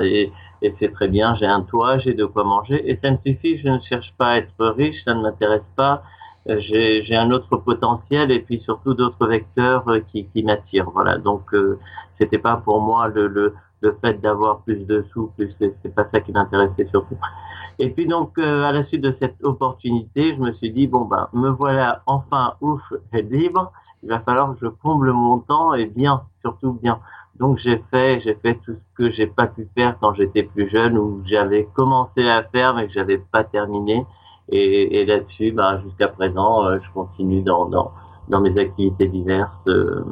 [0.64, 1.36] Et c'est très bien.
[1.36, 3.58] J'ai un toit, j'ai de quoi manger, et ça me suffit.
[3.60, 6.04] Je ne cherche pas à être riche, ça ne m'intéresse pas.
[6.50, 11.18] Euh, J'ai un autre potentiel et puis surtout d'autres vecteurs euh, qui, m'attirent, voilà.
[11.18, 11.80] Donc euh,
[12.20, 13.56] c'était pas pour moi le,
[14.02, 17.18] fait d'avoir plus de sous, plus c'est pas ça qui m'intéressait surtout.
[17.80, 21.28] Et puis donc à la suite de cette opportunité, je me suis dit bon ben
[21.34, 22.82] me voilà enfin ouf
[23.14, 23.72] libre.
[24.04, 27.00] Il va falloir que je comble mon temps et bien, surtout bien.
[27.40, 30.70] Donc j'ai fait j'ai fait tout ce que j'ai pas pu faire quand j'étais plus
[30.70, 34.06] jeune ou j'avais commencé à faire mais que j'avais pas terminé.
[34.50, 37.94] Et, là-dessus, ben, jusqu'à présent, euh, je continue dans, dans
[38.28, 40.04] dans mes activités diverses euh,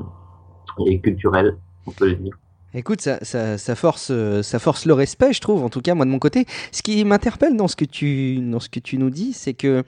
[0.85, 1.57] et culturelles,
[1.87, 2.37] on peut le dire.
[2.73, 5.93] Écoute, ça, ça, ça, force, euh, ça force le respect, je trouve, en tout cas,
[5.93, 6.45] moi de mon côté.
[6.71, 7.75] Ce qui m'interpelle dans, dans ce
[8.69, 9.83] que tu nous dis, c'est que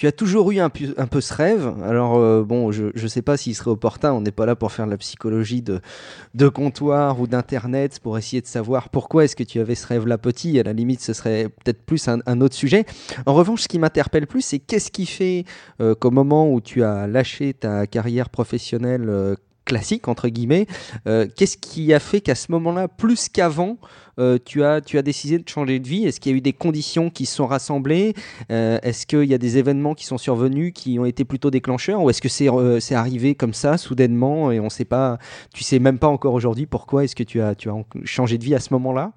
[0.00, 1.74] tu as toujours eu un peu, ce rêve.
[1.84, 4.72] Alors, euh, bon, je ne sais pas s'il serait opportun, on n'est pas là pour
[4.72, 9.42] faire de la psychologie de, comptoir ou d'internet, pour essayer de savoir pourquoi est-ce que
[9.42, 10.58] tu avais ce rêve-là petit.
[10.58, 12.86] À la limite, ce serait peut-être plus un, un, autre sujet.
[13.26, 15.44] En revanche, ce qui m'interpelle plus, c'est qu'est-ce qui fait
[15.82, 19.34] euh, qu'au moment où tu as lâché ta carrière professionnelle euh,
[19.64, 20.66] classique entre guillemets.
[21.06, 23.78] Euh, Qu'est-ce qui a fait qu'à ce moment-là, plus qu'avant,
[24.18, 26.04] euh, tu as tu as décidé de changer de vie?
[26.04, 28.14] Est-ce qu'il y a eu des conditions qui se sont rassemblées?
[28.50, 32.02] Euh, Est-ce qu'il y a des événements qui sont survenus qui ont été plutôt déclencheurs?
[32.02, 35.18] Ou est-ce que c'est arrivé comme ça soudainement et on sait pas
[35.54, 37.74] Tu sais même pas encore aujourd'hui pourquoi est-ce que tu as tu as
[38.04, 39.12] changé de vie à ce moment-là?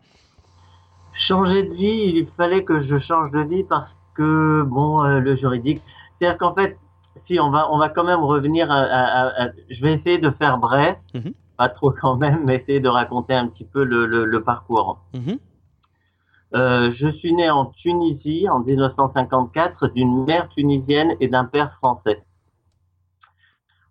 [1.28, 5.82] Changer de vie, il fallait que je change de vie parce que bon, le juridique,
[6.20, 6.78] c'est-à-dire qu'en fait
[7.28, 10.32] si on va, on va quand même revenir à, à, à, je vais essayer de
[10.32, 11.34] faire bref, -hmm.
[11.58, 15.00] pas trop quand même, mais essayer de raconter un petit peu le, le, le parcours.
[15.14, 15.38] -hmm.
[16.56, 22.20] euh, je suis né en Tunisie en 1954 d'une mère tunisienne et d'un père français.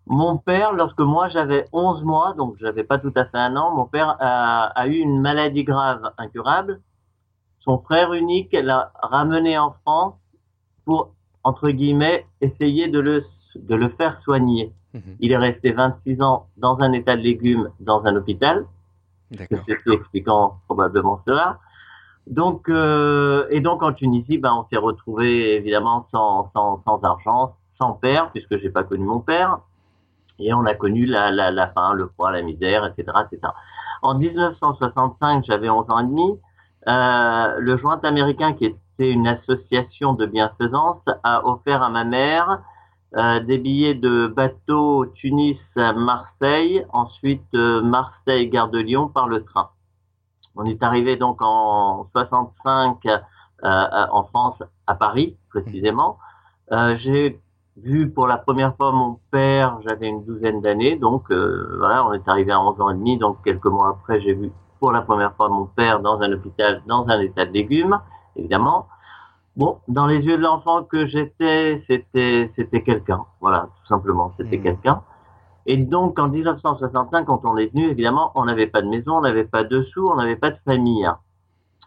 [0.05, 3.67] Mon père, lorsque moi j'avais 11 mois, donc j'avais pas tout à fait un an,
[3.79, 6.73] mon père a, a eu une maladie grave, incurable.
[7.65, 10.15] Son frère unique l'a ramené en France
[10.85, 11.01] pour
[11.43, 13.25] entre guillemets, essayer de le,
[13.55, 14.73] de le faire soigner.
[14.93, 14.99] Mmh.
[15.19, 18.65] Il est resté 26 ans dans un état de légumes dans un hôpital.
[19.35, 21.59] C'est expliquant probablement cela.
[22.27, 27.55] Donc, euh, et donc en Tunisie, ben, on s'est retrouvé évidemment sans, sans, sans argent,
[27.79, 29.59] sans père, puisque j'ai pas connu mon père.
[30.39, 33.51] Et on a connu la, la, la faim, le froid, la misère, etc., etc.
[34.01, 36.39] En 1965, j'avais 11 ans et demi.
[36.87, 42.03] Euh, le joint américain qui est c'est une association de bienfaisance, a offert à ma
[42.03, 42.61] mère
[43.15, 49.43] euh, des billets de bateau Tunis Marseille, ensuite euh, Marseille Gare de Lyon par le
[49.43, 49.69] train.
[50.55, 53.19] On est arrivé donc en 65 euh,
[54.11, 56.17] en France, à Paris précisément.
[56.71, 57.39] Euh, J'ai
[57.77, 62.13] vu pour la première fois mon père, j'avais une douzaine d'années, donc euh, voilà, on
[62.13, 65.01] est arrivé à 11 ans et demi, donc quelques mois après, j'ai vu pour la
[65.01, 67.99] première fois mon père dans un hôpital, dans un état de légumes
[68.35, 68.87] évidemment.
[69.55, 74.57] Bon, dans les yeux de l'enfant que j'étais, c'était c'était quelqu'un, voilà, tout simplement, c'était
[74.57, 74.63] mmh.
[74.63, 75.03] quelqu'un.
[75.65, 79.21] Et donc, en 1965, quand on est venu, évidemment, on n'avait pas de maison, on
[79.21, 81.09] n'avait pas de sous, on n'avait pas de famille.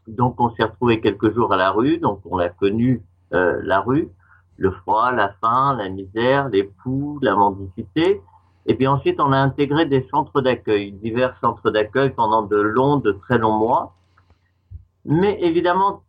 [0.06, 3.02] Donc, on s'est retrouvé quelques jours à la rue, donc on a connu
[3.34, 4.08] euh, la rue,
[4.56, 8.22] le froid, la faim, la misère, les poux, la mendicité.
[8.66, 12.96] Et puis ensuite, on a intégré des centres d'accueil, divers centres d'accueil pendant de longs,
[12.96, 13.94] de très longs mois.
[15.04, 16.02] Mais évidemment,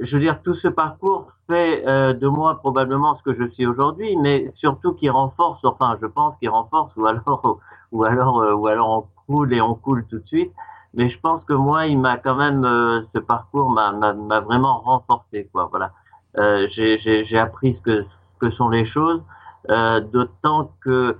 [0.00, 3.66] je veux dire, tout ce parcours fait euh, de moi probablement ce que je suis
[3.66, 7.58] aujourd'hui, mais surtout qui renforce, enfin, je pense qu'il renforce, ou alors,
[7.92, 10.52] ou alors, euh, ou alors on coule et on coule tout de suite.
[10.94, 15.48] Mais je pense que moi, il m'a quand même, euh, ce parcours m'a vraiment renforcé,
[15.52, 15.68] quoi.
[15.70, 15.90] Voilà,
[16.38, 19.22] euh, j'ai appris ce que, ce que sont les choses,
[19.70, 21.16] euh, d'autant que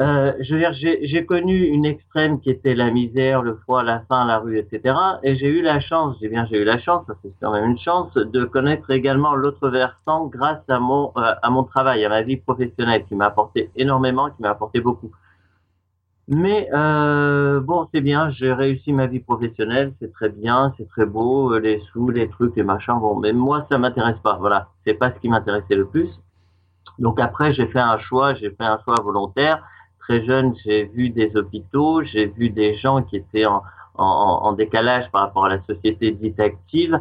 [0.00, 4.00] euh, je veux dire, j'ai connu une extrême qui était la misère, le froid, la
[4.08, 4.94] faim, la rue, etc.
[5.22, 7.78] Et j'ai eu la chance, j'ai bien, j'ai eu la chance, c'est quand même une
[7.78, 12.22] chance, de connaître également l'autre versant grâce à mon euh, à mon travail, à ma
[12.22, 15.10] vie professionnelle, qui m'a apporté énormément, qui m'a apporté beaucoup.
[16.28, 21.04] Mais euh, bon, c'est bien, j'ai réussi ma vie professionnelle, c'est très bien, c'est très
[21.04, 22.98] beau, les sous, les trucs, les machins.
[23.00, 24.36] Bon, mais moi, ça m'intéresse pas.
[24.38, 26.08] Voilà, c'est pas ce qui m'intéressait le plus.
[26.98, 29.62] Donc après, j'ai fait un choix, j'ai fait un choix volontaire
[30.00, 33.62] très jeune, j'ai vu des hôpitaux, j'ai vu des gens qui étaient en,
[33.94, 36.98] en, en, décalage par rapport à la société dite active.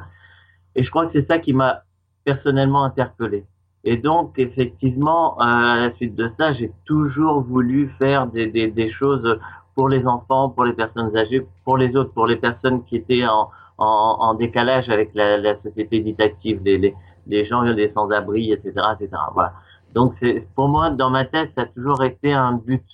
[0.76, 1.84] Et je crois que c'est ça qui m'a
[2.24, 3.46] personnellement interpellé.
[3.84, 8.92] Et donc, effectivement, à la suite de ça, j'ai toujours voulu faire des, des, des,
[8.92, 9.40] choses
[9.74, 13.26] pour les enfants, pour les personnes âgées, pour les autres, pour les personnes qui étaient
[13.26, 16.94] en, en, en décalage avec la, la, société dite active, les, les,
[17.28, 19.10] les gens, les sans-abri, etc., etc.
[19.34, 19.54] Voilà.
[19.94, 22.86] Donc c'est pour moi dans ma tête ça a toujours été un but.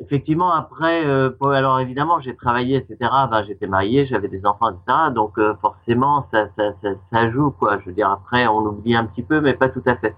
[0.00, 2.96] Effectivement après euh, alors évidemment j'ai travaillé etc.
[3.30, 5.10] Ben, j'étais marié j'avais des enfants etc.
[5.14, 7.78] Donc euh, forcément ça, ça, ça ça joue quoi.
[7.80, 10.14] Je veux dire après on oublie un petit peu mais pas tout à fait.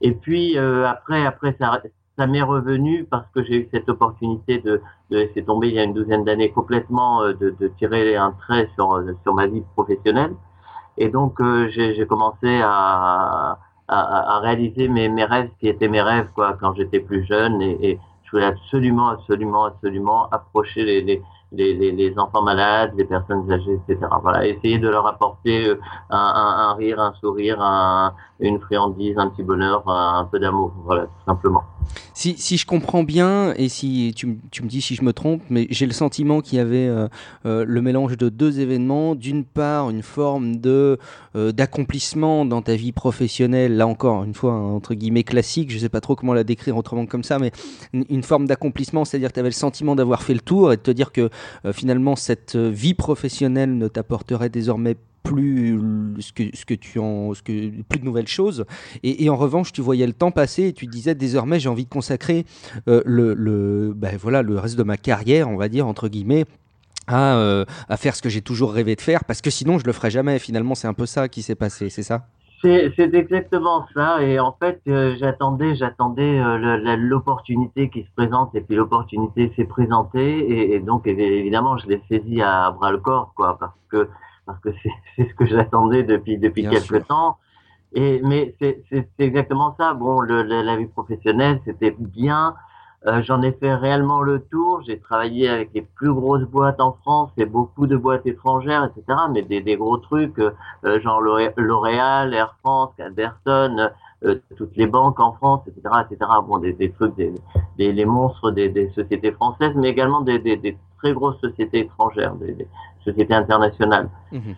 [0.00, 1.80] Et puis euh, après après ça
[2.18, 5.78] ça m'est revenu parce que j'ai eu cette opportunité de, de laisser tomber il y
[5.78, 10.34] a une douzaine d'années complètement de, de tirer un trait sur sur ma vie professionnelle.
[10.98, 13.58] Et donc j'ai commencé à
[13.98, 17.60] à, à, réaliser mes, mes rêves qui étaient mes rêves quoi quand j'étais plus jeune
[17.62, 21.20] et, et, je voulais absolument absolument absolument approcher les, les
[21.52, 24.06] les, les, enfants malades, les personnes âgées, etc.
[24.22, 25.80] Voilà, essayer de leur apporter euh,
[26.10, 30.72] un, un, un rire, un sourire, un, une friandise, un petit bonheur, un, peu d'amour,
[30.84, 31.64] voilà, tout simplement.
[32.14, 35.42] Si, si, je comprends bien, et si tu, tu, me dis si je me trompe,
[35.48, 37.08] mais j'ai le sentiment qu'il y avait euh,
[37.46, 39.14] euh, le mélange de deux événements.
[39.14, 40.98] D'une part, une forme de
[41.36, 45.88] euh, d'accomplissement dans ta vie professionnelle, là encore, une fois, entre guillemets, classique, je sais
[45.88, 47.52] pas trop comment la décrire autrement que comme ça, mais
[47.92, 50.76] une, une forme d'accomplissement, c'est-à-dire que tu avais le sentiment d'avoir fait le tour et
[50.76, 51.30] de te dire que
[51.72, 55.78] finalement cette vie professionnelle ne t'apporterait désormais plus
[56.20, 58.64] ce que, ce que tu en ce que plus de nouvelles choses.
[59.02, 61.90] Et, en revanche tu voyais le temps passer et tu disais désormais j'ai envie de
[61.90, 62.44] consacrer
[62.88, 66.44] euh, le, le ben voilà le reste de ma carrière on va dire entre guillemets
[67.06, 69.86] à, euh, à faire ce que j'ai toujours rêvé de faire parce que sinon je
[69.86, 70.38] le ferais jamais.
[70.38, 72.22] Finalement c'est un peu ça qui s'est passé c'est ça?
[72.62, 74.22] C'est exactement ça.
[74.22, 76.40] Et en fait euh, j'attendais j'attendais
[76.96, 78.54] l'opportunité qui se présente.
[78.54, 80.74] Et puis l'opportunité s'est présentée.
[80.74, 83.56] Et, donc évidemment je l'ai saisi à bras le corps quoi.
[83.58, 84.08] Parce que
[84.50, 84.80] parce que
[85.16, 87.06] c'est ce que j'attendais depuis depuis Bien quelque sûr.
[87.06, 87.38] temps
[87.92, 92.54] et mais c'est exactement ça bon le, la, la vie professionnelle c'était bien
[93.06, 94.82] euh, J'en ai fait réellement le tour.
[94.86, 99.18] J'ai travaillé avec les plus grosses boîtes en France et beaucoup de boîtes étrangères, etc.
[99.32, 103.88] Mais des, des gros trucs, euh, genre L'Oréal, Air France, Anderson, euh,
[104.56, 106.30] toutes les banques en France, etc., etc.
[106.46, 107.32] Bon, des, des trucs, des,
[107.78, 111.80] des, les monstres des, des sociétés françaises, mais également des, des, des très grosses sociétés
[111.80, 112.68] étrangères, des, des
[113.04, 114.10] sociétés internationales.
[114.32, 114.52] Mmh.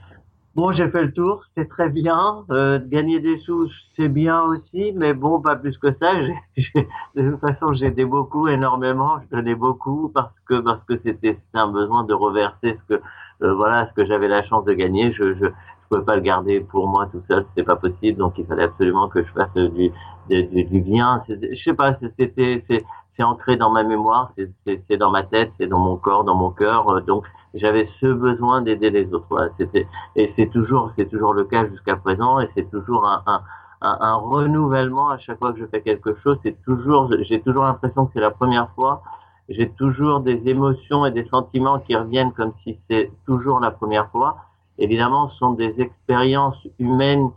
[0.55, 2.44] Bon, j'ai fait le tour, c'est très bien.
[2.51, 6.12] Euh, gagner des sous, c'est bien aussi, mais bon, pas plus que ça.
[7.14, 9.18] de toute façon, j'aidais beaucoup, énormément.
[9.22, 13.02] Je donnais beaucoup parce que parce que c'était un besoin de reverser ce que
[13.43, 15.12] euh, voilà ce que j'avais la chance de gagner.
[15.12, 15.48] Je je je
[15.93, 18.19] pouvais pas le garder pour moi tout seul, c'était pas possible.
[18.19, 19.90] Donc il fallait absolument que je fasse du
[20.28, 21.23] du, du bien.
[21.28, 22.85] Je sais pas, c'était c'est
[23.16, 24.32] c'est ancré dans ma mémoire,
[24.66, 27.02] c'est dans ma tête, c'est dans mon corps, dans mon cœur.
[27.02, 27.24] Donc
[27.55, 29.51] j'avais ce besoin d'aider les autres.
[29.59, 29.86] C'était
[30.16, 33.43] et c'est toujours c'est toujours le cas jusqu'à présent et c'est toujours un, un,
[33.82, 36.39] un, un, renouvellement à chaque fois que je fais quelque chose.
[36.43, 39.02] C'est toujours j'ai toujours l'impression que c'est la première fois.
[39.48, 44.09] J'ai toujours des émotions et des sentiments qui reviennent comme si c'est toujours la première
[44.10, 44.36] fois.
[44.78, 47.31] Évidemment, ce sont des expériences humaines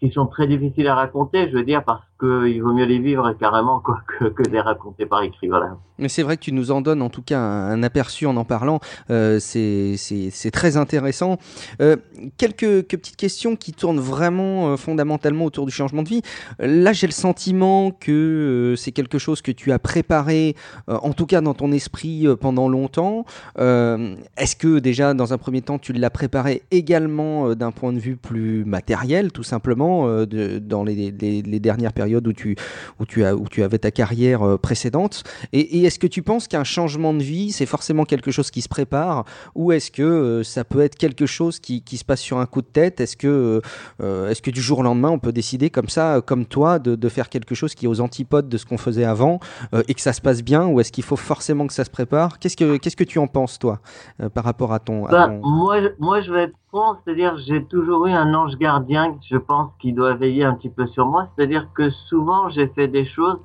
[0.00, 3.32] qui sont très difficiles à raconter, je veux dire, parce qu'il vaut mieux les vivre
[3.38, 5.48] carrément quoi, que, les raconter par écrit.
[5.48, 5.76] Voilà.
[5.98, 8.44] Mais c'est vrai que tu nous en donnes en tout cas un, aperçu en en
[8.44, 8.80] parlant.
[9.10, 11.38] Euh, c'est très intéressant.
[11.80, 11.96] Euh,
[12.36, 16.22] quelques, petites questions qui tournent vraiment euh, fondamentalement autour du changement de vie.
[16.58, 20.56] Là, j'ai le sentiment que c'est quelque chose que tu as préparé,
[20.88, 23.24] en tout cas dans ton esprit pendant longtemps.
[23.56, 28.16] Est-ce que déjà, dans un premier temps, tu l'as préparé également d'un point de vue
[28.16, 31.12] plus matériel, tout simplement, dans les
[31.60, 32.56] dernières périodes où tu,
[32.98, 35.24] où tu, as, où tu avais ta carrière euh, précédente.
[35.52, 38.62] Et, et est-ce que tu penses qu'un changement de vie, c'est forcément quelque chose qui
[38.62, 39.24] se prépare?
[39.54, 42.46] Ou est-ce que euh, ça peut être quelque chose qui, qui, se passe sur un
[42.46, 43.00] coup de tête?
[43.00, 43.60] Est-ce que,
[44.02, 46.94] euh, est que du jour au lendemain, on peut décider comme ça, comme toi, de,
[46.94, 49.40] de faire quelque chose qui est aux antipodes de ce qu'on faisait avant
[49.74, 50.66] euh, et que ça se passe bien?
[50.66, 52.38] Ou est-ce qu'il faut forcément que ça se prépare?
[52.38, 53.80] Qu'est-ce que, qu'est-ce que tu en penses, toi,
[54.22, 55.06] euh, par rapport à ton...
[55.06, 55.46] À bah, ton...
[55.46, 60.14] Moi, moi, je vais c'est-à-dire j'ai toujours eu un ange gardien, je pense, qui doit
[60.14, 61.28] veiller un petit peu sur moi.
[61.34, 63.38] C'est-à-dire que souvent j'ai fait des choses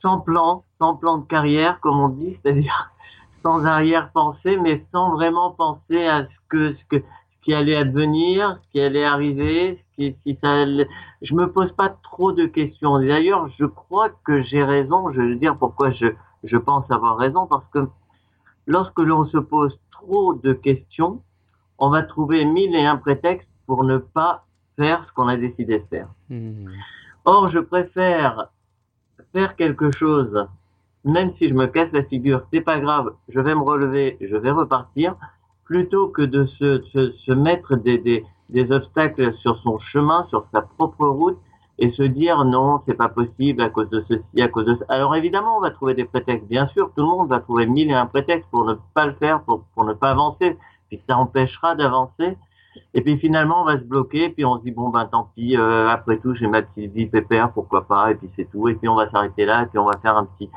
[0.00, 2.90] sans plan, sans plan de carrière, comme on dit, c'est-à-dire
[3.42, 8.58] sans arrière-pensée, mais sans vraiment penser à ce que ce que ce qui allait advenir,
[8.62, 10.88] ce qui allait arriver, ce qui, si ça allait...
[11.22, 12.98] je me pose pas trop de questions.
[12.98, 15.12] D'ailleurs, je crois que j'ai raison.
[15.12, 16.06] Je veux dire pourquoi je
[16.46, 17.88] je pense avoir raison parce que
[18.66, 21.22] lorsque l'on se pose trop de questions,
[21.78, 24.44] on va trouver mille et un prétextes pour ne pas
[24.76, 26.08] faire ce qu'on a décidé de faire.
[26.30, 26.68] Mmh.
[27.24, 28.48] Or, je préfère
[29.32, 30.46] faire quelque chose,
[31.04, 34.36] même si je me casse la figure, c'est pas grave, je vais me relever, je
[34.36, 35.16] vais repartir,
[35.64, 40.46] plutôt que de se, se, se mettre des, des, des, obstacles sur son chemin, sur
[40.52, 41.38] sa propre route,
[41.78, 44.84] et se dire non, c'est pas possible à cause de ceci, à cause de ça.
[44.88, 47.90] Alors évidemment, on va trouver des prétextes, bien sûr, tout le monde va trouver mille
[47.90, 50.56] et un prétextes pour ne pas le faire, pour, pour ne pas avancer,
[50.88, 52.36] puis ça empêchera d'avancer.
[52.94, 55.56] Et puis finalement, on va se bloquer, puis on se dit bon ben tant pis.
[55.56, 58.10] euh, après tout, j'ai ma petite vie pépère, pourquoi pas.
[58.10, 58.68] Et puis c'est tout.
[58.68, 60.50] Et puis on va s'arrêter là, et puis on va faire un petit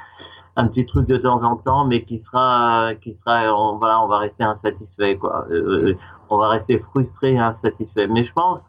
[0.55, 4.07] un petit truc de temps en temps, mais qui sera qui sera on voilà, on
[4.07, 5.45] va rester insatisfait quoi.
[5.49, 5.95] Euh,
[6.29, 8.07] on va rester frustré et insatisfait.
[8.07, 8.59] Mais je pense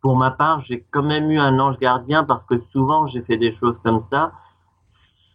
[0.00, 3.38] pour ma part, j'ai quand même eu un ange gardien parce que souvent j'ai fait
[3.38, 4.32] des choses comme ça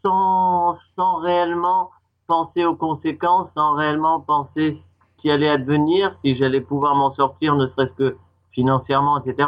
[0.05, 1.89] sans, sans réellement
[2.27, 4.81] penser aux conséquences, sans réellement penser
[5.21, 8.17] qui allait advenir, si j'allais pouvoir m'en sortir, ne serait-ce que
[8.51, 9.47] financièrement, etc.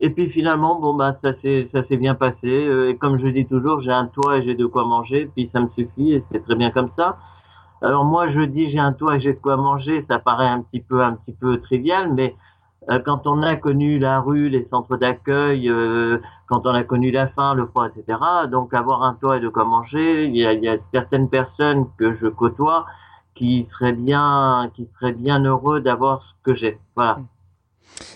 [0.00, 2.36] Et puis finalement, bon bah ça s'est ça s'est bien passé.
[2.44, 5.50] Euh, Et comme je dis toujours, j'ai un toit et j'ai de quoi manger, puis
[5.54, 7.18] ça me suffit et c'est très bien comme ça.
[7.82, 10.62] Alors moi je dis j'ai un toit et j'ai de quoi manger, ça paraît un
[10.62, 12.34] petit peu un petit peu trivial, mais
[12.90, 17.10] euh, quand on a connu la rue, les centres d'accueil, euh, quand on a connu
[17.10, 18.18] la faim, le froid, etc.
[18.50, 21.28] Donc avoir un toit et de quoi manger, il y a, il y a certaines
[21.28, 22.86] personnes que je côtoie
[23.36, 26.78] qui seraient bien, qui seraient bien heureux d'avoir ce que j'ai.
[26.96, 27.20] Voilà.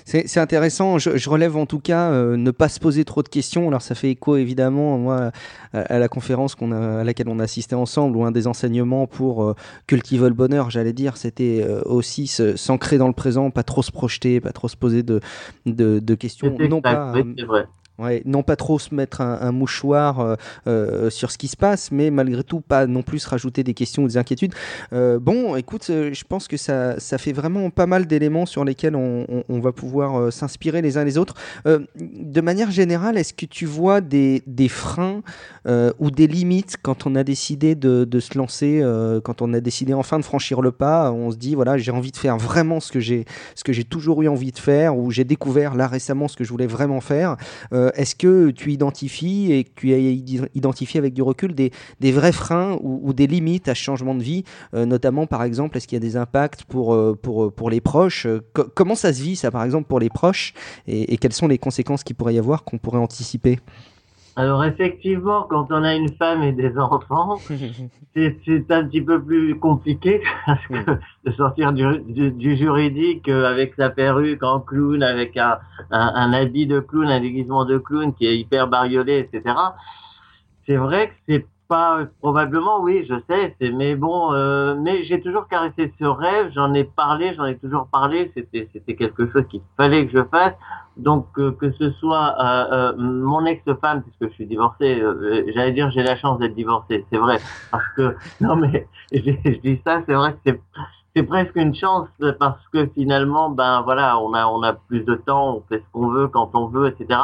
[0.04, 0.98] C'est c'est intéressant.
[0.98, 3.68] Je, je relève en tout cas euh, ne pas se poser trop de questions.
[3.68, 5.30] Alors ça fait écho évidemment moi
[5.72, 8.46] à, à la conférence qu'on a, à laquelle on a assisté ensemble ou un des
[8.46, 9.54] enseignements pour euh,
[9.86, 10.68] cultiver le bonheur.
[10.68, 14.68] J'allais dire c'était euh, aussi s'ancrer dans le présent, pas trop se projeter, pas trop
[14.68, 15.20] se poser de
[15.64, 16.50] de, de questions.
[16.58, 17.66] Non exact, pas oui, c'est vrai.
[18.24, 20.34] Non pas trop se mettre un, mouchoir euh,
[20.66, 24.04] euh, sur ce qui se passe, mais malgré tout pas non plus rajouter des questions
[24.04, 24.54] ou des inquiétudes.
[24.92, 28.96] Euh, bon, écoute, je pense que ça, ça fait vraiment pas mal d'éléments sur lesquels
[28.96, 31.34] on, va pouvoir s'inspirer les uns les autres.
[31.66, 35.20] De manière générale, est-ce que tu vois des, des freins
[35.98, 38.82] ou des limites quand on a décidé de, de se lancer,
[39.24, 42.12] quand on a décidé enfin de franchir le pas On se dit voilà, j'ai envie
[42.12, 45.86] de faire vraiment ce que j'ai toujours eu envie de faire, ou j'ai découvert là
[45.86, 47.36] récemment ce que je voulais vraiment faire.
[47.90, 51.70] Euh, Est-ce que tu identifies et que tu as id- identifié avec du recul des,
[52.00, 54.44] des vrais freins ou, des limites à ce changement de vie,
[54.74, 57.80] euh, notamment par exemple, est-ce qu'il y a des impacts pour, euh, pour, pour les
[57.80, 60.54] proches co- Comment ça se vit ça par exemple pour les proches
[60.86, 63.58] et, et quelles sont les conséquences qu'il pourrait y avoir qu'on pourrait anticiper?
[64.36, 67.36] Alors effectivement, quand on a une femme et des enfants,
[68.14, 73.44] c'est un petit peu plus compliqué parce que de sortir du, du, du juridique euh,
[73.50, 75.58] avec sa perruque en clown, avec un,
[75.90, 79.54] un, un habit de clown, un déguisement de clown qui est hyper bariolé, etc.
[80.66, 85.46] C'est vrai que c'est pas probablement, oui, je sais, mais bon, euh, mais j'ai toujours
[85.46, 89.60] caressé ce rêve, j'en ai parlé, j'en ai toujours parlé, c'était c'était quelque chose qu'il
[89.76, 90.54] fallait que je fasse.
[91.00, 95.72] Donc euh, que ce soit euh, euh, mon ex-femme, puisque je suis divorcé, euh, j'allais
[95.72, 97.38] dire j'ai la chance d'être divorcé, c'est vrai,
[97.70, 100.50] parce que non mais je, dis ça, c'est vrai que
[101.16, 102.08] c'est presque une chance
[102.38, 105.92] parce que finalement, ben voilà, on a on a plus de temps, on fait ce
[105.92, 107.18] qu'on veut quand on veut, etc.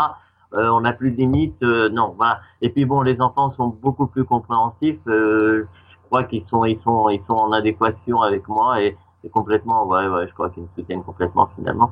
[0.54, 2.40] Euh, on n'a plus de limites, euh, non, voilà.
[2.62, 4.98] Et puis bon, les enfants sont beaucoup plus compréhensifs.
[5.06, 9.30] euh, je crois qu'ils sont ils sont ils sont en adéquation avec moi et c'est
[9.30, 11.90] complètement, ouais, ouais, je crois qu'ils me soutiennent complètement finalement.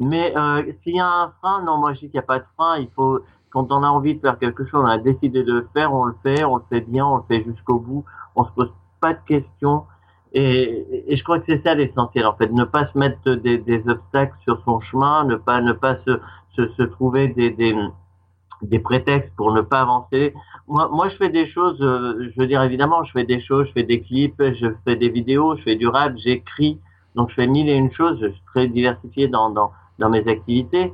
[0.00, 2.38] Mais euh, s'il y a un frein, non, moi je dis qu'il n'y a pas
[2.38, 2.78] de frein.
[2.78, 3.20] Il faut,
[3.50, 6.04] quand on a envie de faire quelque chose, on a décidé de le faire, on
[6.04, 8.04] le fait, on le fait bien, on le fait jusqu'au bout.
[8.34, 9.84] On se pose pas de questions.
[10.32, 13.58] Et, et je crois que c'est ça l'essentiel, en fait, ne pas se mettre des,
[13.58, 16.20] des obstacles sur son chemin, ne pas ne pas se,
[16.54, 17.76] se, se trouver des, des,
[18.62, 20.32] des prétextes pour ne pas avancer.
[20.68, 23.66] Moi, moi, je fais des choses, euh, je veux dire évidemment, je fais des choses,
[23.68, 26.78] je fais des clips, je fais des vidéos, je fais du rap, j'écris,
[27.16, 30.26] donc je fais mille et une choses, je suis très diversifié dans, dans, dans mes
[30.28, 30.92] activités.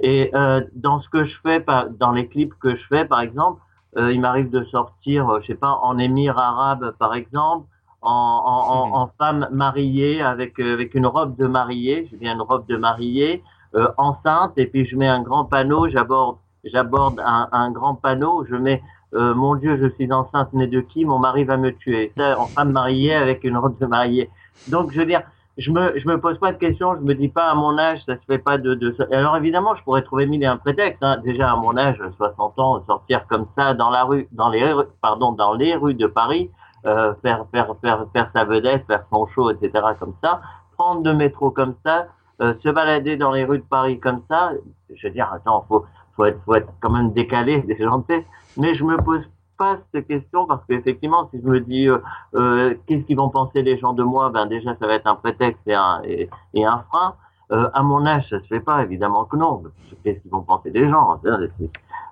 [0.00, 1.64] Et euh, dans ce que je fais,
[1.98, 3.60] dans les clips que je fais, par exemple,
[3.96, 7.66] euh, il m'arrive de sortir, euh, je sais pas, en émir arabe, par exemple,
[8.02, 12.34] en, en, en, en femme mariée avec euh, avec une robe de mariée, j'ai bien
[12.34, 13.42] une robe de mariée,
[13.74, 18.44] euh, enceinte, et puis je mets un grand panneau, j'aborde j'aborde un, un grand panneau,
[18.50, 18.82] je mets
[19.14, 22.12] euh, mon Dieu, je suis enceinte, mais de qui Mon mari va me tuer?
[22.18, 24.28] En femme mariée avec une robe de mariée.
[24.68, 25.22] Donc, je veux dire,
[25.58, 28.00] je me, je me pose pas de questions, je me dis pas à mon âge,
[28.04, 28.94] ça se fait pas de, de...
[29.12, 31.02] Alors évidemment, je pourrais trouver mille et un prétexte.
[31.02, 31.16] Hein.
[31.24, 34.84] Déjà à mon âge, 60 ans, sortir comme ça dans la rue, dans les, rues-
[35.00, 36.50] pardon, dans les rues de Paris,
[36.84, 39.72] euh, faire, faire, faire, faire sa vedette, faire son show, etc.
[39.98, 40.42] comme ça,
[40.76, 42.06] prendre le métro comme ça,
[42.42, 44.52] euh, se balader dans les rues de Paris comme ça.
[44.94, 48.26] Je veux dire, attends, faut, faut être, faut être quand même décalé, déjanté.
[48.58, 49.22] Mais je me pose
[49.56, 51.98] pas cette question parce qu'effectivement, si je me dis euh,
[52.34, 55.16] euh, qu'est-ce qu'ils vont penser les gens de moi, ben déjà ça va être un
[55.16, 57.14] prétexte et un, et, et un frein.
[57.52, 59.62] Euh, à mon âge, ça se fait pas, évidemment que non.
[60.02, 61.38] Qu'est-ce qu'ils vont penser des gens hein,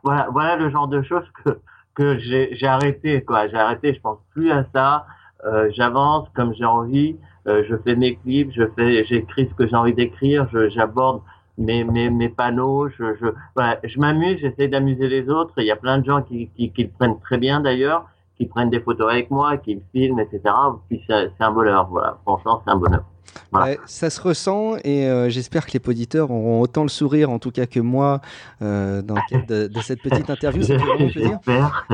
[0.02, 1.58] Voilà, voilà le genre de choses que
[1.94, 3.48] que j'ai arrêté quoi.
[3.48, 5.06] J'ai arrêté, je pense plus à ça.
[5.44, 7.16] Euh, J'avance comme j'ai envie.
[7.46, 10.48] Euh, je fais mes clips, je fais, j'écris ce que j'ai envie d'écrire.
[10.70, 11.22] J'aborde
[11.58, 15.54] mes, mes, mes panneaux, je, je, voilà, je m'amuse, j'essaie d'amuser les autres.
[15.58, 18.06] Il y a plein de gens qui, qui, qui le prennent très bien d'ailleurs,
[18.36, 20.40] qui prennent des photos avec moi, qui me filment, etc.
[20.88, 22.18] Puis c'est un bonheur, voilà.
[22.24, 23.04] Franchement, c'est un bonheur.
[23.52, 23.66] Voilà.
[23.72, 27.38] Ouais, ça se ressent et euh, j'espère que les auditeurs auront autant le sourire, en
[27.38, 28.20] tout cas que moi,
[28.62, 30.62] euh, dans le cadre de, de cette petite interview.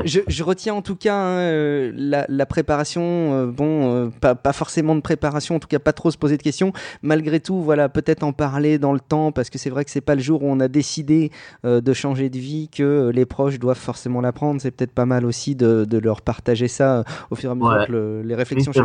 [0.05, 4.53] Je, je retiens en tout cas hein, euh, la, la préparation, euh, bon, pas, pas
[4.53, 6.73] forcément de préparation, en tout cas pas trop se poser de questions.
[7.03, 10.01] Malgré tout, voilà, peut-être en parler dans le temps, parce que c'est vrai que c'est
[10.01, 11.31] pas le jour où on a décidé
[11.65, 14.61] de changer de vie que les proches doivent forcément l'apprendre.
[14.61, 17.71] C'est peut-être pas mal aussi de, de leur partager ça au fur et à mesure
[17.71, 17.87] Ouais.
[17.87, 18.85] que le- les réflexions Oui,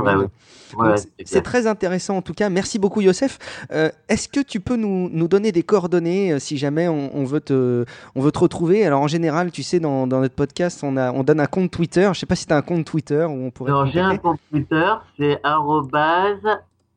[1.25, 1.35] c'est.
[1.37, 2.49] Ouais, très intéressant en tout cas.
[2.49, 3.39] Merci beaucoup Youssef.
[3.71, 7.23] Euh, Est-ce que tu peux nous, nous donner des coordonnées euh, si jamais on, on
[7.23, 7.85] veut te,
[8.15, 8.85] on veut te retrouver?
[8.85, 11.71] Alors en général, tu sais, dans, dans notre podcast, on, a, on donne un compte
[11.71, 12.09] Twitter.
[12.13, 14.17] Je sais pas si tu as un compte Twitter où on pourrait Alors, j'ai un
[14.17, 16.37] compte Twitter, c'est arrobase,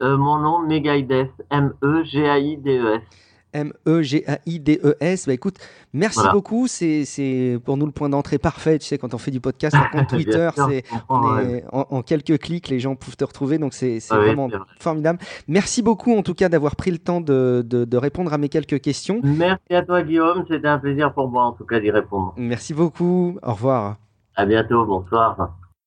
[0.03, 3.01] euh, mon nom, Megaides, M-E-G-A-I-D-E-S.
[3.53, 5.27] M-E-G-A-I-D-E-S.
[5.27, 5.57] Bah écoute,
[5.93, 6.33] merci Voilà.
[6.33, 6.67] beaucoup.
[6.67, 8.79] C'est c'est pour nous le point d'entrée parfait.
[8.79, 11.53] Tu sais, quand on fait du podcast, Bien Twitter, c'est ouais.
[11.59, 13.59] est- en, en quelques clics, les gens peuvent te retrouver.
[13.59, 14.49] Donc c'est c'est Ah vraiment
[14.79, 15.19] formidable.
[15.49, 18.49] Merci beaucoup en tout cas d'avoir pris le temps de, de, de répondre à mes
[18.49, 19.21] quelques questions.
[19.23, 20.45] Merci à toi, Guillaume.
[20.49, 22.35] C'était un plaisir pour moi, en tout cas, d'y répondre.
[22.37, 23.39] Merci beaucoup.
[23.43, 23.97] Au revoir.
[24.37, 24.85] À bientôt.
[24.85, 25.37] Bonsoir.